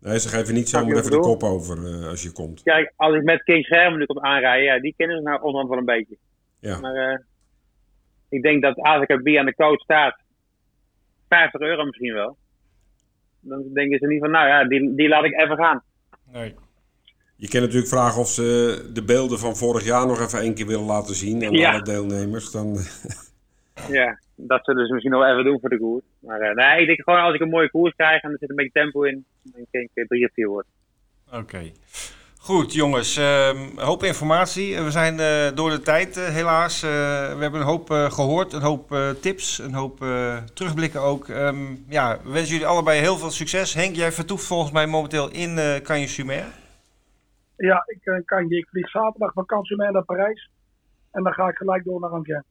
Nee, 0.00 0.18
ze 0.18 0.28
geven 0.28 0.54
niet 0.54 0.68
zomaar 0.68 0.96
even 0.96 1.10
de 1.10 1.18
kop 1.18 1.42
over 1.42 1.76
eh, 1.86 2.08
als 2.08 2.22
je 2.22 2.32
komt. 2.32 2.62
Kijk, 2.62 2.92
als 2.96 3.14
ik 3.14 3.22
met 3.22 3.42
King 3.42 3.64
Schermen 3.64 3.98
nu 3.98 4.04
kom 4.06 4.20
aanrijden, 4.20 4.64
ja, 4.64 4.80
die 4.80 4.94
kennen 4.96 5.16
ze 5.16 5.22
nou 5.22 5.40
onderhand 5.42 5.68
wel 5.68 5.78
een 5.78 5.84
beetje. 5.84 6.16
Ja. 6.60 6.78
Maar 6.80 6.94
eh, 6.94 7.18
ik 8.28 8.42
denk 8.42 8.62
dat 8.62 8.76
als 8.76 9.02
ik 9.06 9.22
bij 9.22 9.38
aan 9.38 9.46
de 9.46 9.54
coach 9.54 9.80
staat, 9.80 10.20
50 11.28 11.60
euro 11.60 11.84
misschien 11.84 12.12
wel. 12.14 12.36
Dan 13.40 13.72
denken 13.72 13.98
ze 13.98 14.06
niet 14.06 14.20
van, 14.20 14.30
nou 14.30 14.48
ja, 14.48 14.64
die, 14.64 14.94
die 14.94 15.08
laat 15.08 15.24
ik 15.24 15.40
even 15.40 15.56
gaan. 15.56 15.82
Nee. 16.32 16.54
Je 17.40 17.48
kan 17.48 17.60
natuurlijk 17.60 17.88
vragen 17.88 18.20
of 18.20 18.28
ze 18.28 18.90
de 18.92 19.02
beelden 19.02 19.38
van 19.38 19.56
vorig 19.56 19.84
jaar 19.84 20.06
nog 20.06 20.20
even 20.20 20.40
één 20.40 20.54
keer 20.54 20.66
willen 20.66 20.84
laten 20.86 21.14
zien 21.14 21.44
aan 21.46 21.52
Ja. 21.52 21.72
alle 21.72 21.82
deelnemers. 21.82 22.50
Dan, 22.50 22.78
Ja, 23.98 24.18
dat 24.34 24.64
zullen 24.64 24.86
ze 24.86 24.92
misschien 24.92 25.12
nog 25.12 25.22
wel 25.22 25.32
even 25.32 25.44
doen 25.44 25.60
voor 25.60 25.68
de 25.68 25.78
koers. 25.78 26.04
Maar 26.18 26.40
eh, 26.40 26.54
nee, 26.54 26.80
ik 26.80 26.86
denk 26.86 27.02
gewoon 27.02 27.20
als 27.20 27.34
ik 27.34 27.40
een 27.40 27.48
mooie 27.48 27.70
koers 27.70 27.94
krijg 27.96 28.22
en 28.22 28.30
er 28.30 28.36
zit 28.40 28.50
een 28.50 28.56
beetje 28.56 28.80
tempo 28.80 29.02
in, 29.02 29.24
dan 29.42 29.66
denk 29.70 29.88
ik 29.94 30.06
drie 30.08 30.24
of 30.26 30.32
vier 30.34 30.48
wordt. 30.48 30.68
Oké. 31.32 31.70
Goed, 32.38 32.72
jongens. 32.74 33.16
ehm, 33.16 33.56
een 33.76 33.84
hoop 33.84 34.02
informatie. 34.04 34.76
Eh, 34.76 34.84
We 34.84 34.90
zijn 34.90 35.20
eh, 35.20 35.46
door 35.54 35.70
de 35.70 35.80
tijd, 35.80 36.14
helaas. 36.16 36.82
Eh, 36.82 36.88
we 37.34 37.40
hebben 37.40 37.60
een 37.60 37.66
hoop 37.66 37.90
eh, 37.90 38.10
gehoord, 38.12 38.52
een 38.52 38.62
hoop 38.62 38.96
tips, 39.20 39.58
een 39.58 39.74
hoop 39.74 40.04
terugblikken 40.54 41.00
ook. 41.00 41.28
Ehm, 41.28 41.56
ja, 41.88 42.18
we 42.24 42.30
wensen 42.30 42.52
jullie 42.52 42.66
allebei 42.66 43.00
heel 43.00 43.16
veel 43.18 43.30
succes. 43.30 43.74
Henk, 43.74 43.96
jij 43.96 44.12
vertoeft 44.12 44.44
volgens 44.46 44.72
mij 44.72 44.86
momenteel 44.86 45.30
in 45.30 45.58
eh 45.58 45.76
Cagnes-sur-Mer. 45.82 46.44
Ja, 47.66 47.82
ik 47.86 48.06
eh, 48.06 48.24
kan 48.24 48.48
je. 48.48 48.56
Ik 48.56 48.68
vlieg 48.68 48.90
zaterdag 48.90 49.32
van 49.32 49.46
Cansumer 49.46 49.92
naar 49.92 50.04
Parijs. 50.04 50.50
En 51.10 51.22
dan 51.22 51.32
ga 51.32 51.48
ik 51.48 51.56
gelijk 51.56 51.84
door 51.84 52.00
naar 52.00 52.10
Angers. 52.10 52.44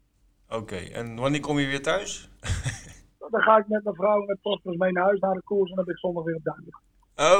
Oké, 0.50 0.76
en 0.76 1.16
wanneer 1.16 1.40
kom 1.40 1.60
je 1.60 1.68
weer 1.68 1.82
thuis? 1.82 2.30
Dan 3.32 3.42
ga 3.42 3.58
ik 3.58 3.68
met 3.68 3.84
mijn 3.84 3.96
vrouw 3.96 4.20
en 4.20 4.26
met 4.26 4.42
Prosperus 4.42 4.78
mee 4.78 4.92
naar 4.92 5.04
huis 5.04 5.20
naar 5.20 5.34
de 5.34 5.42
koers. 5.44 5.70
En 5.70 5.76
dan 5.76 5.86
ben 5.86 5.94
ik 5.94 6.00
zondag 6.00 6.24
weer 6.24 6.36
op 6.36 6.44
Duindelijk. 6.44 6.78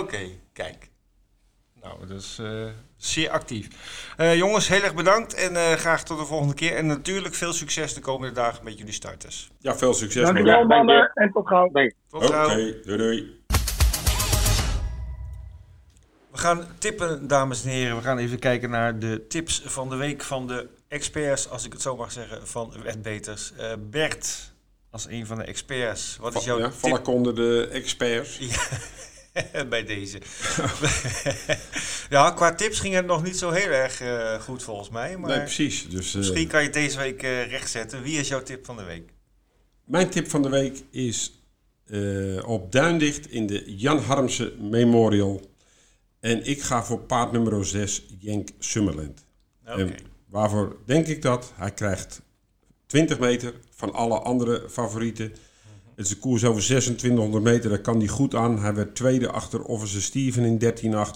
Oké, 0.02 0.40
kijk. 0.54 0.90
Nou, 1.82 2.08
dat 2.08 2.18
is 2.18 2.40
eh, 2.40 2.66
zeer 2.96 3.30
actief. 3.30 3.68
Eh, 4.18 4.36
jongens, 4.36 4.68
heel 4.68 4.82
erg 4.82 4.96
bedankt 4.96 5.34
en 5.34 5.56
eh, 5.56 5.72
graag 5.72 6.04
tot 6.04 6.20
de 6.20 6.26
volgende 6.26 6.54
keer. 6.54 6.76
En 6.76 6.86
natuurlijk 6.86 7.34
veel 7.34 7.54
succes 7.54 7.94
de 7.94 8.02
komende 8.02 8.34
dagen 8.34 8.64
met 8.64 8.78
jullie 8.78 8.94
starters. 8.94 9.52
ja, 9.60 9.76
veel 9.76 9.94
succes. 9.94 10.24
Dankjewel 10.24 10.66
mannen. 10.66 10.70
dank 10.70 10.88
je. 10.88 10.94
mannen 10.94 11.12
en 11.14 11.32
tot 11.32 11.48
gauw. 11.48 11.70
Tot 12.08 12.24
Oké, 12.24 12.34
gauw. 12.34 12.56
doei 12.84 12.98
doei. 12.98 13.37
We 16.38 16.44
gaan 16.44 16.68
tippen, 16.78 17.28
dames 17.28 17.64
en 17.64 17.70
heren. 17.70 17.96
We 17.96 18.04
gaan 18.04 18.18
even 18.18 18.40
kijken 18.40 18.70
naar 18.70 19.00
de 19.00 19.26
tips 19.28 19.62
van 19.66 19.90
de 19.90 19.96
week 19.96 20.24
van 20.24 20.48
de 20.48 20.68
experts, 20.88 21.50
als 21.50 21.66
ik 21.66 21.74
het 21.74 21.82
zo 21.82 21.96
mag 21.96 22.12
zeggen, 22.12 22.48
van 22.48 22.74
Wetbeters. 22.84 23.54
Eh 23.58 23.74
Bert, 23.90 24.54
als 24.90 25.08
een 25.10 25.26
van 25.26 25.38
de 25.38 25.44
experts, 25.44 26.18
wat 26.20 26.36
is 26.36 26.44
jouw 26.44 26.60
Ja, 26.60 26.72
tip 26.82 26.98
ik 26.98 27.08
onder 27.08 27.36
de 27.36 27.70
experts. 27.72 28.40
bij 29.70 29.84
deze? 29.84 30.22
ja, 32.10 32.32
qua 32.32 32.56
tips 32.56 32.80
ging 32.80 32.94
het 32.94 33.06
nog 33.06 33.24
niet 33.24 33.38
zo 33.38 33.50
heel 33.50 33.70
erg 33.70 34.02
eh, 34.02 34.42
goed 34.42 34.64
volgens 34.64 34.90
mij. 34.90 35.18
Maar 35.18 35.30
Nee, 35.30 35.40
precies. 35.40 35.90
Dus, 35.90 36.10
eh, 36.10 36.16
misschien 36.16 36.48
kan 36.48 36.60
je 36.60 36.66
het 36.66 36.76
deze 36.76 36.98
week 36.98 37.22
rechtzetten. 37.22 38.02
Wie 38.02 38.20
is 38.20 38.28
jouw 38.28 38.44
tip 38.44 38.66
van 38.66 38.78
de 38.78 38.84
week? 38.84 39.10
Mijn 39.86 40.10
tip 40.10 40.30
van 40.30 40.42
de 40.42 40.50
week 40.50 40.84
is 40.92 41.32
op 42.46 42.72
Duindicht 42.72 43.32
in 43.32 43.48
de 43.48 43.76
Jan 43.76 44.00
Harmse 44.00 44.54
Memorial. 44.60 45.56
En 46.20 46.46
ik 46.46 46.62
ga 46.62 46.84
voor 46.84 47.00
paard 47.00 47.32
nummer 47.32 47.66
6, 47.66 48.06
Jenk 48.20 48.50
Summerland. 48.60 49.26
En 49.64 49.96
waarvoor 50.30 50.78
denk 50.86 51.08
ik 51.08 51.22
dat? 51.22 51.52
Hij 51.56 51.72
krijgt 51.72 52.22
20 52.86 53.20
meter 53.20 53.54
van 53.70 53.94
alle 53.94 54.20
andere 54.20 54.70
favorieten. 54.70 55.32
Het 55.96 56.06
is 56.06 56.12
een 56.12 56.20
koers 56.20 56.44
over 56.44 56.62
2600 56.64 57.44
meter, 57.44 57.70
daar 57.70 57.80
kan 57.82 57.98
hij 57.98 58.08
goed 58.08 58.36
aan. 58.36 58.60
Hij 58.60 58.74
werd 58.74 58.96
tweede 58.96 59.32
achter 59.32 59.64
Officer 59.64 60.02
Steven 60.02 60.44
in 60.44 60.60
13-8 60.60 60.60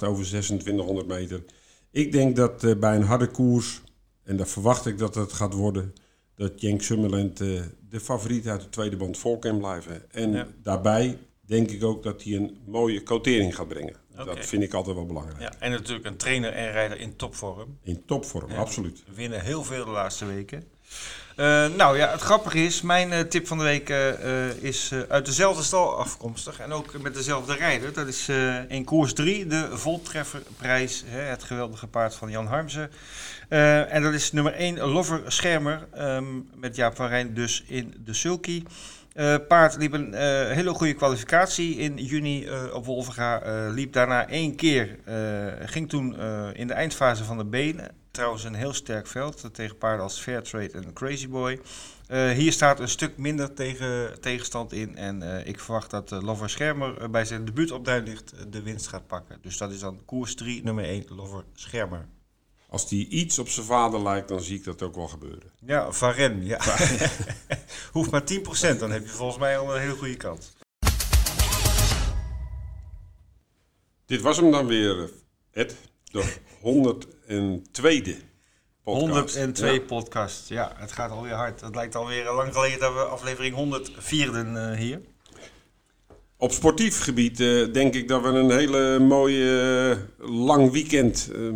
over 0.03 0.25
2600 0.25 1.07
meter. 1.07 1.43
Ik 1.91 2.11
denk 2.11 2.35
dat 2.35 2.63
eh, 2.63 2.75
bij 2.75 2.95
een 2.95 3.03
harde 3.03 3.27
koers, 3.27 3.81
en 4.23 4.37
daar 4.37 4.47
verwacht 4.47 4.85
ik 4.85 4.97
dat 4.97 5.15
het 5.15 5.33
gaat 5.33 5.53
worden, 5.53 5.93
dat 6.35 6.61
Jenk 6.61 6.81
Summerland 6.81 7.41
eh, 7.41 7.61
de 7.89 7.99
favoriet 7.99 8.47
uit 8.47 8.61
de 8.61 8.69
tweede 8.69 8.95
band 8.97 9.17
vol 9.17 9.39
kan 9.39 9.57
blijven. 9.57 10.11
En 10.11 10.31
Ja. 10.31 10.47
daarbij 10.63 11.17
denk 11.45 11.69
ik 11.71 11.83
ook 11.83 12.03
dat 12.03 12.23
hij 12.23 12.35
een 12.35 12.57
mooie 12.65 13.01
quotering 13.03 13.55
gaat 13.55 13.67
brengen. 13.67 13.95
Dat 14.25 14.45
vind 14.45 14.63
ik 14.63 14.73
altijd 14.73 14.95
wel 14.95 15.05
belangrijk. 15.05 15.39
Ja, 15.39 15.51
en 15.59 15.71
natuurlijk 15.71 16.05
een 16.05 16.17
trainer 16.17 16.53
en 16.53 16.71
rijder 16.71 16.99
in 16.99 17.15
topvorm. 17.15 17.77
In 17.83 18.03
topvorm, 18.05 18.51
Ja. 18.51 18.57
absoluut. 18.57 19.03
We 19.07 19.15
winnen 19.15 19.41
heel 19.41 19.63
veel 19.63 19.85
de 19.85 19.91
laatste 19.91 20.25
weken. 20.25 20.63
Eh, 21.35 21.67
nou 21.67 21.97
ja, 21.97 22.09
het 22.11 22.21
grappige 22.21 22.63
is, 22.65 22.81
mijn 22.81 23.11
eh, 23.11 23.19
tip 23.19 23.47
van 23.47 23.57
de 23.57 23.63
week 23.63 23.89
eh, 23.89 24.49
is 24.63 24.91
uit 25.09 25.25
dezelfde 25.25 25.63
stal 25.63 25.97
afkomstig. 25.97 26.59
En 26.59 26.71
ook 26.71 27.01
met 27.01 27.13
dezelfde 27.13 27.53
rijder. 27.55 27.93
Dat 27.93 28.07
is 28.07 28.29
in 28.67 28.83
koers 28.83 29.13
3, 29.13 29.47
de 29.47 29.69
Voltrefferprijs. 29.71 31.03
Hè, 31.07 31.19
het 31.21 31.43
geweldige 31.43 31.87
paard 31.87 32.15
van 32.15 32.29
Jan 32.31 32.45
Harmsen. 32.47 32.91
En 33.89 34.01
dat 34.03 34.13
is 34.13 34.31
nummer 34.31 34.53
1, 34.53 34.77
Lover 34.79 35.21
Schermer. 35.27 35.87
ehm, 35.93 36.25
met 36.55 36.75
Jaap 36.75 36.95
van 36.95 37.07
Rijn 37.07 37.33
dus 37.33 37.63
in 37.67 37.93
de 38.05 38.13
sulky. 38.13 38.63
Eh, 39.13 39.35
paard 39.47 39.77
liep 39.77 39.93
een 39.93 40.13
eh, 40.13 40.51
hele 40.51 40.73
goede 40.73 40.93
kwalificatie 40.93 41.75
in 41.75 41.97
juni 41.97 42.45
eh, 42.45 42.73
op 42.73 42.85
Wolvenga. 42.85 43.41
Eh, 43.41 43.73
liep 43.73 43.93
daarna 43.93 44.27
één 44.27 44.55
keer. 44.55 44.99
ging 45.65 45.89
toen 45.89 46.15
in 46.53 46.67
de 46.67 46.73
eindfase 46.73 47.23
van 47.23 47.37
de 47.37 47.45
benen. 47.45 47.95
Trouwens 48.11 48.43
een 48.43 48.53
heel 48.53 48.73
sterk 48.73 49.07
veld. 49.07 49.49
Tegen 49.53 49.77
paarden 49.77 50.03
als 50.03 50.19
Fairtrade 50.19 50.71
en 50.71 50.93
Crazy 50.93 51.29
Boy. 51.29 51.59
Hier 52.33 52.51
staat 52.51 52.79
een 52.79 52.87
stuk 52.87 53.17
minder 53.17 53.53
tegen, 53.53 54.21
tegenstand 54.21 54.73
in. 54.73 54.97
En 54.97 55.47
ik 55.47 55.59
verwacht 55.59 55.91
dat 55.91 56.11
Lover 56.11 56.49
Schermer 56.49 57.09
bij 57.09 57.25
zijn 57.25 57.45
debuut 57.45 57.71
op 57.71 57.85
Duinlicht 57.85 58.33
de 58.49 58.61
winst 58.61 58.87
gaat 58.87 59.07
pakken. 59.07 59.37
Dus 59.41 59.57
dat 59.57 59.71
is 59.71 59.79
dan 59.79 60.05
koers 60.05 60.35
3, 60.35 60.63
nummer 60.63 60.83
1, 60.83 61.05
Lover 61.07 61.43
Schermer. 61.53 62.05
Als 62.71 62.87
die 62.87 63.07
iets 63.07 63.39
op 63.39 63.49
zijn 63.49 63.65
vader 63.65 64.01
lijkt, 64.01 64.27
dan 64.27 64.41
zie 64.41 64.57
ik 64.57 64.63
dat 64.63 64.81
ook 64.81 64.95
wel 64.95 65.07
gebeuren. 65.07 65.51
Ja, 65.65 65.91
Varen, 65.91 66.45
ja. 66.45 66.59
Hoeft 67.91 68.11
maar 68.11 68.23
10%, 68.75 68.79
dan 68.79 68.91
heb 68.91 69.03
je 69.03 69.09
volgens 69.11 69.37
mij 69.39 69.57
al 69.57 69.75
een 69.75 69.81
hele 69.81 69.93
goede 69.95 70.15
kans. 70.17 70.51
Dit 74.05 74.21
was 74.21 74.37
hem 74.37 74.51
dan 74.51 74.65
weer, 74.67 75.09
Ed. 75.51 75.75
De 76.03 76.23
102e 76.59 78.15
podcast. 78.83 79.35
102 79.35 79.73
Ja. 79.73 79.79
podcast. 79.79 80.49
Ja, 80.49 80.71
het 80.75 80.91
gaat 80.91 81.11
alweer 81.11 81.33
hard. 81.33 81.61
Het 81.61 81.75
lijkt 81.75 81.95
alweer 81.95 82.31
lang 82.31 82.53
geleden 82.53 82.79
dat 82.79 82.93
we 82.93 82.99
aflevering 82.99 83.55
104 83.55 84.35
eh 84.55 84.77
hier. 84.77 85.01
Op 86.37 86.51
sportief 86.51 87.01
gebied 87.03 87.39
eh, 87.39 87.73
denk 87.73 87.93
ik 87.93 88.07
dat 88.07 88.21
we 88.21 88.27
een 88.27 88.51
hele 88.51 88.99
mooie 88.99 89.59
eh, 90.19 90.29
lang 90.29 90.71
weekend, 90.71 91.29
eh, 91.35 91.41
ja, 91.41 91.51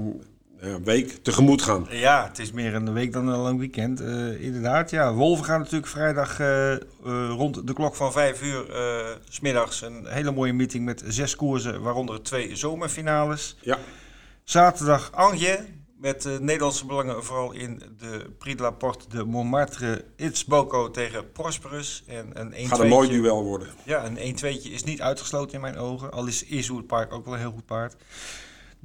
week 0.83 1.17
tegemoet 1.23 1.61
gaan. 1.61 1.87
Ja, 1.89 2.27
het 2.27 2.39
is 2.39 2.51
meer 2.51 2.73
een 2.75 2.93
week 2.93 3.13
dan 3.13 3.27
een 3.27 3.39
lang 3.39 3.59
weekend. 3.59 4.01
eh, 4.01 4.41
inderdaad, 4.41 4.89
ja. 4.89 5.13
Wolven 5.13 5.45
gaan 5.45 5.59
natuurlijk 5.59 5.87
vrijdag 5.91 6.39
eh, 6.39 6.73
eh, 6.73 6.79
rond 7.29 7.67
de 7.67 7.73
klok 7.73 7.95
van 7.95 8.11
5 8.11 8.41
uur 8.41 8.69
eh, 8.71 9.05
s 9.29 9.35
smiddags 9.35 9.81
een 9.81 10.05
hele 10.07 10.31
mooie 10.31 10.53
meeting 10.53 10.85
met 10.85 11.03
zes 11.07 11.35
koersen, 11.35 11.81
waaronder 11.81 12.21
twee 12.23 12.55
zomerfinales. 12.55 13.57
Ja, 13.61 13.77
Zaterdag 14.43 15.11
Angers 15.11 15.59
met 15.99 16.25
eh, 16.25 16.37
Nederlandse 16.37 16.85
belangen 16.85 17.23
vooral 17.23 17.51
in 17.51 17.81
de 17.97 18.33
Prix 18.37 18.57
de 18.57 18.63
la 18.63 18.71
Porte 18.71 19.05
de 19.09 19.23
Montmartre. 19.23 20.05
It's 20.15 20.45
Boko 20.45 20.91
tegen 20.91 21.31
Prosperus. 21.31 22.03
En 22.07 22.29
een 22.33 22.53
1 22.53 22.67
gaat 22.67 22.79
een 22.79 22.87
mooi 22.87 23.09
duel 23.09 23.43
worden. 23.43 23.67
Ja, 23.83 24.05
een 24.05 24.35
1-2'tje 24.35 24.71
is 24.71 24.83
niet 24.83 25.01
uitgesloten 25.01 25.53
in 25.55 25.61
mijn 25.61 25.77
ogen. 25.77 26.11
Al 26.11 26.27
is 26.27 26.43
Iswood 26.43 26.87
Park 26.87 27.13
ook 27.13 27.25
wel 27.25 27.33
een 27.33 27.39
heel 27.39 27.51
goed 27.51 27.65
paard. 27.65 27.95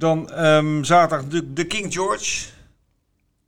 Dan 0.01 0.31
ehm, 0.31 0.83
zaterdag 0.83 1.23
natuurlijk 1.23 1.55
de 1.55 1.65
King 1.65 1.93
George. 1.93 2.47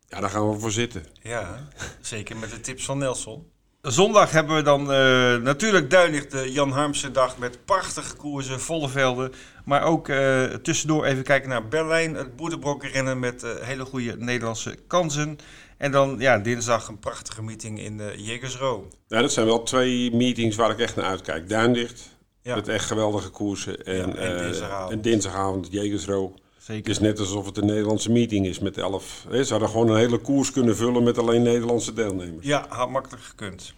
Ja, 0.07 0.19
daar 0.19 0.29
gaan 0.29 0.49
we 0.49 0.59
voor 0.59 0.71
zitten. 0.71 1.05
Ja, 1.21 1.67
zeker 2.01 2.37
met 2.37 2.49
de 2.49 2.61
tips 2.61 2.85
van 2.85 2.97
Nelson. 2.97 3.51
Zondag 3.81 4.31
hebben 4.31 4.55
we 4.55 4.61
dan 4.61 4.81
uh, 4.81 5.35
natuurlijk 5.35 5.89
duidelijk 5.89 6.31
de 6.31 6.51
Jan 6.51 6.71
Harmse 6.71 7.11
dag 7.11 7.37
met 7.37 7.65
prachtige 7.65 8.15
koersen, 8.15 8.59
volle 8.59 8.89
velden. 8.89 9.33
Maar 9.65 9.83
ook 9.83 10.07
uh, 10.07 10.43
tussendoor 10.43 11.05
even 11.05 11.23
kijken 11.23 11.49
naar 11.49 11.67
Berlijn, 11.67 12.15
het 12.15 12.35
boerenbrokkenrennen 12.35 13.19
met 13.19 13.43
uh, 13.43 13.51
hele 13.59 13.85
goede 13.85 14.15
Nederlandse 14.17 14.75
kansen. 14.87 15.37
En 15.77 15.91
dan 15.91 16.15
ja, 16.19 16.37
dinsdag 16.37 16.87
een 16.87 16.99
prachtige 16.99 17.43
meeting 17.43 17.79
in 17.79 17.97
de 17.97 18.13
Jägersro. 18.17 18.87
Ja, 19.07 19.21
dat 19.21 19.33
zijn 19.33 19.45
wel 19.45 19.63
twee 19.63 20.15
meetings 20.15 20.55
waar 20.55 20.71
ik 20.71 20.79
echt 20.79 20.95
naar 20.95 21.05
uitkijk. 21.05 21.49
Duindicht, 21.49 22.09
ja. 22.41 22.55
met 22.55 22.67
echt 22.67 22.85
geweldige 22.85 23.29
koersen. 23.29 23.83
En, 23.85 23.95
ja, 23.95 24.15
en 24.15 24.37
dinsdagavond, 24.37 24.91
en 24.91 25.01
dinsdagavond 25.01 25.67
Jägersro. 25.71 26.33
Zeker. 26.63 26.91
Het 26.91 27.01
is 27.01 27.07
net 27.07 27.19
alsof 27.19 27.45
het 27.45 27.57
een 27.57 27.65
Nederlandse 27.65 28.11
meeting 28.11 28.45
is 28.45 28.59
met 28.59 28.77
elf. 28.77 29.25
Ze 29.31 29.47
hadden 29.49 29.69
gewoon 29.69 29.89
een 29.89 29.97
hele 29.97 30.17
koers 30.17 30.51
kunnen 30.51 30.75
vullen 30.75 31.03
met 31.03 31.17
alleen 31.17 31.41
Nederlandse 31.41 31.93
deelnemers. 31.93 32.45
Ja, 32.45 32.65
had 32.69 32.89
makkelijk 32.89 33.23
gekund. 33.23 33.73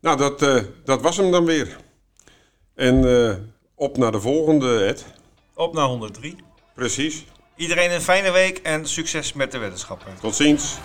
Nou, 0.00 0.16
dat, 0.16 0.42
uh, 0.42 0.62
dat 0.84 1.02
was 1.02 1.16
hem 1.16 1.30
dan 1.30 1.44
weer. 1.44 1.76
En 2.74 3.04
uh, 3.04 3.34
op 3.74 3.96
naar 3.96 4.12
de 4.12 4.20
volgende, 4.20 4.84
Ed. 4.84 5.04
Op 5.54 5.74
naar 5.74 5.86
103. 5.86 6.36
Precies. 6.74 7.24
Iedereen 7.56 7.90
een 7.90 8.00
fijne 8.00 8.30
week 8.30 8.58
en 8.58 8.86
succes 8.86 9.32
met 9.32 9.52
de 9.52 9.58
weddenschappen. 9.58 10.12
Tot 10.20 10.34
ziens. 10.34 10.78